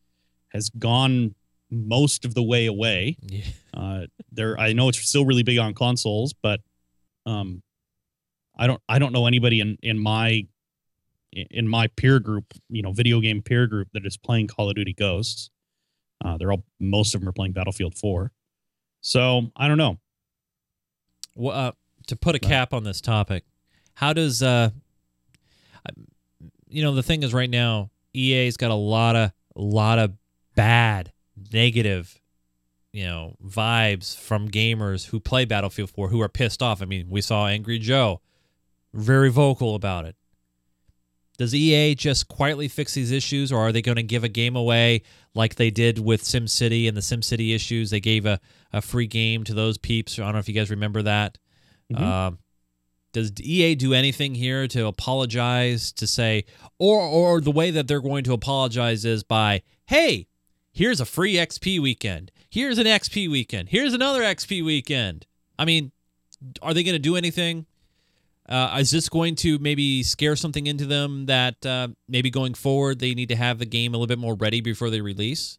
has 0.50 0.68
gone 0.78 1.34
most 1.70 2.26
of 2.26 2.34
the 2.34 2.42
way 2.42 2.66
away. 2.66 3.16
yeah, 3.22 3.44
Uh, 3.74 4.06
there, 4.30 4.56
I 4.60 4.72
know 4.72 4.88
it's 4.88 5.00
still 5.00 5.24
really 5.24 5.42
big 5.42 5.58
on 5.58 5.74
consoles, 5.74 6.32
but 6.32 6.60
um, 7.26 7.62
I 8.56 8.68
don't, 8.68 8.80
I 8.88 9.00
don't 9.00 9.12
know 9.12 9.26
anybody 9.26 9.58
in 9.60 9.78
in 9.82 9.98
my 9.98 10.46
in 11.32 11.66
my 11.66 11.86
peer 11.96 12.20
group, 12.20 12.52
you 12.68 12.82
know, 12.82 12.92
video 12.92 13.20
game 13.20 13.40
peer 13.40 13.66
group 13.66 13.88
that 13.94 14.04
is 14.04 14.18
playing 14.18 14.48
Call 14.48 14.68
of 14.68 14.76
Duty 14.76 14.92
Ghosts. 14.92 15.48
Uh, 16.22 16.36
they're 16.36 16.52
all, 16.52 16.62
most 16.78 17.14
of 17.14 17.22
them 17.22 17.28
are 17.28 17.32
playing 17.32 17.52
Battlefield 17.52 17.94
Four. 17.96 18.30
So 19.04 19.52
I 19.54 19.68
don't 19.68 19.76
know. 19.76 19.98
well, 21.34 21.54
uh, 21.54 21.72
to 22.06 22.16
put 22.16 22.34
a 22.34 22.38
cap 22.38 22.72
on 22.72 22.84
this 22.84 23.02
topic, 23.02 23.44
how 23.92 24.14
does 24.14 24.42
uh, 24.42 24.70
you 26.66 26.82
know 26.82 26.94
the 26.94 27.02
thing 27.02 27.22
is 27.22 27.34
right 27.34 27.50
now 27.50 27.90
EA's 28.14 28.56
got 28.56 28.70
a 28.70 28.74
lot 28.74 29.14
of 29.14 29.32
a 29.54 29.60
lot 29.60 29.98
of 29.98 30.14
bad 30.54 31.12
negative 31.52 32.18
you 32.94 33.04
know 33.04 33.36
vibes 33.44 34.16
from 34.16 34.48
gamers 34.48 35.08
who 35.08 35.20
play 35.20 35.44
Battlefield 35.44 35.90
4 35.90 36.08
who 36.08 36.22
are 36.22 36.28
pissed 36.30 36.62
off. 36.62 36.80
I 36.80 36.86
mean, 36.86 37.10
we 37.10 37.20
saw 37.20 37.46
Angry 37.46 37.78
Joe 37.78 38.22
very 38.94 39.30
vocal 39.30 39.74
about 39.74 40.06
it. 40.06 40.16
Does 41.36 41.54
EA 41.54 41.94
just 41.96 42.28
quietly 42.28 42.68
fix 42.68 42.94
these 42.94 43.10
issues, 43.10 43.50
or 43.50 43.58
are 43.58 43.72
they 43.72 43.82
going 43.82 43.96
to 43.96 44.02
give 44.04 44.22
a 44.22 44.28
game 44.28 44.54
away 44.54 45.02
like 45.34 45.56
they 45.56 45.70
did 45.70 45.98
with 45.98 46.22
SimCity 46.22 46.86
and 46.86 46.96
the 46.96 47.00
SimCity 47.00 47.54
issues? 47.54 47.90
They 47.90 47.98
gave 48.00 48.24
a, 48.24 48.38
a 48.72 48.80
free 48.80 49.08
game 49.08 49.42
to 49.44 49.54
those 49.54 49.76
peeps. 49.76 50.18
I 50.18 50.22
don't 50.22 50.34
know 50.34 50.38
if 50.38 50.48
you 50.48 50.54
guys 50.54 50.70
remember 50.70 51.02
that. 51.02 51.38
Mhm. 51.92 52.00
Um, 52.00 52.38
does 53.12 53.32
EA 53.40 53.74
do 53.74 53.94
anything 53.94 54.34
here 54.34 54.66
to 54.68 54.86
apologize 54.86 55.92
to 55.92 56.06
say, 56.06 56.44
or 56.78 57.00
or 57.00 57.40
the 57.40 57.50
way 57.52 57.70
that 57.70 57.86
they're 57.88 58.00
going 58.00 58.24
to 58.24 58.32
apologize 58.32 59.04
is 59.04 59.22
by, 59.22 59.62
hey, 59.86 60.26
here's 60.72 61.00
a 61.00 61.04
free 61.04 61.34
XP 61.34 61.80
weekend. 61.80 62.30
Here's 62.50 62.78
an 62.78 62.86
XP 62.86 63.28
weekend. 63.30 63.68
Here's 63.70 63.92
another 63.92 64.22
XP 64.22 64.64
weekend. 64.64 65.26
I 65.58 65.64
mean, 65.64 65.92
are 66.62 66.74
they 66.74 66.82
going 66.82 66.94
to 66.94 66.98
do 67.00 67.16
anything? 67.16 67.66
Uh, 68.48 68.76
is 68.78 68.90
this 68.90 69.08
going 69.08 69.34
to 69.36 69.58
maybe 69.58 70.02
scare 70.02 70.36
something 70.36 70.66
into 70.66 70.84
them 70.84 71.26
that 71.26 71.64
uh, 71.64 71.88
maybe 72.08 72.28
going 72.30 72.52
forward 72.54 72.98
they 72.98 73.14
need 73.14 73.28
to 73.30 73.36
have 73.36 73.58
the 73.58 73.64
game 73.66 73.94
a 73.94 73.96
little 73.96 74.06
bit 74.06 74.18
more 74.18 74.34
ready 74.34 74.60
before 74.60 74.90
they 74.90 75.00
release? 75.00 75.58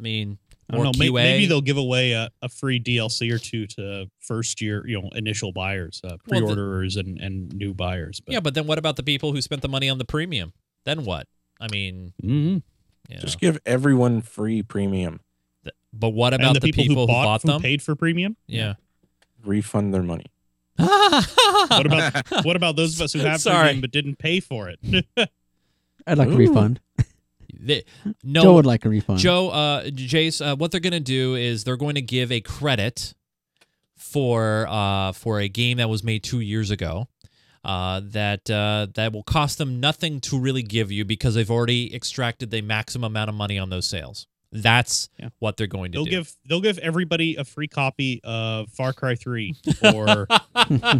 I 0.00 0.02
mean, 0.02 0.38
I 0.68 0.74
don't 0.74 0.82
know. 0.84 0.92
may- 0.98 1.08
QA. 1.10 1.14
Maybe 1.22 1.46
they'll 1.46 1.60
give 1.60 1.76
away 1.76 2.10
a, 2.12 2.30
a 2.42 2.48
free 2.48 2.80
DLC 2.80 3.30
or 3.32 3.38
two 3.38 3.66
to 3.68 4.10
first 4.20 4.60
year, 4.60 4.84
you 4.86 5.00
know, 5.00 5.10
initial 5.14 5.52
buyers, 5.52 6.00
uh, 6.02 6.08
Well, 6.08 6.16
the- 6.40 6.46
pre-orderers, 6.46 6.96
and 6.96 7.20
and 7.20 7.52
new 7.54 7.72
buyers. 7.72 8.18
But, 8.20 8.32
yeah, 8.32 8.40
but 8.40 8.54
then 8.54 8.66
what 8.66 8.78
about 8.78 8.96
the 8.96 9.04
people 9.04 9.30
who 9.32 9.40
spent 9.40 9.62
the 9.62 9.68
money 9.68 9.88
on 9.88 9.98
the 9.98 10.04
premium? 10.04 10.52
Then 10.84 11.04
what? 11.04 11.28
I 11.60 11.68
mean, 11.70 12.12
Mhm. 12.22 12.62
you 13.08 13.14
know, 13.14 13.20
Just 13.20 13.38
give 13.38 13.58
everyone 13.64 14.22
free 14.22 14.62
premium. 14.62 15.20
th- 15.62 15.74
but 15.92 16.08
what 16.10 16.34
about 16.34 16.54
the, 16.54 16.60
the 16.60 16.72
people, 16.72 17.02
who 17.02 17.12
bought, 17.12 17.42
who 17.42 17.48
them? 17.48 17.62
paid 17.62 17.80
for 17.80 17.94
premium. 17.94 18.36
yeah. 18.48 18.74
Refund 19.44 19.94
their 19.94 20.02
money. 20.02 20.24
What 20.76 21.86
about 21.86 22.30
what 22.44 22.56
about 22.56 22.76
those 22.76 22.94
of 22.96 23.02
us 23.04 23.12
who 23.12 23.20
have 23.20 23.40
Sorry. 23.40 23.64
premium 23.64 23.80
but 23.80 23.90
didn't 23.90 24.18
pay 24.18 24.40
for 24.40 24.68
it? 24.68 25.06
I'd 26.06 26.18
like 26.18 26.28
a 26.28 26.32
refund. 26.36 26.80
They- 27.56 27.84
no, 28.22 28.42
Joe 28.42 28.54
would 28.56 28.66
like 28.66 28.84
a 28.84 28.90
refund. 28.90 29.20
Joe, 29.20 29.48
uh, 29.48 29.84
Jace, 29.84 30.44
uh, 30.44 30.54
what 30.54 30.70
they're 30.70 30.80
going 30.80 30.92
to 30.92 31.00
do 31.00 31.34
is 31.34 31.64
they're 31.64 31.78
going 31.78 31.94
to 31.94 32.02
give 32.02 32.30
a 32.30 32.42
credit 32.42 33.14
for 33.96 34.66
uh, 34.68 35.12
for 35.12 35.40
a 35.40 35.48
game 35.48 35.78
that 35.78 35.88
was 35.88 36.04
made 36.04 36.22
two 36.22 36.40
years 36.40 36.70
ago. 36.70 37.08
Uh, 37.64 38.02
that 38.04 38.50
uh, 38.50 38.88
that 38.94 39.14
will 39.14 39.22
cost 39.22 39.56
them 39.56 39.80
nothing 39.80 40.20
to 40.20 40.38
really 40.38 40.62
give 40.62 40.92
you 40.92 41.06
because 41.06 41.36
they've 41.36 41.50
already 41.50 41.94
extracted 41.94 42.50
the 42.50 42.60
maximum 42.60 43.12
amount 43.12 43.30
of 43.30 43.34
money 43.34 43.58
on 43.58 43.70
those 43.70 43.86
sales. 43.86 44.26
That's 44.56 45.08
Yeah. 45.18 45.30
what 45.40 45.56
they're 45.56 45.66
going 45.66 45.90
to 45.92 45.96
they'll 45.98 46.04
do. 46.04 46.10
give 46.12 46.32
they'll 46.48 46.60
give 46.60 46.78
everybody 46.78 47.34
a 47.34 47.44
free 47.44 47.66
copy 47.66 48.20
of 48.22 48.70
Far 48.70 48.92
Cry 48.92 49.16
Three 49.16 49.56
or 49.94 50.28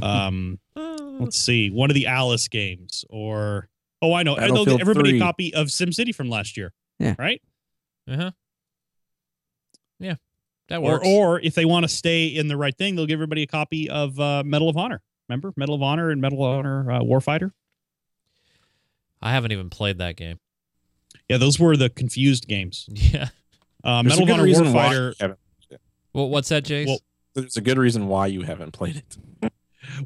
um, 0.03 0.59
let's 0.77 1.39
see, 1.39 1.71
one 1.71 1.89
of 1.89 1.95
the 1.95 2.09
Alice 2.09 2.49
games 2.49 3.05
or 3.09 3.69
oh 4.03 4.13
I 4.13 4.25
know, 4.25 4.35
and 4.35 4.55
they'll 4.57 4.65
give 4.65 4.81
everybody 4.81 5.11
3. 5.11 5.19
a 5.21 5.23
copy 5.23 5.55
of 5.55 5.69
SimCity 5.69 6.13
from 6.15 6.29
last 6.29 6.57
year. 6.57 6.73
Yeah. 6.99 7.15
right. 7.19 7.41
uh-huh. 8.11 8.33
Yeah. 10.01 10.17
That 10.69 10.79
Or, 10.81 10.93
works. 10.95 11.07
or 11.07 11.41
if 11.41 11.55
they 11.55 11.65
want 11.65 11.85
to 11.85 11.89
stay 11.89 12.27
in 12.27 12.49
the 12.49 12.57
right 12.57 12.77
thing, 12.77 12.97
they'll 12.97 13.07
give 13.07 13.19
everybody 13.19 13.43
a 13.43 13.47
copy 13.47 13.89
of 13.89 14.19
uh, 14.19 14.43
Medal 14.45 14.69
of 14.69 14.77
Honor. 14.77 15.01
Remember 15.29 15.53
Medal 15.57 15.75
of 15.77 15.83
Honor 15.83 16.11
and 16.11 16.21
Medal 16.21 16.45
of 16.45 16.59
Honor 16.59 16.91
uh, 16.91 17.01
Warfighter? 17.01 17.53
I 19.23 19.33
haven't 19.33 19.53
even 19.53 19.71
played 19.71 19.99
that 19.99 20.17
game. 20.17 20.39
Yeah, 21.29 21.37
those 21.39 21.59
were 21.61 21.77
the 21.77 21.89
confused 21.91 22.49
games. 22.49 22.89
Yeah. 22.95 23.29
Uh, 23.85 24.03
There's 24.03 24.19
Medal 24.19 24.19
a 24.19 24.23
of 24.23 24.27
good 24.27 24.33
Honor 24.35 24.43
reason 24.45 24.73
why 24.73 24.89
Warfighter. 24.95 25.37
Well, 26.13 26.29
what's 26.31 26.49
that, 26.49 26.65
Jace? 26.65 26.87
Well, 26.87 26.99
There's 27.35 27.57
a 27.57 27.61
good 27.61 27.79
reason 27.79 28.09
why 28.09 28.29
you 28.29 28.43
haven't 28.43 28.73
played 28.73 28.97
it. 28.97 29.17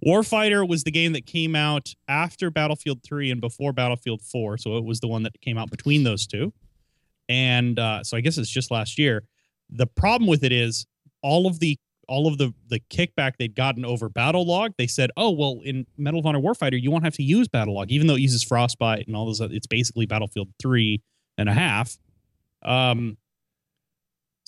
Warfighter 0.05 0.69
was 0.69 0.83
the 0.85 0.91
game 0.91 1.13
that 1.13 1.27
came 1.27 1.55
out 1.55 1.95
after 2.09 2.51
Battlefield 2.51 3.03
3 3.05 3.31
and 3.31 3.41
before 3.41 3.73
Battlefield 3.73 4.23
4. 4.23 4.59
So 4.59 4.77
it 4.77 4.85
was 4.85 5.01
the 5.01 5.09
one 5.09 5.23
that 5.23 5.41
came 5.41 5.57
out 5.57 5.71
between 5.71 6.03
those 6.03 6.27
two. 6.27 6.53
And 7.29 7.79
uh, 7.79 8.03
so 8.03 8.17
I 8.17 8.21
guess 8.21 8.39
it's 8.39 8.51
just 8.51 8.71
last 8.71 8.99
year. 8.99 9.25
The 9.71 9.87
problem 9.87 10.29
with 10.29 10.43
it 10.45 10.53
is 10.53 10.87
all 11.23 11.47
of 11.47 11.61
the 11.61 11.79
all 12.09 12.27
of 12.27 12.39
the 12.39 12.55
the 12.69 12.81
kickback 12.91 13.37
they'd 13.39 13.55
gotten 13.55 13.85
over 13.85 14.09
Battlelog 14.09 14.73
they 14.79 14.87
said 14.87 15.11
oh 15.19 15.31
well 15.31 15.61
in 15.63 15.85
medal 15.99 16.19
of 16.21 16.25
honor 16.25 16.41
warfighter 16.41 16.81
you 16.81 16.91
won't 16.91 17.05
have 17.05 17.15
to 17.17 17.23
use 17.23 17.49
Battlelog 17.49 17.89
even 17.91 18.07
though 18.07 18.15
it 18.15 18.21
uses 18.21 18.43
frostbite 18.43 19.07
and 19.07 19.15
all 19.15 19.27
those 19.27 19.43
other- 19.43 19.53
it's 19.53 19.67
basically 19.67 20.07
battlefield 20.07 20.49
three 20.59 21.03
and 21.37 21.51
a 21.51 21.53
half 21.53 21.99
um 22.63 23.19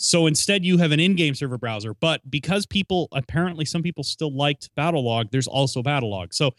so 0.02 0.26
instead 0.26 0.64
you 0.64 0.78
have 0.78 0.92
an 0.92 1.00
in-game 1.00 1.34
server 1.34 1.58
browser 1.58 1.92
but 1.94 2.28
because 2.30 2.64
people 2.64 3.08
apparently 3.12 3.64
some 3.64 3.82
people 3.82 4.02
still 4.02 4.34
liked 4.34 4.74
Battlelog 4.74 5.30
there's 5.30 5.46
also 5.46 5.82
Battlelog 5.82 6.32
so 6.32 6.52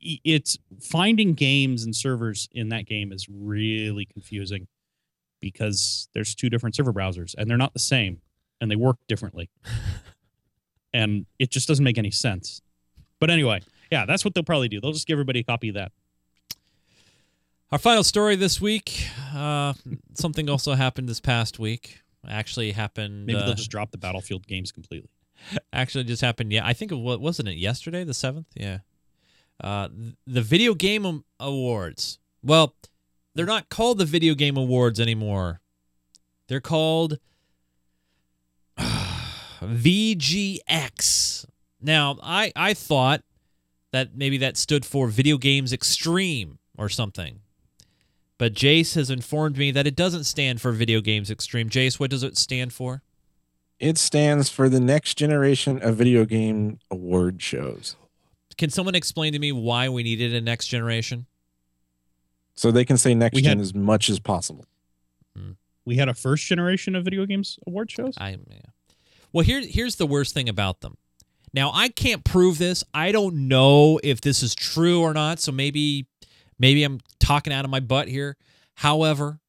it's 0.00 0.58
finding 0.80 1.34
games 1.34 1.84
and 1.84 1.94
servers 1.94 2.48
in 2.52 2.68
that 2.70 2.86
game 2.86 3.12
is 3.12 3.28
really 3.30 4.04
confusing 4.06 4.66
because 5.40 6.08
there's 6.14 6.34
two 6.34 6.50
different 6.50 6.74
server 6.74 6.92
browsers 6.92 7.34
and 7.36 7.48
they're 7.48 7.56
not 7.56 7.72
the 7.72 7.78
same 7.78 8.20
and 8.60 8.70
they 8.70 8.76
work 8.76 8.96
differently 9.08 9.48
and 10.92 11.26
it 11.38 11.50
just 11.50 11.66
doesn't 11.66 11.84
make 11.84 11.98
any 11.98 12.10
sense 12.10 12.60
but 13.20 13.30
anyway 13.30 13.60
yeah 13.90 14.04
that's 14.04 14.24
what 14.24 14.34
they'll 14.34 14.44
probably 14.44 14.68
do 14.68 14.80
they'll 14.80 14.92
just 14.92 15.06
give 15.06 15.14
everybody 15.14 15.40
a 15.40 15.44
copy 15.44 15.68
of 15.70 15.74
that 15.74 15.92
Our 17.72 17.78
final 17.78 18.02
story 18.02 18.34
this 18.36 18.60
week. 18.60 19.06
Uh, 19.32 19.74
something 20.14 20.50
also 20.50 20.74
happened 20.74 21.08
this 21.08 21.20
past 21.20 21.58
week. 21.60 22.02
Actually 22.28 22.72
happened. 22.72 23.26
maybe 23.26 23.38
uh, 23.38 23.46
they'll 23.46 23.54
just 23.54 23.70
drop 23.70 23.90
the 23.90 23.98
battlefield 23.98 24.46
games 24.46 24.72
completely 24.72 25.08
actually 25.72 26.04
just 26.04 26.20
happened. 26.22 26.52
Yeah, 26.52 26.66
I 26.66 26.72
think 26.72 26.92
it 26.92 26.96
wa- 26.96 27.16
wasn't 27.16 27.48
it 27.48 27.56
yesterday, 27.56 28.04
the 28.04 28.14
seventh. 28.14 28.46
Yeah. 28.54 28.78
Uh, 29.62 29.88
th- 29.88 30.14
the 30.26 30.42
video 30.42 30.74
game 30.74 31.24
awards. 31.38 32.18
Well, 32.42 32.74
they're 33.34 33.46
not 33.46 33.68
called 33.68 33.98
the 33.98 34.04
video 34.04 34.34
game 34.34 34.56
awards 34.56 34.98
anymore. 35.00 35.60
They're 36.48 36.60
called 36.60 37.18
VGX. 39.62 41.46
Now, 41.80 42.18
I 42.22 42.52
I 42.54 42.74
thought 42.74 43.22
that 43.92 44.14
maybe 44.14 44.36
that 44.38 44.56
stood 44.56 44.84
for 44.84 45.08
Video 45.08 45.38
Games 45.38 45.72
Extreme 45.72 46.58
or 46.76 46.88
something. 46.88 47.40
But 48.40 48.54
Jace 48.54 48.94
has 48.94 49.10
informed 49.10 49.58
me 49.58 49.70
that 49.70 49.86
it 49.86 49.94
doesn't 49.94 50.24
stand 50.24 50.62
for 50.62 50.72
Video 50.72 51.02
Games 51.02 51.30
Extreme. 51.30 51.68
Jace, 51.68 52.00
what 52.00 52.08
does 52.08 52.22
it 52.22 52.38
stand 52.38 52.72
for? 52.72 53.02
It 53.78 53.98
stands 53.98 54.48
for 54.48 54.70
the 54.70 54.80
next 54.80 55.18
generation 55.18 55.78
of 55.82 55.96
video 55.96 56.24
game 56.24 56.78
award 56.90 57.42
shows. 57.42 57.96
Can 58.56 58.70
someone 58.70 58.94
explain 58.94 59.34
to 59.34 59.38
me 59.38 59.52
why 59.52 59.90
we 59.90 60.02
needed 60.02 60.32
a 60.32 60.40
next 60.40 60.68
generation? 60.68 61.26
So 62.54 62.70
they 62.70 62.86
can 62.86 62.96
say 62.96 63.14
next 63.14 63.34
We 63.34 63.42
gen 63.42 63.58
had- 63.58 63.60
as 63.60 63.74
much 63.74 64.08
as 64.08 64.18
possible. 64.18 64.64
Hmm. 65.36 65.50
we 65.84 65.96
had 65.96 66.08
a 66.08 66.14
first 66.14 66.46
generation 66.46 66.96
of 66.96 67.04
video 67.04 67.26
games 67.26 67.58
award 67.66 67.90
shows 67.90 68.14
I 68.16 68.30
yeah. 68.30 68.70
Well, 69.34 69.44
here 69.44 69.60
here's 69.60 69.96
the 69.96 70.06
worst 70.06 70.32
thing 70.32 70.48
about 70.48 70.80
them. 70.80 70.96
Now, 71.52 71.72
I 71.74 71.88
can't 71.88 72.24
prove 72.24 72.56
this. 72.56 72.84
I 72.94 73.12
don't 73.12 73.48
know 73.48 74.00
if 74.02 74.22
this 74.22 74.42
is 74.42 74.54
true 74.54 75.02
or 75.02 75.12
not, 75.12 75.40
so 75.40 75.52
maybe 75.52 76.06
maybe 76.60 76.84
I'm 76.84 77.00
talking 77.18 77.52
out 77.52 77.64
of 77.64 77.70
my 77.70 77.80
butt 77.80 78.06
here. 78.06 78.36
However, 78.74 79.40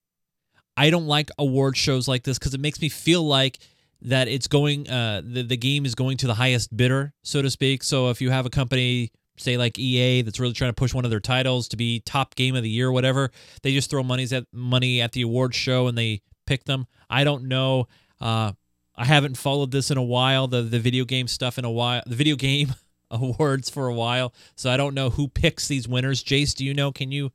I 0.76 0.90
don't 0.90 1.06
like 1.06 1.30
award 1.38 1.78
shows 1.78 2.08
like 2.08 2.24
this 2.24 2.40
cuz 2.40 2.56
it 2.56 2.60
makes 2.60 2.82
me 2.82 2.90
feel 2.90 3.22
like 3.22 3.60
that 4.02 4.28
it's 4.28 4.48
going 4.48 4.90
uh 4.90 5.22
the, 5.24 5.44
the 5.44 5.58
game 5.58 5.86
is 5.86 5.94
going 5.94 6.18
to 6.18 6.28
the 6.28 6.34
highest 6.34 6.76
bidder, 6.76 7.14
so 7.24 7.42
to 7.44 7.52
speak. 7.52 7.84
So 7.84 8.10
if 8.10 8.22
you 8.22 8.32
have 8.32 8.48
a 8.48 8.50
company 8.50 9.12
say 9.38 9.58
like 9.58 9.78
EA 9.78 10.22
that's 10.22 10.40
really 10.40 10.54
trying 10.54 10.70
to 10.70 10.76
push 10.76 10.94
one 10.94 11.06
of 11.06 11.12
their 11.12 11.20
titles 11.20 11.68
to 11.70 11.78
be 11.78 12.00
top 12.00 12.36
game 12.36 12.56
of 12.56 12.64
the 12.64 12.70
year 12.70 12.88
or 12.88 12.92
whatever, 12.92 13.32
they 13.62 13.74
just 13.74 13.90
throw 13.90 14.02
money's 14.04 14.34
at 14.34 14.46
money 14.52 15.02
at 15.02 15.12
the 15.12 15.22
award 15.22 15.54
show 15.54 15.88
and 15.88 15.98
they 15.98 16.22
pick 16.48 16.64
them. 16.64 16.88
I 17.10 17.24
don't 17.24 17.44
know 17.48 17.88
uh 18.20 18.54
I 18.96 19.06
haven't 19.06 19.38
followed 19.38 19.72
this 19.72 19.92
in 19.92 19.98
a 19.98 20.04
while, 20.04 20.48
the 20.48 20.62
the 20.62 20.80
video 20.80 21.06
game 21.06 21.28
stuff 21.28 21.58
in 21.58 21.66
a 21.66 21.72
while, 21.72 22.02
the 22.08 22.16
video 22.16 22.36
game 22.36 22.74
awards 23.22 23.70
for 23.70 23.88
a 23.88 23.94
while. 23.94 24.34
So 24.56 24.72
I 24.72 24.78
don't 24.78 24.96
know 24.96 25.10
who 25.10 25.28
picks 25.28 25.68
these 25.68 25.88
winners. 25.88 26.24
Jace, 26.24 26.56
do 26.56 26.66
you 26.66 26.74
know? 26.74 26.92
Can 26.92 27.12
you 27.12 27.32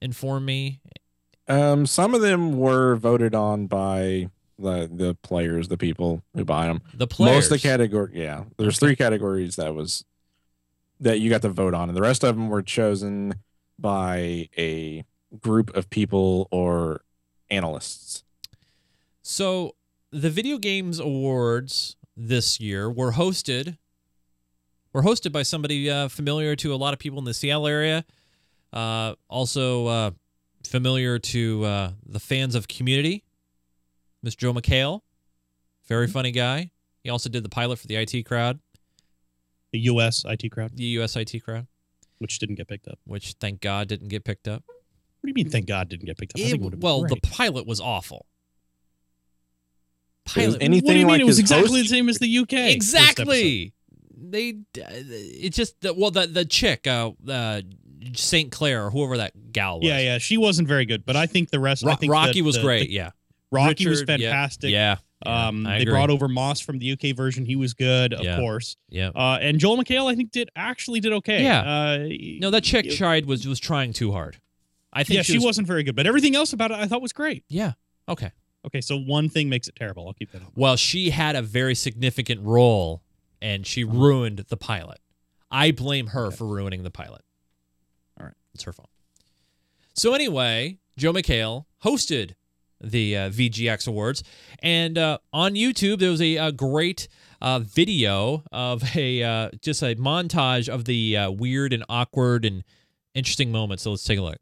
inform 0.00 0.44
me? 0.44 0.80
Um, 1.48 1.86
some 1.86 2.14
of 2.14 2.20
them 2.20 2.58
were 2.58 2.96
voted 2.96 3.34
on 3.34 3.66
by 3.66 4.28
the 4.58 4.90
the 4.92 5.16
players, 5.22 5.68
the 5.68 5.78
people 5.78 6.22
who 6.34 6.44
buy 6.44 6.66
them. 6.66 6.82
The 6.94 7.06
players. 7.06 7.36
Most 7.36 7.44
of 7.46 7.62
the 7.62 7.68
category, 7.68 8.10
yeah. 8.14 8.44
There's 8.58 8.78
three 8.78 8.96
categories 8.96 9.56
that 9.56 9.74
was 9.74 10.04
that 11.00 11.20
you 11.20 11.30
got 11.30 11.42
to 11.42 11.48
vote 11.48 11.74
on, 11.74 11.88
and 11.88 11.96
the 11.96 12.02
rest 12.02 12.24
of 12.24 12.36
them 12.36 12.48
were 12.48 12.62
chosen 12.62 13.34
by 13.78 14.48
a 14.58 15.04
group 15.40 15.74
of 15.76 15.88
people 15.90 16.48
or 16.50 17.02
analysts. 17.50 18.24
So 19.22 19.74
the 20.10 20.30
video 20.30 20.58
games 20.58 20.98
awards 20.98 21.96
this 22.16 22.60
year 22.60 22.90
were 22.90 23.12
hosted 23.12 23.76
were 24.98 25.04
hosted 25.04 25.30
by 25.30 25.44
somebody 25.44 25.88
uh, 25.88 26.08
familiar 26.08 26.56
to 26.56 26.74
a 26.74 26.76
lot 26.76 26.92
of 26.92 26.98
people 26.98 27.20
in 27.20 27.24
the 27.24 27.32
Seattle 27.32 27.68
area. 27.68 28.04
Uh, 28.72 29.14
also 29.28 29.86
uh, 29.86 30.10
familiar 30.66 31.20
to 31.20 31.64
uh, 31.64 31.90
the 32.04 32.18
fans 32.18 32.56
of 32.56 32.66
Community, 32.66 33.22
Miss 34.24 34.34
Joe 34.34 34.52
McHale, 34.52 35.02
very 35.86 36.08
funny 36.08 36.32
guy. 36.32 36.70
He 37.04 37.10
also 37.10 37.30
did 37.30 37.44
the 37.44 37.48
pilot 37.48 37.78
for 37.78 37.86
the 37.86 37.94
IT 37.94 38.24
crowd, 38.26 38.58
the 39.72 39.78
us 39.78 40.24
it 40.28 40.50
crowd 40.50 40.72
the 40.76 40.84
US 40.98 41.14
IT 41.14 41.44
crowd, 41.44 41.68
which 42.18 42.38
didn't 42.40 42.56
get 42.56 42.66
picked 42.66 42.88
up 42.88 42.98
which 43.04 43.34
thank 43.40 43.60
God 43.60 43.86
didn't 43.86 44.08
get 44.08 44.24
picked 44.24 44.48
up. 44.48 44.64
what 44.66 44.74
do 45.22 45.28
you 45.28 45.34
mean 45.34 45.48
thank 45.48 45.66
god 45.66 45.88
didn't 45.88 46.06
get 46.06 46.18
picked 46.18 46.32
up 46.34 46.40
I 46.40 46.42
think 46.44 46.54
it 46.54 46.56
It- 46.56 46.64
would've 46.64 46.80
been 46.80 46.84
well, 46.86 47.02
the 47.02 47.16
pilot 47.22 47.66
was 47.66 47.80
awful. 47.80 48.26
It 50.26 50.36
was 50.36 50.56
Pilot, 50.56 50.62
anything 50.62 50.86
what 50.86 50.92
do 50.92 50.98
you 50.98 51.06
mean 51.06 51.12
like 51.14 51.20
it 51.20 51.24
was 51.24 51.38
exactly 51.38 51.78
host- 51.80 51.90
the 51.90 51.96
same 51.96 52.08
as 52.08 52.18
the 52.18 52.38
uk 52.38 52.52
exactly. 52.52 53.72
They, 54.20 54.58
it's 54.74 55.56
just 55.56 55.76
well 55.96 56.10
the 56.10 56.26
the 56.26 56.44
chick, 56.44 56.86
uh, 56.86 57.12
uh, 57.28 57.62
Saint 58.14 58.50
Clair 58.52 58.86
or 58.86 58.90
whoever 58.90 59.16
that 59.18 59.52
gal 59.52 59.78
was. 59.80 59.88
yeah 59.88 59.98
yeah 59.98 60.18
she 60.18 60.36
wasn't 60.36 60.68
very 60.68 60.86
good 60.86 61.04
but 61.04 61.16
i 61.16 61.26
think 61.26 61.50
the 61.50 61.58
rest 61.60 61.84
Ro- 61.84 61.92
I 61.92 61.96
think 61.96 62.12
Rocky 62.12 62.32
the- 62.34 62.42
was 62.42 62.54
the- 62.56 62.62
great. 62.62 62.86
the- 62.88 62.92
yeah, 62.92 63.10
rocky 63.50 63.88
was 63.88 64.00
Richard, 64.02 64.20
yeah, 64.20 64.30
fantastic 64.30 64.70
Yeah, 64.70 64.96
yeah, 65.26 65.46
um 65.48 65.64
they 65.64 65.84
brought 65.84 66.08
over 66.10 66.28
moss 66.28 66.60
from 66.60 66.78
the 66.78 66.92
uk 66.92 67.16
version 67.16 67.44
he 67.44 67.56
was 67.56 67.74
good 67.74 68.12
of 68.14 68.24
Yeah. 68.24 68.36
course 68.38 68.76
yeah. 68.88 69.08
uh 69.14 69.38
and 69.40 69.58
joel 69.58 69.76
mchale 69.78 70.10
i 70.10 70.14
think 70.14 70.30
did 70.30 70.48
actually 70.54 71.00
did 71.00 71.12
okay 71.14 71.42
Yeah. 71.42 71.60
uh 71.60 72.08
No, 72.40 72.50
that 72.50 72.62
chick 72.62 72.88
tried 72.90 73.26
was 73.26 73.46
was 73.46 73.58
trying 73.60 73.92
too 73.92 74.12
hard. 74.12 74.36
I 74.92 75.02
think 75.04 75.16
yeah 75.16 75.22
she, 75.22 75.34
was, 75.38 75.44
wasn't 75.44 75.66
very 75.66 75.82
good 75.82 75.96
but 75.96 76.06
everything 76.06 76.34
else 76.36 76.52
about 76.52 76.70
it 76.70 76.78
i 76.78 76.86
thought 76.86 77.02
was 77.02 77.12
great 77.12 77.44
Yeah. 77.48 77.72
Okay. 78.08 78.30
okay 78.64 78.80
so 78.80 78.96
one 78.96 79.28
thing 79.28 79.48
makes 79.48 79.66
it 79.68 79.74
terrible 79.76 80.06
i'll 80.06 80.14
keep 80.14 80.30
that 80.32 80.40
in 80.42 80.48
Well, 80.54 80.76
she 80.76 81.10
had 81.10 81.34
a 81.36 81.42
very 81.42 81.74
significant 81.74 82.40
role, 82.42 83.02
and 83.40 83.66
she 83.66 83.84
ruined 83.84 84.44
the 84.48 84.56
pilot. 84.56 84.98
I 85.50 85.70
blame 85.70 86.08
her 86.08 86.20
Uh-huh. 86.20 86.26
Okay. 86.28 86.36
for 86.36 86.46
ruining 86.46 86.82
the 86.82 86.90
pilot. 86.90 87.22
All 88.18 88.26
right. 88.26 88.34
it's 88.54 88.64
her 88.64 88.72
fault. 88.72 88.90
So 89.94 90.14
anyway, 90.14 90.78
Joe 90.96 91.12
McHale 91.12 91.64
hosted 91.84 92.34
the 92.80 93.16
uh, 93.16 93.30
VGX 93.30 93.88
Awards, 93.88 94.22
and 94.62 94.96
uh, 94.96 95.18
on 95.32 95.54
YouTube 95.54 95.98
there 95.98 96.10
was 96.10 96.20
a, 96.22 96.36
a 96.36 96.52
great 96.52 97.08
uh, 97.40 97.58
video 97.60 98.44
of 98.52 98.94
a 98.96 99.22
uh, 99.22 99.50
just 99.60 99.82
a 99.82 99.94
montage 99.96 100.68
of 100.68 100.84
the 100.84 101.16
uh, 101.16 101.30
weird 101.30 101.72
and 101.72 101.84
awkward 101.88 102.44
and 102.44 102.62
interesting 103.14 103.50
moments. 103.50 103.82
So 103.82 103.90
let's 103.90 104.04
take 104.04 104.18
a 104.18 104.22
look. 104.22 104.38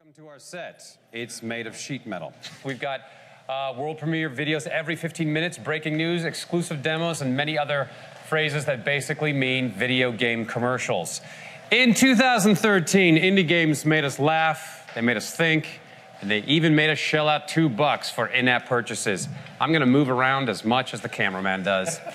Welcome 0.00 0.22
to 0.22 0.28
our 0.28 0.38
set. 0.38 0.82
It's 1.12 1.42
made 1.42 1.66
of 1.66 1.74
sheet 1.76 2.06
metal. 2.06 2.34
We've 2.64 2.80
got 2.80 3.00
uh, 3.48 3.72
world 3.76 3.98
premiere 3.98 4.28
videos 4.28 4.66
every 4.66 4.96
15 4.96 5.32
minutes, 5.32 5.58
breaking 5.58 5.96
news, 5.96 6.24
exclusive 6.24 6.82
demos, 6.82 7.20
and 7.20 7.36
many 7.36 7.56
other 7.56 7.88
phrases 8.28 8.64
that 8.64 8.84
basically 8.84 9.32
mean 9.32 9.70
video 9.70 10.10
game 10.10 10.44
commercials. 10.44 11.20
In 11.70 11.94
2013, 11.94 13.16
indie 13.16 13.46
games 13.46 13.84
made 13.84 14.04
us 14.04 14.18
laugh, 14.18 14.90
they 14.94 15.00
made 15.00 15.16
us 15.16 15.34
think, 15.34 15.80
and 16.20 16.30
they 16.30 16.40
even 16.40 16.74
made 16.74 16.90
us 16.90 16.98
shell 16.98 17.28
out 17.28 17.48
two 17.48 17.68
bucks 17.68 18.10
for 18.10 18.26
in-app 18.26 18.66
purchases. 18.66 19.28
I'm 19.60 19.72
gonna 19.72 19.86
move 19.86 20.10
around 20.10 20.48
as 20.48 20.64
much 20.64 20.94
as 20.94 21.00
the 21.00 21.08
cameraman 21.08 21.62
does. 21.62 22.00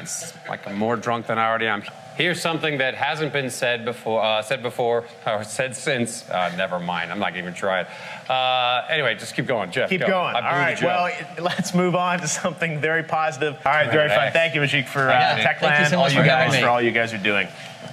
It's 0.00 0.32
like 0.48 0.64
I'm 0.64 0.78
more 0.78 0.94
drunk 0.94 1.26
than 1.26 1.40
I 1.40 1.48
already 1.48 1.66
am. 1.66 1.82
Here's 2.18 2.40
something 2.42 2.78
that 2.78 2.96
hasn't 2.96 3.32
been 3.32 3.48
said 3.48 3.84
before, 3.84 4.24
uh, 4.24 4.42
said 4.42 4.60
before, 4.60 5.04
or 5.26 5.44
said 5.44 5.76
since. 5.76 6.28
Uh, 6.28 6.52
never 6.56 6.80
mind. 6.80 7.12
I'm 7.12 7.20
not 7.20 7.28
gonna 7.28 7.38
even 7.42 7.54
try 7.54 7.82
it. 7.82 7.86
Uh, 8.28 8.84
anyway, 8.90 9.14
just 9.14 9.36
keep 9.36 9.46
going, 9.46 9.70
Jeff. 9.70 9.88
Keep 9.88 10.00
go. 10.00 10.08
going. 10.08 10.34
I 10.34 10.40
All 10.40 10.42
blew 10.42 10.50
the 10.50 10.86
right. 10.88 11.12
joke. 11.16 11.36
Well, 11.38 11.44
let's 11.44 11.74
move 11.74 11.94
on 11.94 12.18
to 12.18 12.26
something 12.26 12.80
very 12.80 13.04
positive. 13.04 13.54
All 13.64 13.70
right. 13.72 13.88
Very 13.90 14.08
fun. 14.08 14.32
Thank 14.32 14.56
you, 14.56 14.60
Majik, 14.60 14.88
for 14.88 15.08
uh, 15.08 15.36
dude. 15.36 15.44
Techland. 15.46 15.60
Thank 15.60 15.78
you 15.84 15.90
so 15.90 15.98
all 16.00 16.10
you 16.10 16.24
guys 16.24 16.52
me. 16.52 16.60
for 16.60 16.66
all 16.68 16.82
you 16.82 16.90
guys 16.90 17.14
are 17.14 17.18
doing. 17.18 17.46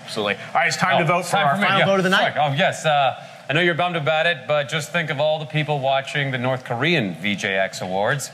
Absolutely. 0.03 0.33
All 0.35 0.53
right. 0.55 0.67
It's 0.69 0.77
time 0.77 0.97
to 0.97 1.03
Oh, 1.03 1.17
vote 1.17 1.25
for 1.25 1.31
time 1.37 1.47
our 1.47 1.57
me. 1.57 1.61
final 1.63 1.79
Yeah, 1.79 1.85
vote 1.85 1.99
of 1.99 2.03
the 2.03 2.09
fuck. 2.09 2.35
night. 2.35 2.49
Oh 2.49 2.53
yes. 2.55 2.83
Uh, 2.83 3.23
I 3.47 3.53
know 3.53 3.61
you're 3.61 3.75
bummed 3.75 3.95
about 3.95 4.25
it, 4.25 4.47
but 4.47 4.69
just 4.69 4.91
think 4.91 5.11
of 5.11 5.19
all 5.19 5.37
the 5.37 5.45
people 5.45 5.79
watching 5.79 6.31
the 6.31 6.39
North 6.39 6.63
Korean 6.65 7.13
VGX 7.13 7.79
Awards. 7.83 8.31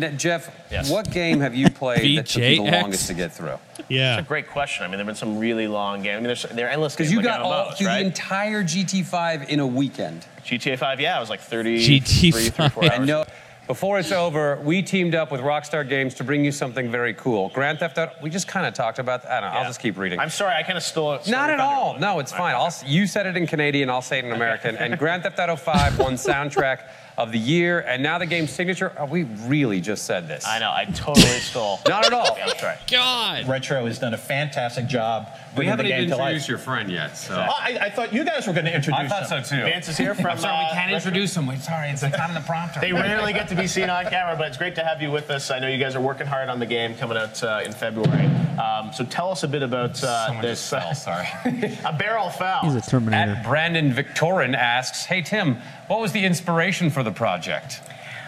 N- 0.00 0.18
Jeff, 0.18 0.48
what 0.88 1.10
game 1.10 1.40
have 1.40 1.54
you 1.54 1.70
played 1.70 2.18
that 2.18 2.26
took 2.26 2.42
you 2.42 2.56
the 2.64 2.70
VGX? 2.70 2.82
longest 2.82 3.06
to 3.08 3.14
get 3.14 3.32
through? 3.32 3.58
Yeah. 3.88 4.14
It's 4.18 4.24
a 4.26 4.28
great 4.28 4.48
question. 4.48 4.84
I 4.84 4.88
mean, 4.88 4.96
there've 4.98 5.06
been 5.06 5.14
some 5.16 5.38
really 5.38 5.68
long 5.68 6.02
games. 6.02 6.16
I 6.16 6.20
mean, 6.20 6.26
there's, 6.26 6.42
they're 6.44 6.70
endless 6.70 6.94
Because 6.94 7.08
games. 7.08 7.12
you 7.12 7.18
like 7.28 7.38
got 7.38 7.40
all 7.40 7.70
MMOs, 7.70 7.76
through 7.78 7.86
right? 7.86 8.00
the 8.00 8.06
entire 8.06 8.62
GT5 8.62 9.48
in 9.48 9.60
a 9.60 9.66
weekend. 9.66 10.26
GTA 10.44 10.78
5, 10.78 11.00
yeah, 11.00 11.16
it 11.16 11.20
was 11.20 11.30
like 11.30 11.40
30, 11.40 11.78
GT5. 12.00 12.32
three, 12.32 12.48
three, 12.50 12.68
four 12.68 12.84
hours. 12.84 12.92
And 12.94 13.06
no, 13.06 13.24
before 13.66 13.98
it's 13.98 14.12
over, 14.12 14.60
we 14.62 14.80
teamed 14.82 15.14
up 15.16 15.32
with 15.32 15.40
Rockstar 15.40 15.88
Games 15.88 16.14
to 16.14 16.24
bring 16.24 16.44
you 16.44 16.52
something 16.52 16.88
very 16.88 17.14
cool. 17.14 17.48
Grand 17.48 17.80
Theft 17.80 17.98
Auto. 17.98 18.12
We 18.22 18.30
just 18.30 18.46
kind 18.46 18.64
of 18.64 18.74
talked 18.74 19.00
about 19.00 19.22
that. 19.24 19.32
I 19.32 19.40
don't 19.40 19.50
know. 19.50 19.56
I'll 19.56 19.62
Yeah. 19.64 19.68
just 19.68 19.80
keep 19.80 19.98
reading. 19.98 20.20
I'm 20.20 20.30
sorry, 20.30 20.54
I 20.54 20.62
kind 20.62 20.76
of 20.78 20.84
stole 20.84 21.14
it. 21.14 21.26
Not 21.28 21.50
at 21.50 21.58
all. 21.58 21.98
No, 21.98 22.20
it's 22.20 22.30
fine. 22.32 22.54
I'll, 22.54 22.72
you 22.86 23.08
said 23.08 23.26
it 23.26 23.36
in 23.36 23.46
Canadian. 23.48 23.90
I'll 23.90 24.02
say 24.02 24.18
it 24.20 24.24
in 24.24 24.30
American. 24.32 24.76
And 24.76 24.96
Grand 24.98 25.24
Theft 25.24 25.38
Auto 25.40 25.56
5 25.56 25.98
won 25.98 26.14
soundtrack 26.14 26.82
of 27.18 27.32
the 27.32 27.38
year, 27.38 27.80
and 27.80 28.02
now 28.02 28.18
the 28.18 28.26
game's 28.26 28.50
signature. 28.50 28.92
Oh, 28.98 29.06
we 29.06 29.22
really 29.46 29.80
just 29.80 30.04
said 30.04 30.28
this. 30.28 30.46
I 30.46 30.58
know, 30.58 30.70
I 30.70 30.84
totally 30.84 31.26
stole. 31.26 31.80
Not 31.88 32.04
at 32.06 32.12
all. 32.12 32.36
Yeah, 32.36 32.46
that's 32.46 32.62
right. 32.62 32.78
God. 32.90 33.48
Retro 33.48 33.86
has 33.86 33.98
done 33.98 34.12
a 34.12 34.18
fantastic 34.18 34.86
job 34.86 35.28
We 35.56 35.64
bringing 35.64 35.64
the 35.64 35.70
haven't 35.70 35.86
game 35.86 35.98
even 36.02 36.10
to 36.10 36.16
life. 36.16 36.22
introduced 36.32 36.48
your 36.50 36.58
friend 36.58 36.90
yet. 36.90 37.16
So. 37.16 37.34
Oh, 37.34 37.38
I, 37.58 37.78
I 37.80 37.90
thought 37.90 38.12
you 38.12 38.22
guys 38.24 38.46
were 38.46 38.52
going 38.52 38.66
to 38.66 38.74
introduce 38.74 39.00
I 39.00 39.08
thought 39.08 39.30
him. 39.30 39.44
so 39.44 39.56
too. 39.56 39.62
Vance 39.62 39.88
is 39.88 39.96
here 39.96 40.14
from. 40.14 40.26
I'm 40.26 40.38
sorry, 40.38 40.58
we 40.58 40.64
uh, 40.70 40.72
can't 40.74 40.92
Retro- 40.92 40.96
introduce 41.08 41.34
him. 41.36 41.46
We're 41.46 41.56
sorry, 41.56 41.88
it's 41.88 42.02
not 42.02 42.28
in 42.28 42.34
the 42.34 42.40
prompter. 42.42 42.80
They 42.80 42.92
rarely 42.92 43.32
get 43.32 43.48
to 43.48 43.54
be 43.54 43.66
seen 43.66 43.88
on 43.88 44.04
camera, 44.06 44.36
but 44.36 44.48
it's 44.48 44.58
great 44.58 44.74
to 44.74 44.84
have 44.84 45.00
you 45.00 45.10
with 45.10 45.30
us. 45.30 45.50
I 45.50 45.58
know 45.58 45.68
you 45.68 45.78
guys 45.78 45.96
are 45.96 46.00
working 46.02 46.26
hard 46.26 46.50
on 46.50 46.58
the 46.58 46.66
game 46.66 46.94
coming 46.96 47.16
out 47.16 47.42
uh, 47.42 47.62
in 47.64 47.72
February. 47.72 48.26
Um, 48.58 48.90
so 48.92 49.04
tell 49.04 49.30
us 49.30 49.42
a 49.42 49.48
bit 49.48 49.62
about 49.62 50.02
uh, 50.02 50.26
Someone 50.26 50.42
this. 50.44 50.58
just 50.60 50.70
fell, 50.70 50.94
sorry. 50.94 51.26
a 51.84 51.92
barrel 51.98 52.30
foul. 52.30 52.62
He's 52.62 52.74
a 52.74 52.80
Terminator. 52.80 53.32
At 53.32 53.44
Brandon 53.44 53.92
Victorin 53.92 54.54
asks, 54.54 55.04
"Hey 55.04 55.20
Tim, 55.22 55.56
what 55.88 56.00
was 56.00 56.12
the 56.12 56.24
inspiration 56.24 56.88
for 56.90 57.02
the 57.06 57.12
project? 57.12 57.80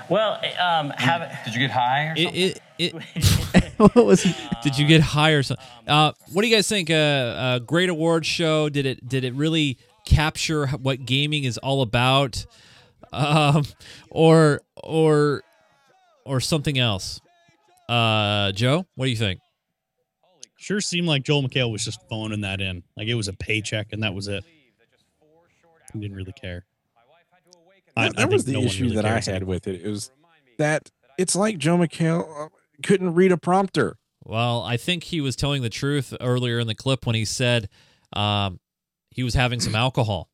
Well, 0.09 0.41
um, 0.59 0.91
have 0.97 1.45
Did 1.45 1.55
you 1.55 1.61
get 1.61 1.71
high 1.71 2.07
or 2.07 2.17
something?" 2.17 2.35
It, 2.35 2.63
it, 2.79 2.95
it, 2.97 3.73
what 3.77 4.07
was 4.07 4.23
he? 4.23 4.35
did 4.63 4.79
you 4.79 4.87
get 4.87 5.03
high 5.03 5.33
or 5.33 5.43
something? 5.43 5.65
Uh, 5.87 6.13
what 6.33 6.43
do 6.43 6.49
you 6.49 6.55
guys 6.57 6.69
think? 6.69 6.91
Uh, 6.91 6.95
uh, 6.95 7.59
great 7.59 7.91
award 7.91 8.25
show. 8.25 8.69
Did 8.69 8.87
it 8.87 9.07
did 9.07 9.25
it 9.25 9.35
really 9.35 9.79
capture 10.07 10.69
what 10.69 11.05
gaming 11.05 11.45
is 11.45 11.59
all 11.59 11.83
about, 11.83 12.47
um, 13.13 13.65
or 14.11 14.63
or 14.83 15.43
or 16.25 16.41
something 16.41 16.79
else? 16.79 17.21
Uh, 17.89 18.53
Joe, 18.53 18.87
what 18.95 19.07
do 19.07 19.11
you 19.11 19.17
think? 19.17 19.41
Sure 20.57 20.81
seemed 20.81 21.07
like 21.07 21.23
Joel 21.23 21.43
McHale 21.43 21.71
was 21.71 21.85
just 21.85 22.01
phoning 22.09 22.41
that 22.41 22.61
in. 22.61 22.83
Like 22.97 23.09
it 23.09 23.15
was 23.15 23.29
a 23.29 23.33
paycheck 23.33 23.93
and 23.93 24.03
that 24.03 24.15
was 24.15 24.29
it. 24.29 24.45
He 25.93 26.01
didn't 26.01 26.17
really 26.17 26.33
care. 26.33 26.67
I- 27.99 28.09
That, 28.11 28.19
I 28.19 28.25
was 28.27 28.45
the 28.45 28.53
no 28.55 28.61
issue 28.63 28.85
really 28.85 28.97
that 28.97 29.05
I 29.05 29.21
had 29.21 29.45
with 29.45 29.67
it. 29.67 29.83
It 29.85 29.89
was 29.89 30.11
that 30.59 30.91
it's 31.19 31.35
like 31.37 31.59
Joe 31.59 31.77
McHale 31.79 32.47
uh, 32.47 32.49
couldn't 32.83 33.15
read 33.15 33.33
a 33.33 33.37
prompter. 33.37 33.97
Well, 34.25 34.63
I 34.63 34.77
think 34.77 35.05
he 35.05 35.21
was 35.21 35.37
telling 35.37 35.63
the 35.63 35.71
truth 35.71 36.15
earlier 36.21 36.59
in 36.59 36.67
the 36.67 36.75
clip 36.75 37.07
when 37.07 37.15
he 37.15 37.25
said 37.25 37.69
um, 38.13 38.61
he 39.11 39.23
was 39.23 39.35
having 39.35 39.61
some 39.61 39.75
alcohol. 39.75 40.29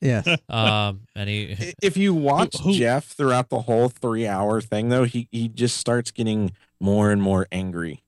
Yes. 0.00 0.28
Um, 0.48 1.00
and 1.16 1.28
he 1.28 1.74
If 1.82 1.96
you 1.96 2.14
watch 2.14 2.56
who- 2.58 2.72
Jeff 2.74 3.06
throughout 3.06 3.48
the 3.48 3.62
whole 3.62 3.88
three 3.88 4.26
hour 4.26 4.60
thing, 4.60 4.90
though, 4.90 5.04
he, 5.04 5.28
he 5.32 5.48
just 5.48 5.76
starts 5.76 6.10
getting 6.12 6.52
more 6.80 7.10
and 7.10 7.20
more 7.20 7.46
angry. 7.50 8.04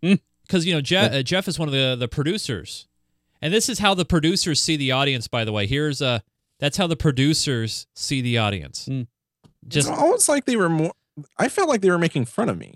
because 0.00 0.64
you 0.66 0.72
know 0.74 0.80
Jeff, 0.80 1.12
uh, 1.12 1.22
Jeff 1.22 1.46
is 1.48 1.58
one 1.58 1.68
of 1.68 1.72
the 1.74 1.96
the 1.98 2.08
producers, 2.08 2.86
and 3.42 3.52
this 3.52 3.68
is 3.68 3.78
how 3.78 3.94
the 3.94 4.04
producers 4.04 4.60
see 4.62 4.76
the 4.76 4.92
audience. 4.92 5.28
By 5.28 5.44
the 5.44 5.52
way, 5.52 5.66
here's 5.66 6.00
a 6.00 6.22
that's 6.60 6.76
how 6.76 6.86
the 6.86 6.96
producers 6.96 7.86
see 7.94 8.20
the 8.20 8.38
audience. 8.38 8.86
Hmm. 8.86 9.02
Just 9.66 9.88
it's 9.88 9.98
almost 9.98 10.28
like 10.28 10.44
they 10.44 10.56
were 10.56 10.68
more. 10.68 10.92
I 11.38 11.48
felt 11.48 11.68
like 11.68 11.80
they 11.80 11.90
were 11.90 11.98
making 11.98 12.24
fun 12.26 12.48
of 12.48 12.56
me 12.58 12.74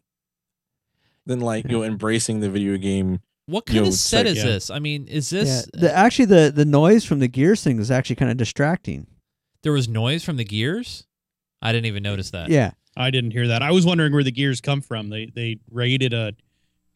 than 1.26 1.41
like 1.41 1.64
you 1.64 1.72
know 1.72 1.82
embracing 1.85 2.41
the 2.41 2.51
video 2.51 2.76
game. 2.76 3.20
what 3.47 3.64
you 3.68 3.74
kind 3.74 3.85
know, 3.85 3.89
of 3.89 3.95
set 3.95 4.26
like, 4.26 4.32
is 4.37 4.39
yeah. 4.45 4.51
this? 4.51 4.70
I 4.70 4.78
mean, 4.78 5.07
is 5.09 5.32
Yeah. 5.32 5.43
this 5.45 5.68
The, 5.72 5.95
actually, 5.95 6.26
the 6.26 6.53
the 6.55 6.64
noise 6.64 7.05
from 7.05 7.20
the 7.20 7.28
Gears 7.28 7.62
thing 7.62 7.78
is 7.78 7.91
actually 7.91 8.16
kind 8.16 8.30
of 8.30 8.37
distracting. 8.37 9.07
there 9.62 9.72
was 9.72 9.89
noise 9.89 10.22
from 10.24 10.37
the 10.37 10.45
gears? 10.45 11.07
I 11.62 11.72
didn't 11.72 11.87
even 11.87 12.03
notice 12.03 12.30
that. 12.32 12.51
Yeah. 12.51 12.72
I 12.97 13.11
didn't 13.11 13.30
hear 13.30 13.49
that. 13.49 13.62
I 13.62 13.70
was 13.70 13.87
wondering 13.87 14.12
where 14.12 14.22
the 14.22 14.30
gears 14.30 14.61
come 14.61 14.80
from. 14.82 15.09
They 15.09 15.32
they 15.35 15.57
raided 15.70 16.12
a 16.12 16.32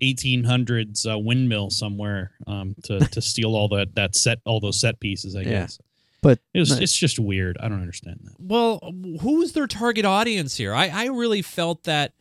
1800s 0.03 1.11
uh, 1.11 1.19
windmill 1.19 1.71
somewhere 1.71 2.33
um, 2.47 2.75
to 2.85 3.01
to 3.01 3.21
steal 3.21 3.57
all 3.57 3.69
that 3.69 3.95
that 3.95 4.15
set 4.15 4.39
all 4.45 4.61
those 4.61 4.81
set 4.81 5.01
pieces. 5.01 5.35
I 5.35 5.41
Yeah. 5.41 5.51
guess 5.51 5.79
But 6.21 6.41
it 6.53 6.59
was, 6.59 6.79
it's 6.81 6.97
just 6.97 7.19
weird. 7.19 7.57
I 7.61 7.69
don't 7.69 7.81
understand 7.81 8.21
that. 8.25 8.35
Well, 8.39 8.81
who's 9.21 9.53
their 9.53 9.67
target 9.69 10.05
audience 10.05 10.57
here? 10.57 10.75
I, 10.75 10.89
I 10.89 11.07
really 11.07 11.43
felt 11.43 11.85
that 11.85 12.13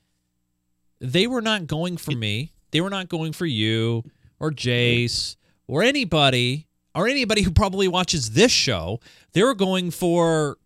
they 0.99 1.25
were 1.27 1.41
not 1.41 1.67
going 1.67 1.97
for 1.97 2.11
me. 2.11 2.53
They 2.71 2.81
were 2.81 2.89
not 2.89 3.09
going 3.09 3.33
for 3.33 3.45
you 3.45 4.03
or 4.39 4.51
Jace 4.51 5.35
or 5.67 5.81
anybody 5.83 6.67
or 6.93 7.07
anybody 7.07 7.41
who 7.41 7.51
probably 7.51 7.87
watches 7.87 8.31
this 8.31 8.51
show. 8.51 8.99
They 9.33 9.41
were 9.43 9.55
going 9.55 9.89
for 9.91 10.57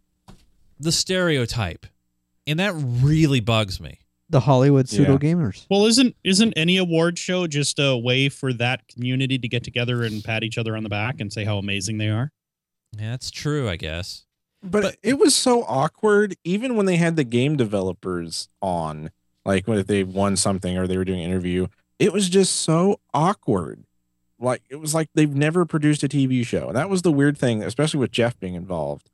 the 0.79 0.91
stereotype. 0.91 1.85
And 2.47 2.59
that 2.59 2.73
really 2.75 3.39
bugs 3.39 3.79
me. 3.79 3.99
the 4.29 4.39
Hollywood 4.39 4.87
pseudo 4.87 5.11
Yeah. 5.13 5.17
gamers. 5.17 5.65
Well, 5.69 5.85
isn't 5.85 6.15
isn't 6.23 6.53
any 6.55 6.77
award 6.77 7.19
show 7.19 7.47
just 7.47 7.77
a 7.79 7.97
way 7.97 8.29
for 8.29 8.53
that 8.53 8.87
community 8.87 9.37
to 9.37 9.47
get 9.49 9.61
together 9.63 10.03
and 10.03 10.23
pat 10.23 10.43
each 10.43 10.57
other 10.57 10.75
on 10.77 10.83
the 10.83 10.89
back 10.89 11.19
and 11.19 11.31
say 11.33 11.43
how 11.43 11.57
amazing 11.57 11.97
they 11.97 12.07
are? 12.09 12.31
Yeah, 12.97 13.11
that's 13.11 13.31
true, 13.31 13.69
I 13.69 13.75
guess. 13.75 14.25
But, 14.63 14.97
it 15.01 15.17
was 15.17 15.35
so 15.35 15.63
awkward, 15.63 16.35
even 16.43 16.75
when 16.75 16.85
they 16.85 16.97
had 16.97 17.15
the 17.15 17.23
game 17.23 17.57
developers 17.57 18.47
on, 18.61 19.09
like 19.43 19.67
when 19.67 19.79
if 19.79 19.87
they 19.87 20.03
won 20.03 20.37
something 20.37 20.77
or 20.77 20.85
they 20.85 20.97
were 20.97 21.05
doing 21.05 21.19
an 21.19 21.25
interview, 21.25 21.67
it 21.97 22.13
was 22.13 22.29
just 22.29 22.55
so 22.55 22.99
awkward. 23.13 23.85
Like 24.39 24.61
it 24.69 24.75
was 24.75 24.93
like 24.93 25.09
they've 25.13 25.33
never 25.33 25.65
produced 25.65 26.03
a 26.03 26.07
TV 26.07 26.45
show. 26.45 26.67
And 26.67 26.75
that 26.75 26.89
was 26.89 27.01
the 27.01 27.11
weird 27.11 27.37
thing, 27.37 27.63
especially 27.63 27.99
with 27.99 28.11
Jeff 28.11 28.39
being 28.39 28.55
involved, 28.55 29.09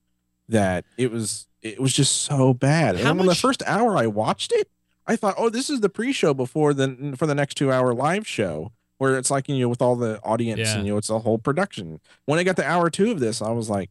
that 0.49 0.86
it 0.97 1.11
was 1.11 1.47
it 1.61 1.80
was 1.80 1.93
just 1.93 2.21
so 2.21 2.53
bad. 2.53 2.95
And 2.95 3.03
How 3.03 3.09
then 3.09 3.17
when 3.19 3.28
the 3.28 3.36
first 3.36 3.61
hour 3.65 3.97
I 3.97 4.07
watched 4.07 4.51
it, 4.53 4.69
I 5.05 5.15
thought, 5.15 5.36
oh, 5.38 5.49
this 5.49 5.69
is 5.69 5.82
the 5.82 5.89
pre-show 5.89 6.34
before 6.34 6.73
the 6.73 7.15
for 7.17 7.25
the 7.25 7.36
next 7.36 7.55
two 7.55 7.71
hour 7.71 7.93
live 7.93 8.28
show. 8.28 8.71
Where 8.97 9.17
it's 9.17 9.29
like, 9.29 9.47
you 9.47 9.59
know, 9.59 9.69
with 9.69 9.81
all 9.81 9.95
the 9.95 10.19
audience 10.23 10.59
Yeah. 10.59 10.77
and 10.77 10.85
you 10.87 10.93
know, 10.93 10.97
it's 10.97 11.09
a 11.09 11.19
whole 11.19 11.37
production. 11.37 11.99
When 12.25 12.39
I 12.39 12.43
got 12.43 12.55
the 12.55 12.65
hour 12.67 12.89
two 12.89 13.11
of 13.11 13.19
this, 13.19 13.41
I 13.41 13.51
was 13.51 13.69
like, 13.69 13.89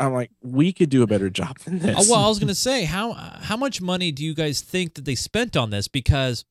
I'm 0.00 0.12
like, 0.12 0.30
we 0.42 0.72
could 0.72 0.90
do 0.90 1.02
a 1.02 1.06
better 1.06 1.30
job 1.30 1.58
than 1.60 1.74
oh, 1.76 1.78
this. 1.78 1.96
Oh, 2.10 2.12
well, 2.12 2.24
I 2.24 2.28
was 2.28 2.38
going 2.40 2.48
to 2.48 2.54
say 2.54 2.84
how 2.84 3.12
how 3.12 3.56
much 3.56 3.80
money 3.80 4.10
do 4.12 4.24
you 4.24 4.34
guys 4.34 4.60
think 4.60 4.94
that 4.94 5.04
they 5.04 5.14
spent 5.14 5.56
on 5.56 5.70
this 5.70 5.88
because 5.88 6.44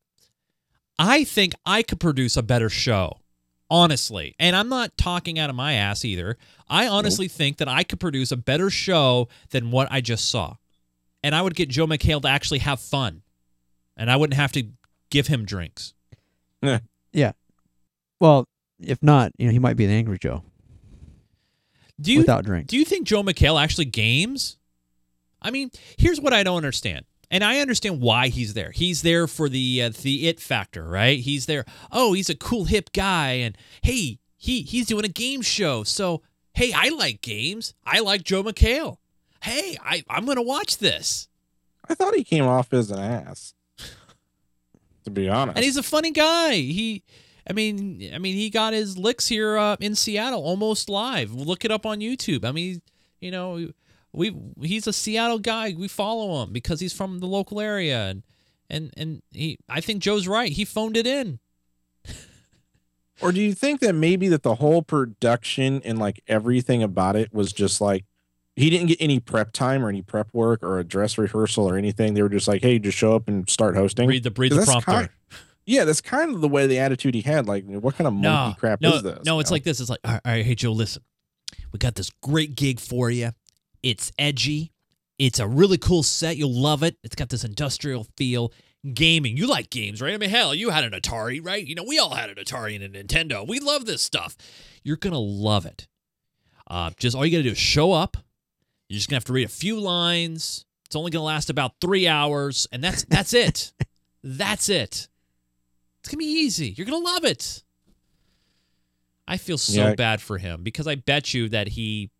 I 0.99 1.23
think 1.23 1.53
I 1.65 1.83
could 1.83 1.99
produce 1.99 2.37
a 2.37 2.43
better 2.43 2.69
show. 2.69 3.19
Honestly, 3.69 4.33
and 4.39 4.55
I'm 4.55 4.69
not 4.69 4.97
talking 4.97 5.37
out 5.37 5.49
of 5.49 5.55
my 5.57 5.73
ass 5.73 6.05
either. 6.05 6.37
I 6.69 6.87
honestly 6.87 7.27
think 7.27 7.57
that 7.57 7.67
I 7.67 7.83
could 7.83 7.99
produce 7.99 8.31
a 8.31 8.37
better 8.37 8.69
show 8.69 9.27
than 9.49 9.71
what 9.71 9.89
I 9.91 9.99
just 9.99 10.29
saw. 10.31 10.55
And 11.21 11.35
I 11.35 11.41
would 11.41 11.53
get 11.53 11.67
Joe 11.67 11.85
McHale 11.85 12.21
to 12.21 12.29
actually 12.29 12.59
have 12.59 12.79
fun. 12.79 13.23
And 13.97 14.09
I 14.09 14.15
wouldn't 14.15 14.37
have 14.39 14.53
to 14.53 14.67
give 15.09 15.27
him 15.27 15.43
drinks. 15.43 15.93
Eh. 16.63 16.79
Yeah. 17.11 17.33
Well, 18.19 18.47
if 18.79 19.01
not, 19.01 19.31
you 19.37 19.47
know, 19.47 19.51
he 19.51 19.59
might 19.59 19.77
be 19.77 19.85
an 19.85 19.91
angry 19.91 20.17
Joe 20.19 20.43
Do 21.99 22.11
you 22.13 22.19
without 22.19 22.45
drinks. 22.45 22.69
Do 22.69 22.77
you 22.77 22.85
think 22.85 23.07
Joe 23.07 23.23
McHale 23.23 23.61
actually 23.61 23.85
games? 23.85 24.57
I 25.41 25.51
mean, 25.51 25.71
here's 25.97 26.19
what 26.19 26.33
I 26.33 26.43
don't 26.43 26.57
understand. 26.57 27.05
And 27.29 27.43
I 27.43 27.59
understand 27.59 27.99
why 27.99 28.29
he's 28.29 28.53
there. 28.53 28.71
He's 28.71 29.01
there 29.01 29.27
for 29.27 29.49
the 29.49 29.83
uh, 29.83 29.89
the 30.01 30.27
it 30.27 30.39
factor, 30.39 30.87
right? 30.87 31.19
He's 31.19 31.45
there. 31.45 31.65
Oh, 31.91 32.13
he's 32.13 32.29
a 32.29 32.35
cool 32.35 32.65
hip 32.65 32.91
guy 32.93 33.31
and 33.31 33.57
hey, 33.81 34.19
he 34.37 34.61
he's 34.61 34.87
doing 34.87 35.03
a 35.03 35.09
game 35.09 35.41
show. 35.41 35.83
So, 35.83 36.21
hey, 36.53 36.71
I 36.73 36.89
like 36.89 37.21
games. 37.21 37.73
I 37.85 37.99
like 37.99 38.23
Joe 38.23 38.43
McHale. 38.43 38.97
Hey, 39.43 39.77
I 39.83 40.03
I'm 40.09 40.23
going 40.23 40.37
to 40.37 40.41
watch 40.41 40.77
this. 40.77 41.27
I 41.89 41.95
thought 41.95 42.15
he 42.15 42.23
came 42.23 42.45
off 42.45 42.73
as 42.73 42.91
an 42.91 42.99
ass. 42.99 43.53
to 45.03 45.11
be 45.11 45.27
honest. 45.27 45.57
And 45.57 45.65
he's 45.65 45.77
a 45.77 45.83
funny 45.83 46.11
guy. 46.11 46.53
He 46.53 47.03
I 47.49 47.53
mean, 47.53 48.11
I 48.13 48.17
mean, 48.17 48.35
he 48.35 48.49
got 48.49 48.73
his 48.73 48.97
licks 48.97 49.27
here 49.27 49.57
uh, 49.57 49.77
in 49.79 49.95
Seattle 49.95 50.43
almost 50.43 50.89
live. 50.89 51.31
Look 51.31 51.63
it 51.63 51.71
up 51.71 51.85
on 51.85 51.99
YouTube. 51.99 52.43
I 52.43 52.51
mean, 52.51 52.81
you 53.21 53.31
know, 53.31 53.69
we 54.11 54.35
he's 54.61 54.87
a 54.87 54.93
Seattle 54.93 55.39
guy. 55.39 55.73
We 55.77 55.87
follow 55.87 56.43
him 56.43 56.51
because 56.51 56.79
he's 56.79 56.93
from 56.93 57.19
the 57.19 57.25
local 57.27 57.61
area, 57.61 58.09
and 58.09 58.23
and 58.69 58.93
and 58.97 59.21
he. 59.31 59.57
I 59.69 59.79
think 59.81 60.01
Joe's 60.01 60.27
right. 60.27 60.51
He 60.51 60.65
phoned 60.65 60.97
it 60.97 61.07
in. 61.07 61.39
Or 63.21 63.31
do 63.31 63.41
you 63.41 63.53
think 63.53 63.79
that 63.79 63.95
maybe 63.95 64.27
that 64.27 64.43
the 64.43 64.55
whole 64.55 64.83
production 64.83 65.81
and 65.83 65.97
like 65.97 66.21
everything 66.27 66.83
about 66.83 67.15
it 67.15 67.33
was 67.33 67.51
just 67.51 67.81
like 67.81 68.05
he 68.55 68.69
didn't 68.69 68.87
get 68.87 68.97
any 69.01 69.19
prep 69.19 69.53
time 69.53 69.83
or 69.83 69.89
any 69.89 70.03
prep 70.03 70.29
work 70.33 70.61
or 70.61 70.77
a 70.77 70.83
dress 70.83 71.17
rehearsal 71.17 71.67
or 71.67 71.77
anything? 71.77 72.13
They 72.13 72.21
were 72.21 72.29
just 72.29 72.47
like, 72.47 72.61
"Hey, 72.61 72.77
just 72.77 72.95
show 72.97 73.15
up 73.15 73.27
and 73.27 73.49
start 73.49 73.75
hosting." 73.75 74.07
Read 74.07 74.23
the 74.23 74.31
read 74.37 74.51
the 74.51 74.63
prompter. 74.63 74.91
kind- 74.91 75.09
yeah, 75.67 75.83
that's 75.83 76.01
kind 76.01 76.33
of 76.33 76.39
the 76.39 76.47
way 76.47 76.65
the 76.65 76.79
attitude 76.79 77.13
he 77.13 77.21
had. 77.21 77.45
Like, 77.45 77.65
what 77.65 77.95
kind 77.95 78.07
of 78.07 78.13
no, 78.13 78.31
monkey 78.31 78.59
crap 78.59 78.81
no, 78.81 78.93
is 78.93 79.03
this? 79.03 79.25
No, 79.25 79.39
it's 79.39 79.51
know? 79.51 79.55
like 79.55 79.63
this. 79.63 79.81
It's 79.81 79.89
like, 79.89 79.99
all 80.03 80.13
right, 80.13 80.21
all 80.25 80.31
right, 80.31 80.45
hey 80.45 80.55
Joe, 80.55 80.71
listen, 80.71 81.03
we 81.71 81.77
got 81.77 81.95
this 81.95 82.09
great 82.23 82.55
gig 82.55 82.79
for 82.79 83.11
you. 83.11 83.31
It's 83.83 84.11
edgy. 84.17 84.71
It's 85.19 85.39
a 85.39 85.47
really 85.47 85.77
cool 85.77 86.03
set. 86.03 86.37
You'll 86.37 86.53
love 86.53 86.83
it. 86.83 86.97
It's 87.03 87.15
got 87.15 87.29
this 87.29 87.43
industrial 87.43 88.07
feel. 88.15 88.51
Gaming. 88.93 89.35
You 89.35 89.47
like 89.47 89.69
games, 89.69 90.01
right? 90.01 90.13
I 90.13 90.17
mean, 90.17 90.29
hell, 90.29 90.55
you 90.55 90.69
had 90.69 90.85
an 90.85 90.91
Atari, 90.91 91.45
right? 91.45 91.65
You 91.65 91.75
know, 91.75 91.83
we 91.85 91.99
all 91.99 92.15
had 92.15 92.29
an 92.29 92.35
Atari 92.35 92.81
and 92.81 92.95
a 92.95 93.03
Nintendo. 93.03 93.45
We 93.45 93.59
love 93.59 93.85
this 93.85 94.01
stuff. 94.01 94.37
You're 94.83 94.97
gonna 94.97 95.19
love 95.19 95.65
it. 95.65 95.87
Uh, 96.69 96.91
just 96.97 97.15
all 97.15 97.25
you 97.25 97.31
gotta 97.31 97.43
do 97.43 97.51
is 97.51 97.57
show 97.57 97.91
up. 97.91 98.15
You're 98.87 98.97
just 98.97 99.09
gonna 99.09 99.17
have 99.17 99.25
to 99.25 99.33
read 99.33 99.45
a 99.45 99.49
few 99.49 99.79
lines. 99.79 100.65
It's 100.85 100.95
only 100.95 101.11
gonna 101.11 101.25
last 101.25 101.49
about 101.49 101.73
three 101.81 102.07
hours, 102.07 102.67
and 102.71 102.81
that's 102.81 103.03
that's 103.03 103.33
it. 103.33 103.73
that's 104.23 104.69
it. 104.69 105.09
It's 106.07 106.13
gonna 106.13 106.19
be 106.19 106.39
easy. 106.39 106.69
You're 106.69 106.85
gonna 106.85 107.03
love 107.03 107.25
it. 107.25 107.63
I 109.27 109.35
feel 109.35 109.57
so 109.57 109.87
Yeah. 109.87 109.95
bad 109.95 110.21
for 110.21 110.37
him 110.37 110.63
because 110.63 110.87
I 110.87 110.95
bet 110.95 111.33
you 111.33 111.49
that 111.49 111.67
he 111.69 112.11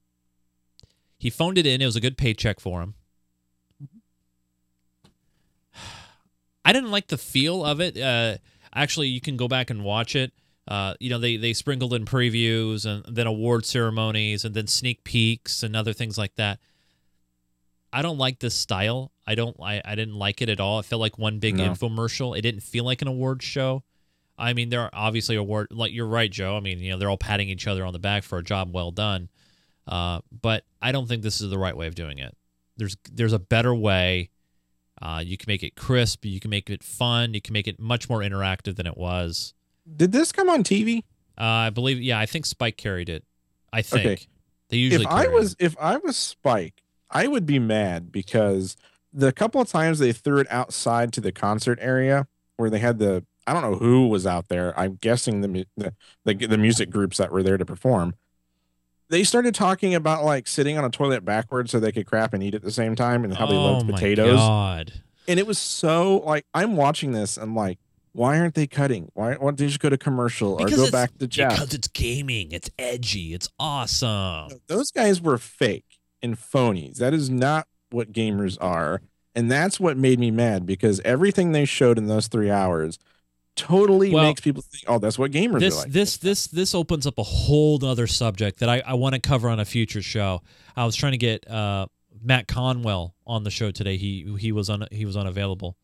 he 1.18 1.30
phoned 1.30 1.58
it 1.58 1.66
in. 1.66 1.82
It 1.82 1.86
was 1.86 1.96
a 1.96 2.02
good 2.02 2.18
paycheck 2.18 2.60
for 2.60 2.82
him. 2.82 2.96
I 6.66 6.74
didn't 6.74 6.92
like 6.92 7.08
the 7.08 7.18
feel 7.18 7.64
of 7.64 7.80
it. 7.80 7.98
Uh, 7.98 8.40
actually, 8.76 9.08
you 9.08 9.22
can 9.22 9.38
go 9.38 9.48
back 9.48 9.70
and 9.70 9.86
watch 9.86 10.18
it. 10.18 10.34
Uh, 10.68 10.96
you 11.00 11.10
know, 11.10 11.18
they 11.18 11.38
they 11.38 11.54
sprinkled 11.54 11.94
in 11.94 12.04
previews 12.04 12.86
and 12.86 13.06
then 13.16 13.26
award 13.26 13.66
ceremonies 13.66 14.44
and 14.44 14.54
then 14.54 14.68
sneak 14.68 15.06
peeks 15.06 15.64
and 15.64 15.78
other 15.78 15.94
things 15.94 16.18
like 16.18 16.36
that. 16.36 16.60
I 17.94 18.02
don't 18.02 18.18
like 18.18 18.40
this 18.40 18.54
style. 18.54 19.14
I 19.28 19.36
don't. 19.36 19.56
I, 19.62 19.82
I 19.84 19.96
didn't 19.96 20.16
like 20.16 20.42
it 20.42 20.48
at 20.50 20.60
all. 20.60 20.80
It 20.80 20.86
felt 20.86 21.02
like 21.02 21.18
one 21.18 21.40
big 21.40 21.56
No. 21.58 21.70
infomercial. 21.70 22.38
It 22.38 22.42
didn't 22.42 22.62
feel 22.64 22.86
like 22.86 23.02
an 23.02 23.08
award 23.10 23.44
show. 23.44 23.84
I 24.40 24.54
mean, 24.54 24.70
there 24.70 24.82
are 24.82 24.90
obviously 24.94 25.36
award. 25.36 25.68
Like 25.72 25.92
you're 25.92 26.08
right, 26.08 26.32
Joe. 26.32 26.56
I 26.56 26.60
mean, 26.62 26.80
you 26.80 26.92
know, 26.92 26.98
they're 26.98 27.10
all 27.10 27.18
patting 27.18 27.50
each 27.50 27.68
other 27.68 27.86
on 27.86 27.92
the 27.94 28.00
back 28.00 28.24
for 28.24 28.38
a 28.38 28.44
job 28.44 28.74
well 28.74 28.92
done. 28.92 29.30
Uh, 29.88 30.20
but 30.42 30.64
I 30.82 30.92
don't 30.92 31.08
think 31.08 31.24
this 31.24 31.42
is 31.42 31.50
the 31.50 31.58
right 31.58 31.76
way 31.76 31.88
of 31.88 31.96
doing 31.96 32.20
it. 32.20 32.36
There's 32.78 32.96
there's 33.12 33.34
a 33.34 33.40
better 33.40 33.74
way. 33.76 34.30
Uh, 35.02 35.22
you 35.26 35.38
can 35.38 35.50
make 35.50 35.62
it 35.64 35.76
crisp. 35.76 36.26
You 36.26 36.40
can 36.40 36.50
make 36.50 36.70
it 36.70 36.84
fun. 36.84 37.34
You 37.34 37.42
can 37.42 37.54
make 37.54 37.68
it 37.68 37.80
much 37.80 38.10
more 38.10 38.20
interactive 38.20 38.76
than 38.78 38.88
it 38.88 38.98
was. 38.98 39.54
Did 39.96 40.12
this 40.12 40.32
come 40.32 40.50
on 40.50 40.64
TV? 40.64 41.00
Uh, 41.40 41.44
I 41.44 41.70
believe. 41.70 42.00
Yeah, 42.02 42.20
I 42.20 42.26
think 42.26 42.46
Spike 42.46 42.78
carried 42.78 43.10
it. 43.10 43.24
I 43.74 43.82
think 43.82 44.06
Okay. 44.06 44.28
they 44.70 44.78
usually. 44.78 45.06
if 45.06 45.12
I 45.12 45.28
was 45.28 45.56
if 45.60 45.76
I 45.80 45.98
was 45.98 46.16
Spike, 46.18 46.82
I 47.12 47.28
would 47.28 47.46
be 47.46 47.60
mad 47.60 48.12
because 48.12 48.76
the 49.14 49.32
couple 49.32 49.62
of 49.62 49.68
times 49.68 50.00
they 50.00 50.12
threw 50.12 50.40
it 50.40 50.48
outside 50.50 51.14
to 51.14 51.22
the 51.22 51.32
concert 51.32 51.80
area 51.82 52.28
where 52.58 52.70
they 52.70 52.80
had 52.80 53.00
the 53.00 53.26
I 53.46 53.54
don't 53.54 53.62
know 53.62 53.78
who 53.78 54.10
was 54.10 54.28
out 54.28 54.50
there. 54.50 54.78
I'm 54.78 54.98
guessing 55.00 55.42
the 55.42 55.66
the 55.78 55.94
the, 56.26 56.48
the 56.48 56.58
music 56.58 56.90
groups 56.90 57.18
that 57.18 57.32
were 57.32 57.42
there 57.42 57.58
to 57.58 57.66
perform. 57.66 58.16
They 59.10 59.24
started 59.24 59.56
talking 59.56 59.96
about 59.96 60.26
like 60.26 60.48
sitting 60.48 60.78
on 60.78 60.84
a 60.84 60.90
toilet 60.90 61.24
backwards 61.24 61.72
so 61.72 61.80
they 61.80 61.94
could 61.94 62.06
crap 62.06 62.34
and 62.34 62.44
eat 62.44 62.56
at 62.56 62.62
the 62.62 62.72
same 62.72 62.94
time 62.96 63.24
and 63.24 63.34
how 63.34 63.46
they 63.46 63.56
oh 63.56 63.74
loved 63.74 63.90
potatoes. 63.90 64.36
God. 64.36 65.02
And 65.30 65.40
it 65.40 65.48
was 65.48 65.58
so 65.58 66.18
like 66.26 66.46
I'm 66.54 66.76
watching 66.76 67.14
this. 67.14 67.38
I'm 67.38 67.56
like, 67.56 67.80
why 68.12 68.38
aren't 68.38 68.56
they 68.56 68.68
cutting? 68.68 69.10
Why 69.14 69.32
why 69.32 69.36
don't 69.36 69.58
they 69.58 69.68
just 69.68 69.80
go 69.80 69.90
to 69.90 69.98
commercial 69.98 70.54
or 70.54 70.66
Because 70.66 70.76
go 70.78 70.92
back 70.92 71.18
to 71.20 71.28
Jeff? 71.28 71.54
Because 71.54 71.74
it's 71.74 71.88
gaming. 71.88 72.52
It's 72.52 72.70
edgy. 72.78 73.34
It's 73.34 73.48
awesome. 73.58 74.60
those 74.68 74.92
guys 74.92 75.22
were 75.22 75.38
fake 75.38 76.00
and 76.22 76.38
phonies. 76.38 76.98
That 76.98 77.14
is 77.14 77.30
not 77.30 77.68
what 77.90 78.12
gamers 78.12 78.58
are. 78.62 79.02
And 79.36 79.52
that's 79.52 79.80
what 79.80 79.98
made 79.98 80.20
me 80.20 80.32
mad 80.32 80.66
because 80.66 81.00
everything 81.02 81.52
they 81.52 81.66
showed 81.66 81.98
in 81.98 82.08
those 82.08 82.28
three 82.28 82.50
hours 82.50 82.98
totally 83.56 84.12
Well, 84.12 84.24
makes 84.24 84.42
people 84.42 84.64
think, 84.64 84.84
oh, 84.88 85.00
that's 85.00 85.20
what 85.20 85.32
gamers 85.32 85.60
this 85.60 85.76
are 85.76 85.82
like. 85.84 85.92
this 85.92 86.18
this 86.18 86.48
this 86.48 86.74
opens 86.74 87.06
up 87.06 87.18
a 87.18 87.24
whole 87.24 87.84
other 87.84 88.08
subject 88.08 88.60
that 88.60 88.70
I, 88.70 88.82
I 88.86 88.94
want 88.94 89.16
to 89.16 89.22
cover 89.22 89.50
on 89.50 89.60
a 89.60 89.66
future 89.66 90.02
show. 90.02 90.42
I 90.76 90.86
was 90.86 90.96
trying 90.96 91.12
to 91.14 91.18
get 91.18 91.50
uh, 91.50 91.88
Matt 92.24 92.48
Conwell 92.48 93.16
on 93.26 93.44
the 93.44 93.52
show 93.52 93.72
today. 93.72 93.98
He 93.98 94.36
he 94.40 94.52
was 94.52 94.70
un, 94.70 94.88
he 94.92 95.06
was 95.06 95.18
unavailable, 95.18 95.76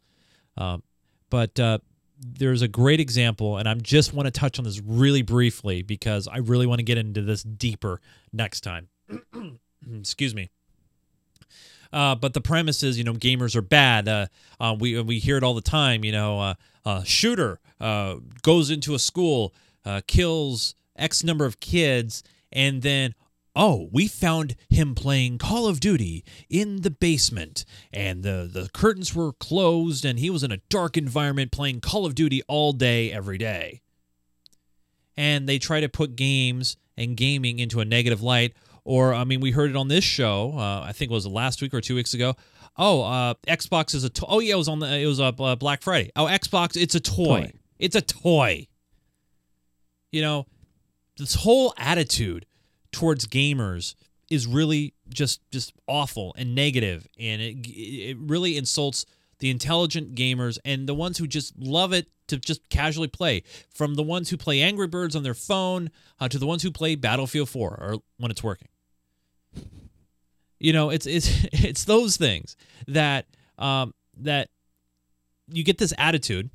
um, 0.57 0.83
but 1.29 1.59
uh, 1.59 1.79
there's 2.19 2.61
a 2.61 2.67
great 2.67 2.99
example, 2.99 3.57
and 3.57 3.67
I 3.67 3.73
just 3.75 4.13
want 4.13 4.27
to 4.27 4.31
touch 4.31 4.59
on 4.59 4.65
this 4.65 4.79
really 4.79 5.21
briefly 5.21 5.81
because 5.81 6.27
I 6.27 6.37
really 6.37 6.65
want 6.67 6.79
to 6.79 6.83
get 6.83 6.97
into 6.97 7.21
this 7.21 7.43
deeper 7.43 8.01
next 8.31 8.61
time. 8.61 8.87
Excuse 9.99 10.33
me. 10.33 10.49
Uh, 11.93 12.15
but 12.15 12.33
the 12.33 12.41
premise 12.41 12.81
is, 12.81 12.97
you 12.97 13.03
know, 13.03 13.13
gamers 13.13 13.55
are 13.55 13.61
bad. 13.61 14.07
Uh, 14.07 14.25
uh, 14.59 14.75
we 14.77 14.99
we 15.01 15.19
hear 15.19 15.37
it 15.37 15.43
all 15.43 15.53
the 15.53 15.61
time. 15.61 16.03
You 16.03 16.11
know, 16.11 16.55
uh, 16.85 17.03
shooter 17.03 17.59
uh, 17.79 18.15
goes 18.41 18.71
into 18.71 18.95
a 18.95 18.99
school, 18.99 19.53
uh, 19.85 20.01
kills 20.07 20.73
X 20.97 21.23
number 21.23 21.45
of 21.45 21.59
kids, 21.59 22.23
and 22.51 22.81
then 22.81 23.13
oh, 23.55 23.87
we 23.91 24.07
found 24.07 24.55
him 24.69 24.95
playing 24.95 25.37
Call 25.37 25.67
of 25.67 25.79
Duty 25.79 26.23
in 26.49 26.81
the 26.81 26.89
basement, 26.89 27.63
and 27.91 28.23
the 28.23 28.49
the 28.51 28.69
curtains 28.73 29.13
were 29.13 29.31
closed, 29.33 30.03
and 30.03 30.17
he 30.17 30.31
was 30.31 30.43
in 30.43 30.51
a 30.51 30.61
dark 30.69 30.97
environment 30.97 31.51
playing 31.51 31.81
Call 31.81 32.05
of 32.05 32.15
Duty 32.15 32.41
all 32.47 32.73
day, 32.73 33.11
every 33.11 33.37
day. 33.37 33.81
And 35.15 35.47
they 35.47 35.59
try 35.59 35.79
to 35.79 35.89
put 35.89 36.15
games 36.15 36.75
and 36.97 37.15
gaming 37.15 37.59
into 37.59 37.79
a 37.79 37.85
negative 37.85 38.23
light. 38.23 38.53
Or, 38.85 39.13
I 39.13 39.23
mean, 39.23 39.39
we 39.39 39.51
heard 39.51 39.69
it 39.69 39.75
on 39.75 39.87
this 39.87 40.03
show. 40.03 40.53
Uh, 40.57 40.81
I 40.81 40.91
think 40.91 41.09
it 41.09 41.13
was 41.13 41.25
last 41.25 41.61
week 41.61 41.73
or 41.73 41.79
two 41.81 41.95
weeks 41.95 42.13
ago. 42.13 42.35
Oh, 42.77 43.01
uh, 43.03 43.33
Xbox 43.47 43.93
is 43.95 44.03
a 44.03 44.09
to- 44.09 44.25
oh 44.27 44.39
yeah, 44.39 44.55
it 44.55 44.57
was 44.57 44.67
on 44.67 44.79
the 44.79 44.87
it 44.97 45.05
was 45.05 45.19
uh, 45.19 45.31
Black 45.31 45.81
Friday. 45.83 46.11
Oh, 46.15 46.25
Xbox, 46.25 46.75
it's 46.75 46.95
a 46.95 46.99
toy. 46.99 47.25
Toy. 47.25 47.51
It's 47.79 47.95
a 47.95 48.01
toy. 48.01 48.67
You 50.11 50.21
know, 50.21 50.47
this 51.17 51.35
whole 51.35 51.73
attitude 51.77 52.45
towards 52.91 53.27
gamers 53.27 53.95
is 54.29 54.47
really 54.47 54.93
just 55.09 55.41
just 55.51 55.73
awful 55.87 56.33
and 56.37 56.55
negative, 56.55 57.07
and 57.19 57.41
it 57.41 57.57
it 57.67 58.17
really 58.19 58.57
insults 58.57 59.05
the 59.39 59.49
intelligent 59.49 60.15
gamers 60.15 60.57
and 60.65 60.87
the 60.87 60.93
ones 60.95 61.17
who 61.19 61.27
just 61.27 61.57
love 61.57 61.93
it 61.93 62.07
to 62.27 62.37
just 62.37 62.67
casually 62.69 63.07
play. 63.07 63.43
From 63.73 63.95
the 63.95 64.03
ones 64.03 64.29
who 64.29 64.37
play 64.37 64.61
Angry 64.61 64.87
Birds 64.87 65.15
on 65.15 65.23
their 65.23 65.33
phone 65.33 65.91
uh, 66.19 66.27
to 66.29 66.39
the 66.39 66.47
ones 66.47 66.63
who 66.63 66.71
play 66.71 66.95
Battlefield 66.95 67.49
4 67.49 67.69
or 67.69 67.97
when 68.17 68.31
it's 68.31 68.41
working. 68.43 68.69
You 70.63 70.71
know, 70.71 70.89
it's 70.89 71.05
it's 71.05 71.29
it's 71.53 71.83
those 71.83 72.17
things 72.17 72.55
that 72.87 73.27
um, 73.59 73.93
that 74.17 74.49
you 75.51 75.63
get 75.63 75.77
this 75.77 75.93
attitude, 75.97 76.49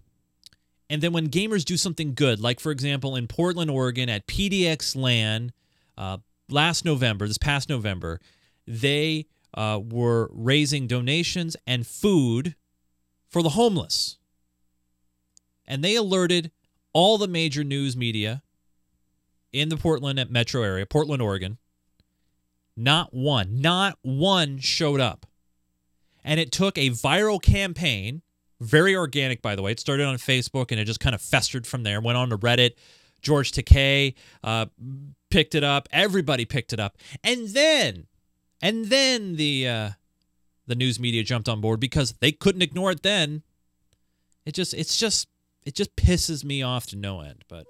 and 0.91 1.03
then 1.03 1.13
when 1.13 1.29
gamers 1.29 1.65
do 1.65 1.77
something 1.77 2.15
good, 2.15 2.41
like 2.41 2.59
for 2.59 2.73
example 2.73 3.15
in 3.15 3.29
Portland, 3.29 3.71
Oregon, 3.71 4.09
at 4.09 4.27
PDX 4.27 4.97
LAN 4.97 5.53
uh, 5.99 6.17
last 6.49 6.85
November, 6.87 7.29
this 7.29 7.39
past 7.39 7.69
November, 7.69 8.19
they 8.67 9.27
uh, 9.55 9.79
were 9.87 10.31
raising 10.33 10.87
donations 10.87 11.55
and 11.67 11.87
food 11.87 12.57
for 13.29 13.43
the 13.43 13.51
homeless, 13.51 14.17
and 15.67 15.85
they 15.85 15.95
alerted 15.95 16.51
all 16.95 17.19
the 17.19 17.29
major 17.29 17.63
news 17.63 17.95
media 17.95 18.43
in 19.53 19.69
the 19.69 19.77
Portland 19.77 20.31
metro 20.31 20.63
area, 20.63 20.87
Portland, 20.87 21.21
Oregon. 21.21 21.59
Not 22.79 23.13
one, 23.13 23.61
not 23.61 23.99
one 24.03 24.59
showed 24.59 25.01
up. 25.01 25.27
And 26.23 26.39
it 26.39 26.53
took 26.53 26.79
a 26.79 26.91
viral 26.91 27.43
campaign, 27.43 28.23
very 28.61 28.95
organic, 28.95 29.43
by 29.43 29.57
the 29.57 29.63
way. 29.63 29.73
It 29.73 29.81
started 29.81 30.07
on 30.07 30.17
Facebook 30.17 30.71
and 30.71 30.79
it 30.79 30.85
just 30.85 31.01
kind 31.01 31.15
of 31.15 31.21
festered 31.21 31.67
from 31.67 31.83
there, 31.83 32.01
went 32.01 32.19
on 32.19 32.29
to 32.31 32.39
Reddit. 32.39 32.73
George 33.21 33.51
Takei 33.51 34.15
uh, 34.45 34.67
picked 35.29 35.57
it 35.57 35.65
up. 35.65 35.89
Everybody 35.91 36.45
picked 36.45 36.73
it 36.73 36.79
up. 36.79 36.97
And 37.25 37.49
then, 37.49 38.07
and 38.63 38.85
then 38.87 39.35
the 39.35 39.67
uh, 39.67 39.91
the 40.69 40.77
news 40.77 41.01
media 41.01 41.25
jumped 41.25 41.49
on 41.49 41.61
board 41.61 41.81
because 41.81 42.13
they 42.21 42.31
couldn't 42.31 42.63
ignore 42.63 42.93
it 42.93 43.03
then. 43.03 43.43
It 44.47 44.53
just, 44.53 44.73
it's 44.73 44.97
just, 44.97 45.29
it 45.65 45.75
just 45.75 45.97
pisses 45.97 46.45
me 46.45 46.63
off 46.63 46.87
to 46.89 46.97
no 46.97 47.23
end. 47.23 47.45
But 47.49 47.67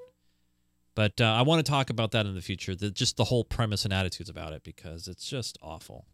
but 0.98 1.20
uh, 1.20 1.26
I 1.26 1.42
want 1.42 1.64
to 1.64 1.70
talk 1.70 1.90
about 1.90 2.10
that 2.10 2.26
in 2.26 2.34
the 2.34 2.40
future. 2.40 2.74
The, 2.74 2.90
just 2.90 3.16
the 3.16 3.22
whole 3.22 3.44
premise 3.44 3.84
and 3.84 3.94
attitudes 3.94 4.28
about 4.28 4.52
it 4.52 4.64
because 4.64 5.06
it's 5.06 5.30
just 5.30 5.56
awful. 5.62 6.06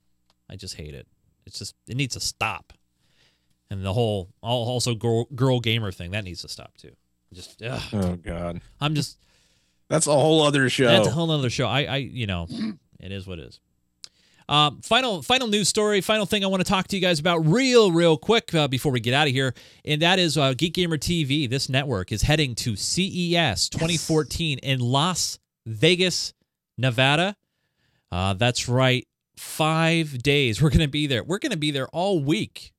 I 0.51 0.57
just 0.57 0.75
hate 0.75 0.93
it. 0.93 1.09
It's 1.47 1.59
just 1.59 1.75
it 1.89 1.97
needs 1.97 2.13
to 2.13 2.21
stop. 2.21 2.75
And 3.71 3.83
the 3.83 3.95
whole 3.95 4.29
also 4.43 4.95
girl, 4.95 5.25
girl 5.35 5.59
gamer 5.59 5.91
thing 5.91 6.11
that 6.11 6.23
needs 6.23 6.43
to 6.43 6.51
stop 6.51 6.77
too. 6.77 6.91
Just 7.33 7.63
ugh. 7.63 7.81
oh 7.95 8.17
god. 8.17 8.61
I'm 8.79 8.95
just 8.95 9.17
That's 9.89 10.07
a 10.07 10.13
whole 10.13 10.43
other 10.43 10.69
show. 10.69 10.85
that's 10.85 11.09
a 11.09 11.13
whole 11.13 11.31
other 11.31 11.49
show. 11.49 11.67
I 11.67 11.85
I 11.85 11.97
you 11.97 12.27
know 12.27 12.47
it 13.01 13.11
is 13.11 13.27
what 13.27 13.39
it 13.39 13.47
is. 13.47 13.61
Um, 14.49 14.81
final 14.83 15.23
final 15.23 15.49
news 15.49 15.69
story, 15.69 16.01
final 16.01 16.27
thing 16.27 16.45
I 16.45 16.49
want 16.49 16.65
to 16.65 16.69
talk 16.69 16.89
to 16.89 16.97
you 16.97 17.03
guys 17.03 17.19
about 17.19 17.47
real 17.47 17.91
real 17.93 18.17
quick 18.17 18.55
uh, 18.55 18.69
before 18.69 18.93
we 18.93 19.01
get 19.01 19.15
out 19.15 19.27
of 19.27 19.33
here, 19.33 19.55
and 19.85 20.03
that 20.03 20.19
is 20.19 20.37
uh, 20.37 20.53
Geek 20.53 20.75
Gamer 20.75 20.99
TV. 20.99 21.49
This 21.49 21.69
network 21.69 22.13
is 22.13 22.23
heading 22.23 22.55
to 22.57 22.77
CES 22.77 23.69
2014 23.71 24.59
in 24.59 24.81
Las 24.81 25.39
Vegas, 25.65 26.35
Nevada. 26.77 27.37
Uh, 28.13 28.35
that's 28.35 28.69
right, 28.69 29.07
five 29.37 30.23
days. 30.23 30.61
We're 30.61 30.71
gonna 30.71 30.89
be 30.89 31.07
there. 31.07 31.25
We're 31.25 31.39
gonna 31.39 31.57
be 31.57 31.71
there 31.71 31.89
all 31.89 32.23
week. 32.23 32.73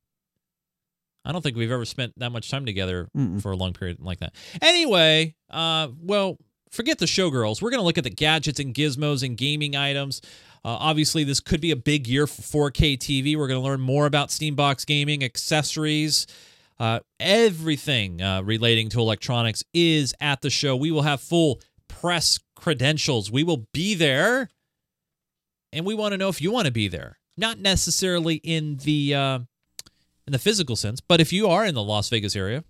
I 1.24 1.32
don't 1.32 1.42
think 1.42 1.56
we've 1.56 1.72
ever 1.72 1.84
spent 1.84 2.12
that 2.18 2.30
much 2.30 2.48
time 2.48 2.64
together 2.64 3.08
Mm-mm. 3.16 3.42
for 3.42 3.50
a 3.50 3.56
long 3.56 3.72
period 3.72 3.98
like 3.98 4.20
that. 4.20 4.34
Anyway, 4.62 5.34
uh, 5.50 5.88
well, 6.00 6.38
forget 6.70 6.98
the 6.98 7.06
showgirls. 7.06 7.60
We're 7.60 7.70
going 7.70 7.80
to 7.80 7.84
look 7.84 7.98
at 7.98 8.04
the 8.04 8.10
gadgets 8.10 8.60
and 8.60 8.72
gizmos 8.72 9.24
and 9.24 9.36
gaming 9.36 9.74
items. 9.74 10.22
Uh, 10.66 10.78
obviously, 10.80 11.22
this 11.22 11.38
could 11.38 11.60
be 11.60 11.70
a 11.70 11.76
big 11.76 12.08
year 12.08 12.26
for 12.26 12.70
4K 12.72 12.98
TV. 12.98 13.36
We're 13.36 13.46
going 13.46 13.60
to 13.60 13.64
learn 13.64 13.80
more 13.80 14.04
about 14.04 14.30
Steambox 14.30 14.84
gaming, 14.84 15.22
accessories, 15.22 16.26
uh, 16.80 16.98
everything 17.20 18.20
uh, 18.20 18.42
relating 18.42 18.88
to 18.88 18.98
electronics 18.98 19.62
is 19.72 20.12
at 20.20 20.40
the 20.40 20.50
show. 20.50 20.74
We 20.74 20.90
will 20.90 21.02
have 21.02 21.20
full 21.20 21.60
press 21.86 22.40
credentials. 22.56 23.30
We 23.30 23.44
will 23.44 23.68
be 23.72 23.94
there, 23.94 24.48
and 25.72 25.86
we 25.86 25.94
want 25.94 26.14
to 26.14 26.18
know 26.18 26.28
if 26.28 26.42
you 26.42 26.50
want 26.50 26.66
to 26.66 26.72
be 26.72 26.88
there. 26.88 27.20
Not 27.36 27.60
necessarily 27.60 28.40
in 28.42 28.78
the 28.78 29.14
uh, 29.14 29.38
in 30.26 30.32
the 30.32 30.38
physical 30.40 30.74
sense, 30.74 31.00
but 31.00 31.20
if 31.20 31.32
you 31.32 31.46
are 31.46 31.64
in 31.64 31.76
the 31.76 31.82
Las 31.84 32.08
Vegas 32.08 32.34
area, 32.34 32.64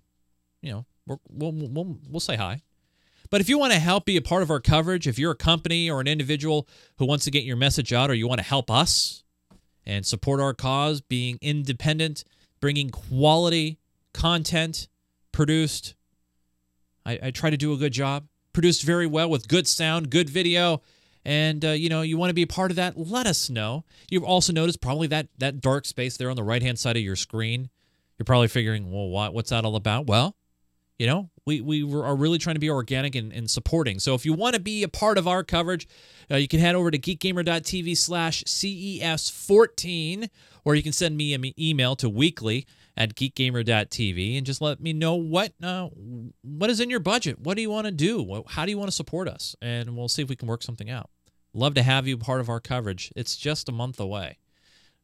you 0.61 0.71
know, 0.71 0.85
we're, 1.07 1.17
we'll, 1.29 1.51
we'll 1.51 1.97
we'll 2.07 2.19
say 2.19 2.35
hi. 2.35 2.61
But 3.29 3.41
if 3.41 3.49
you 3.49 3.57
want 3.57 3.73
to 3.73 3.79
help 3.79 4.05
be 4.05 4.17
a 4.17 4.21
part 4.21 4.41
of 4.41 4.49
our 4.49 4.59
coverage, 4.59 5.07
if 5.07 5.19
you're 5.19 5.31
a 5.31 5.35
company 5.35 5.89
or 5.89 5.99
an 5.99 6.07
individual 6.07 6.67
who 6.97 7.05
wants 7.05 7.25
to 7.25 7.31
get 7.31 7.43
your 7.43 7.57
message 7.57 7.91
out, 7.93 8.09
or 8.09 8.13
you 8.13 8.27
want 8.27 8.39
to 8.39 8.45
help 8.45 8.71
us 8.71 9.23
and 9.85 10.05
support 10.05 10.39
our 10.39 10.53
cause, 10.53 11.01
being 11.01 11.37
independent, 11.41 12.23
bringing 12.59 12.89
quality 12.89 13.79
content 14.13 14.87
produced, 15.31 15.95
I, 17.05 17.19
I 17.23 17.31
try 17.31 17.49
to 17.49 17.57
do 17.57 17.73
a 17.73 17.77
good 17.77 17.93
job, 17.93 18.27
produced 18.53 18.83
very 18.83 19.07
well 19.07 19.29
with 19.29 19.47
good 19.47 19.67
sound, 19.67 20.09
good 20.09 20.29
video, 20.29 20.81
and 21.25 21.63
uh, 21.65 21.69
you 21.71 21.89
know 21.89 22.01
you 22.01 22.17
want 22.17 22.29
to 22.29 22.33
be 22.33 22.43
a 22.43 22.47
part 22.47 22.71
of 22.71 22.77
that. 22.77 22.97
Let 22.97 23.27
us 23.27 23.49
know. 23.49 23.83
You've 24.09 24.23
also 24.23 24.53
noticed 24.53 24.81
probably 24.81 25.07
that 25.07 25.27
that 25.37 25.59
dark 25.59 25.85
space 25.85 26.15
there 26.15 26.29
on 26.29 26.37
the 26.37 26.43
right 26.43 26.61
hand 26.61 26.79
side 26.79 26.95
of 26.95 27.03
your 27.03 27.17
screen. 27.17 27.69
You're 28.17 28.25
probably 28.25 28.47
figuring, 28.47 28.91
well, 28.91 29.09
what, 29.09 29.33
what's 29.33 29.51
that 29.51 29.65
all 29.65 29.75
about? 29.75 30.07
Well, 30.07 30.36
you 30.97 31.05
know, 31.05 31.29
we, 31.45 31.61
we 31.61 31.83
are 31.83 32.15
really 32.15 32.37
trying 32.37 32.55
to 32.55 32.59
be 32.59 32.69
organic 32.69 33.15
and, 33.15 33.31
and 33.31 33.49
supporting. 33.49 33.99
So 33.99 34.15
if 34.15 34.25
you 34.25 34.33
want 34.33 34.55
to 34.55 34.59
be 34.59 34.83
a 34.83 34.87
part 34.87 35.17
of 35.17 35.27
our 35.27 35.43
coverage, 35.43 35.87
uh, 36.29 36.35
you 36.37 36.47
can 36.47 36.59
head 36.59 36.75
over 36.75 36.91
to 36.91 36.97
geekgamer.tv 36.97 37.95
slash 37.97 38.43
CES14, 38.43 40.29
or 40.65 40.75
you 40.75 40.83
can 40.83 40.91
send 40.91 41.15
me 41.15 41.33
an 41.33 41.45
email 41.59 41.95
to 41.97 42.09
weekly 42.09 42.65
at 42.97 43.15
geekgamer.tv 43.15 44.37
and 44.37 44.45
just 44.45 44.59
let 44.59 44.81
me 44.81 44.91
know 44.91 45.13
what 45.15 45.53
uh, 45.61 45.87
what 46.41 46.69
is 46.69 46.79
in 46.79 46.89
your 46.89 46.99
budget. 46.99 47.39
What 47.39 47.55
do 47.55 47.61
you 47.61 47.69
want 47.69 47.85
to 47.85 47.91
do? 47.91 48.43
How 48.47 48.65
do 48.65 48.71
you 48.71 48.77
want 48.77 48.89
to 48.89 48.95
support 48.95 49.27
us? 49.27 49.55
And 49.61 49.95
we'll 49.95 50.07
see 50.07 50.23
if 50.23 50.29
we 50.29 50.35
can 50.35 50.47
work 50.47 50.63
something 50.63 50.89
out. 50.89 51.11
Love 51.53 51.75
to 51.75 51.83
have 51.83 52.07
you 52.07 52.17
part 52.17 52.41
of 52.41 52.49
our 52.49 52.59
coverage. 52.59 53.11
It's 53.15 53.37
just 53.37 53.69
a 53.69 53.71
month 53.71 53.99
away. 53.99 54.39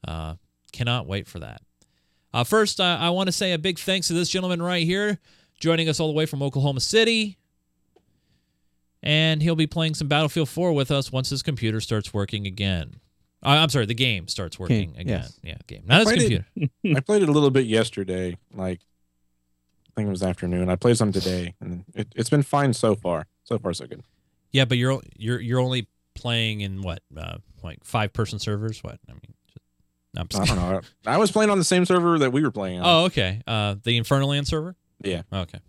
Uh, 0.06 0.36
cannot 0.72 1.08
wait 1.08 1.28
for 1.28 1.40
that. 1.40 1.62
Uh, 2.34 2.44
first, 2.44 2.80
uh, 2.80 2.98
I 3.00 3.12
want 3.12 3.28
to 3.28 3.32
say 3.32 3.54
a 3.54 3.60
big 3.60 3.78
thanks 3.78 4.08
to 4.08 4.14
this 4.14 4.28
gentleman 4.28 4.62
right 4.62 4.86
here, 4.86 5.20
joining 5.60 5.90
us 5.90 6.00
all 6.00 6.08
the 6.08 6.14
way 6.14 6.26
from 6.26 6.42
Oklahoma 6.44 6.80
City. 6.80 7.38
And 9.02 9.42
he'll 9.42 9.56
be 9.56 9.68
playing 9.68 9.96
some 9.96 10.08
Battlefield 10.08 10.48
4 10.50 10.72
with 10.74 10.90
us 10.90 11.12
once 11.12 11.30
his 11.30 11.44
computer 11.44 11.82
starts 11.82 12.14
working 12.14 12.48
again. 12.48 12.96
Uh, 13.46 13.50
I'm 13.50 13.68
sorry, 13.70 13.86
the 13.86 13.94
game 13.94 14.30
starts 14.30 14.58
working 14.58 14.92
Game, 14.92 15.02
again. 15.02 15.08
yes. 15.24 15.40
Yeah, 15.44 15.58
game. 15.68 15.84
Not 15.86 16.00
his 16.00 16.06
Played 16.08 16.20
computer. 16.20 16.46
it- 16.56 16.72
I 16.98 17.00
played 17.02 17.24
it 17.24 17.28
a 17.28 17.32
little 17.34 17.50
bit 17.52 17.66
yesterday, 17.66 18.38
like 18.54 18.80
I 19.90 19.92
think 19.96 20.08
it 20.08 20.10
was 20.10 20.24
afternoon. 20.24 20.70
I 20.70 20.78
played 20.78 20.98
some 20.98 21.12
today, 21.12 21.54
and 21.60 21.84
it, 21.94 22.08
it's 22.16 22.30
been 22.30 22.44
fine 22.44 22.72
so 22.74 22.96
far. 22.96 23.26
So 23.44 23.60
far, 23.60 23.74
so 23.74 23.86
good. 23.86 24.02
Yeah, 24.52 24.64
but 24.66 24.78
you're 24.78 25.02
you're 25.18 25.42
you're 25.42 25.60
only 25.60 25.88
playing 26.16 26.62
in 26.62 26.82
what, 26.82 27.02
uh, 27.18 27.38
like 27.62 27.84
five 27.84 28.14
person 28.14 28.40
servers? 28.40 28.82
What? 28.82 28.98
I 29.10 29.12
mean, 29.12 29.34
just, 29.48 29.60
I'm 30.18 30.28
just 30.30 30.42
I 30.42 30.46
don't 30.46 30.58
know. 30.72 30.82
I 31.06 31.18
was 31.18 31.30
playing 31.32 31.50
on 31.52 31.58
the 31.58 31.64
same 31.66 31.86
server 31.86 32.18
that 32.20 32.32
we 32.32 32.42
were 32.42 32.52
playing 32.52 32.80
on. 32.80 32.86
Oh, 32.86 33.06
okay. 33.08 33.42
Uh, 33.46 33.76
the 33.84 33.98
Infernal 33.98 34.30
Land 34.30 34.48
server. 34.48 34.76
Yeah. 35.04 35.24
Okay. 35.32 35.60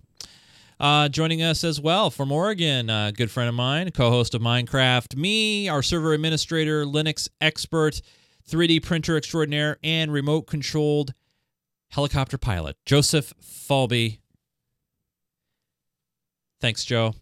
Uh, 0.80 1.08
joining 1.08 1.42
us 1.42 1.62
as 1.64 1.80
well 1.80 2.10
from 2.10 2.32
Oregon, 2.32 2.90
a 2.90 3.12
good 3.16 3.30
friend 3.30 3.48
of 3.48 3.54
mine, 3.54 3.90
co-host 3.92 4.34
of 4.34 4.42
Minecraft, 4.42 5.16
me, 5.16 5.68
our 5.68 5.82
server 5.82 6.12
administrator, 6.12 6.84
Linux 6.84 7.28
expert, 7.40 8.00
3D 8.48 8.82
printer 8.82 9.16
extraordinaire, 9.16 9.78
and 9.84 10.12
remote-controlled 10.12 11.14
helicopter 11.90 12.36
pilot, 12.36 12.76
Joseph 12.84 13.32
Falby. 13.40 14.18
Thanks, 16.60 16.84
Joe. 16.84 17.14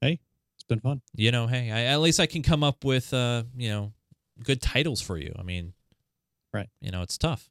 Hey, 0.00 0.20
it's 0.54 0.64
been 0.64 0.80
fun. 0.80 1.02
You 1.14 1.30
know, 1.32 1.46
hey, 1.46 1.70
I, 1.70 1.82
at 1.84 2.00
least 2.00 2.20
I 2.20 2.26
can 2.26 2.42
come 2.42 2.64
up 2.64 2.84
with, 2.84 3.12
uh, 3.12 3.42
you 3.56 3.68
know, 3.68 3.92
good 4.42 4.62
titles 4.62 5.02
for 5.02 5.18
you. 5.18 5.34
I 5.38 5.42
mean, 5.42 5.74
right? 6.54 6.70
You 6.80 6.90
know, 6.90 7.02
it's 7.02 7.18
tough. 7.18 7.50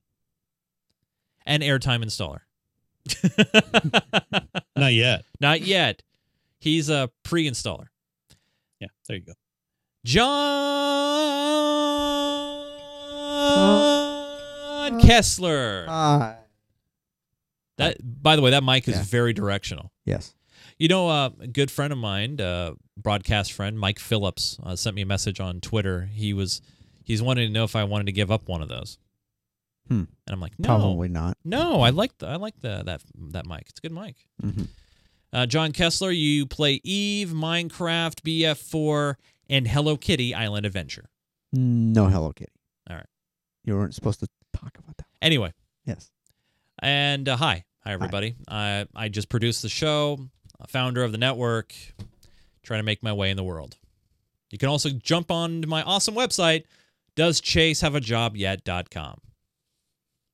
And 1.46 1.62
airtime 1.62 2.04
installer. 2.04 2.40
Not 4.76 4.94
yet. 4.94 5.24
Not 5.40 5.62
yet. 5.62 6.02
He's 6.60 6.90
a 6.90 7.10
pre-installer. 7.24 7.88
Yeah, 8.80 8.88
there 9.08 9.18
you 9.18 9.24
go. 9.24 9.34
John 13.60 15.00
Kessler. 15.02 15.86
Hi. 15.88 16.38
That, 17.78 17.98
by 18.02 18.36
the 18.36 18.42
way, 18.42 18.52
that 18.52 18.64
mic 18.64 18.88
is 18.88 18.96
Yeah. 18.96 19.04
very 19.04 19.34
directional. 19.34 19.92
Yes. 20.06 20.34
You 20.78 20.88
know, 20.88 21.08
uh, 21.10 21.30
a 21.40 21.48
good 21.48 21.70
friend 21.72 21.92
of 21.94 22.00
mine, 22.00 22.40
uh, 22.42 22.74
broadcast 22.98 23.52
friend 23.54 23.78
Mike 23.80 24.00
Phillips, 24.00 24.58
uh, 24.64 24.76
sent 24.76 24.96
me 24.96 25.02
a 25.02 25.06
message 25.06 25.40
on 25.40 25.60
Twitter. 25.62 26.06
He 26.14 26.34
was 26.34 26.62
he's 27.04 27.22
wanting 27.22 27.48
to 27.48 27.54
know 27.54 27.64
if 27.64 27.76
I 27.76 27.84
wanted 27.86 28.06
to 28.08 28.12
give 28.12 28.32
up 28.32 28.48
one 28.48 28.62
of 28.62 28.70
those, 28.70 28.98
Hmm. 29.90 29.96
and 29.96 30.08
I'm 30.28 30.40
like, 30.40 30.54
no, 30.60 30.68
Probably 30.68 31.10
not. 31.10 31.38
no. 31.44 31.82
I 31.82 31.90
like 31.90 32.16
the 32.20 32.28
I 32.28 32.36
like 32.36 32.54
the 32.62 32.84
that 32.86 33.02
that 33.32 33.48
mic. 33.48 33.64
It's 33.70 33.80
a 33.80 33.82
good 33.82 33.92
mic. 33.92 34.16
Mhm. 34.42 34.68
Uh, 35.34 35.46
John 35.46 35.72
Kessler, 35.72 36.12
you 36.12 36.46
play 36.46 36.80
Eve, 36.84 37.30
Minecraft, 37.30 38.22
BF4, 38.24 39.16
and 39.50 39.68
Hello 39.68 39.98
Kitty 39.98 40.34
Island 40.34 40.66
Adventure. 40.66 41.10
No 41.52 42.08
Hello 42.08 42.32
Kitty. 42.32 42.52
All 42.90 42.96
right. 42.96 43.06
You 43.64 43.76
weren't 43.76 43.94
supposed 43.96 44.20
to 44.22 44.28
talk 44.54 44.78
about 44.78 44.96
that. 44.98 45.08
Anyway, 45.22 45.52
Yes. 45.86 46.12
and 46.80 47.28
uh, 47.28 47.36
hi, 47.38 47.66
hi 47.84 47.92
everybody. 47.92 48.36
I 48.48 48.86
I 48.96 49.10
just 49.10 49.28
produced 49.30 49.62
the 49.64 49.70
show, 49.70 50.30
founder 50.68 51.04
of 51.04 51.12
the 51.12 51.18
network, 51.18 51.74
trying 52.64 52.80
to 52.80 52.84
make 52.84 53.02
my 53.04 53.14
way 53.14 53.30
in 53.32 53.38
the 53.38 53.44
world. 53.44 53.78
You 54.52 54.58
can 54.58 54.70
also 54.70 54.90
jump 54.90 55.30
on 55.32 55.62
to 55.62 55.68
my 55.68 55.84
awesome 55.84 56.16
website, 56.16 56.64
doeschasehaveajobyet.com. 57.16 59.22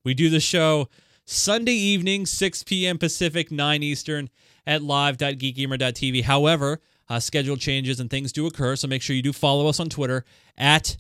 We 0.06 0.14
do 0.14 0.30
the 0.30 0.39
show 0.39 0.88
Sunday 1.26 1.74
evening, 1.74 2.28
6 2.28 2.64
p.m. 2.64 2.99
Pacific, 2.99 3.51
9 3.51 3.82
Eastern 3.82 4.30
at 4.68 4.84
live.geekgamer.tv. 4.84 6.24
However, 6.24 6.80
uh, 7.10 7.20
schedule 7.20 7.58
changes 7.58 7.99
and 7.99 8.08
things 8.08 8.32
do 8.32 8.45
occur, 8.45 8.76
so 8.76 8.88
make 8.88 9.01
sure 9.01 9.16
you 9.16 9.24
do 9.24 9.34
follow 9.34 9.68
us 9.68 9.80
on 9.80 9.89
Twitter 9.89 10.24
at 10.58 10.95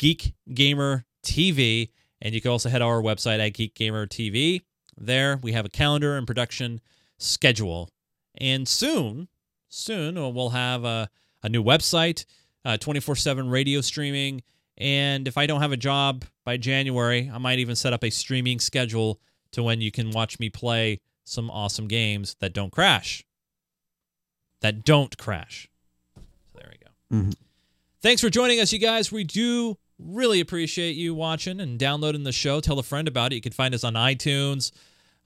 GeekGamerTV. 0.00 1.90
And 2.22 2.34
you 2.34 2.40
can 2.40 2.50
also 2.50 2.70
head 2.70 2.78
to 2.78 2.84
our 2.84 3.02
website 3.02 3.46
at 3.46 3.52
GeekGamerTV. 3.52 4.62
There 4.96 5.38
we 5.42 5.52
have 5.52 5.66
a 5.66 5.70
calendar 5.70 6.16
and 6.16 6.26
production 6.26 6.80
schedule. 7.18 7.90
And 8.38 8.66
soon, 8.66 9.28
soon 9.68 10.16
uh, 10.16 10.28
we'll 10.30 10.50
have 10.50 10.84
a, 10.84 11.10
a 11.42 11.50
new 11.50 11.62
website, 11.62 12.24
24 12.80 13.16
7 13.16 13.50
radio 13.50 13.82
streaming. 13.82 14.42
And 14.80 15.28
if 15.28 15.36
I 15.36 15.46
don't 15.46 15.60
have 15.60 15.72
a 15.72 15.76
job 15.76 16.24
by 16.44 16.56
January, 16.56 17.30
I 17.32 17.38
might 17.38 17.58
even 17.58 17.76
set 17.76 17.92
up 17.92 18.02
a 18.02 18.10
streaming 18.10 18.58
schedule 18.58 19.20
to 19.52 19.62
when 19.62 19.80
you 19.80 19.90
can 19.90 20.10
watch 20.10 20.38
me 20.40 20.48
play 20.48 21.00
some 21.24 21.50
awesome 21.50 21.86
games 21.86 22.34
that 22.40 22.52
don't 22.54 22.72
crash. 22.72 23.24
That 24.62 24.84
don't 24.84 25.16
crash. 25.18 25.68
So 26.14 26.58
there 26.58 26.72
we 26.72 26.78
go. 26.78 27.16
Mhm. 27.28 27.34
Thanks 28.02 28.22
for 28.22 28.30
joining 28.30 28.58
us, 28.60 28.72
you 28.72 28.78
guys. 28.78 29.12
We 29.12 29.24
do 29.24 29.76
really 29.98 30.40
appreciate 30.40 30.96
you 30.96 31.14
watching 31.14 31.60
and 31.60 31.78
downloading 31.78 32.22
the 32.24 32.32
show. 32.32 32.60
Tell 32.60 32.78
a 32.78 32.82
friend 32.82 33.06
about 33.06 33.32
it. 33.32 33.36
You 33.36 33.42
can 33.42 33.52
find 33.52 33.74
us 33.74 33.84
on 33.84 33.94
iTunes. 33.94 34.72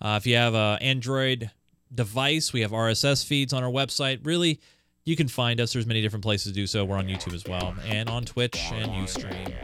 Uh, 0.00 0.18
if 0.20 0.26
you 0.26 0.34
have 0.34 0.54
an 0.54 0.78
Android 0.80 1.50
device, 1.94 2.52
we 2.52 2.62
have 2.62 2.72
RSS 2.72 3.22
feeds 3.22 3.52
on 3.52 3.62
our 3.62 3.70
website. 3.70 4.18
Really, 4.26 4.60
you 5.04 5.16
can 5.16 5.28
find 5.28 5.60
us. 5.60 5.72
There's 5.72 5.86
many 5.86 6.00
different 6.00 6.24
places 6.24 6.52
to 6.52 6.54
do 6.54 6.66
so. 6.66 6.84
We're 6.84 6.96
on 6.96 7.06
YouTube 7.06 7.34
as 7.34 7.44
well, 7.44 7.74
and 7.86 8.08
on 8.08 8.24
Twitch 8.24 8.58
and 8.72 8.90
Ustream. 9.06 9.54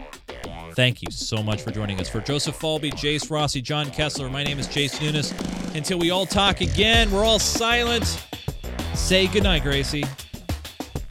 Thank 0.74 1.03
you 1.03 1.11
so 1.11 1.43
much 1.43 1.62
for 1.62 1.70
joining 1.70 1.99
us. 2.01 2.09
For 2.09 2.20
Joseph 2.20 2.59
Falby, 2.59 2.93
Jace 2.93 3.30
Rossi, 3.30 3.61
John 3.61 3.91
Kessler, 3.91 4.28
my 4.28 4.45
name 4.45 4.59
is 4.59 4.68
Chase 4.68 5.01
Nunes. 5.01 5.32
Until 5.74 5.99
we 5.99 6.11
all 6.11 6.26
talk 6.26 6.61
again, 6.61 7.11
we're 7.11 7.24
all 7.24 7.38
silent. 7.38 8.24
Say 8.95 9.26
goodnight, 9.28 9.62
Gracie. 9.62 10.05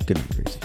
Good 0.05 0.17
night, 0.17 0.36
Gracie. 0.36 0.59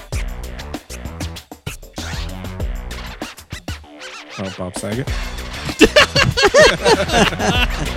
Oh, 4.36 4.54
Bob 4.58 4.76
Saget. 4.76 5.08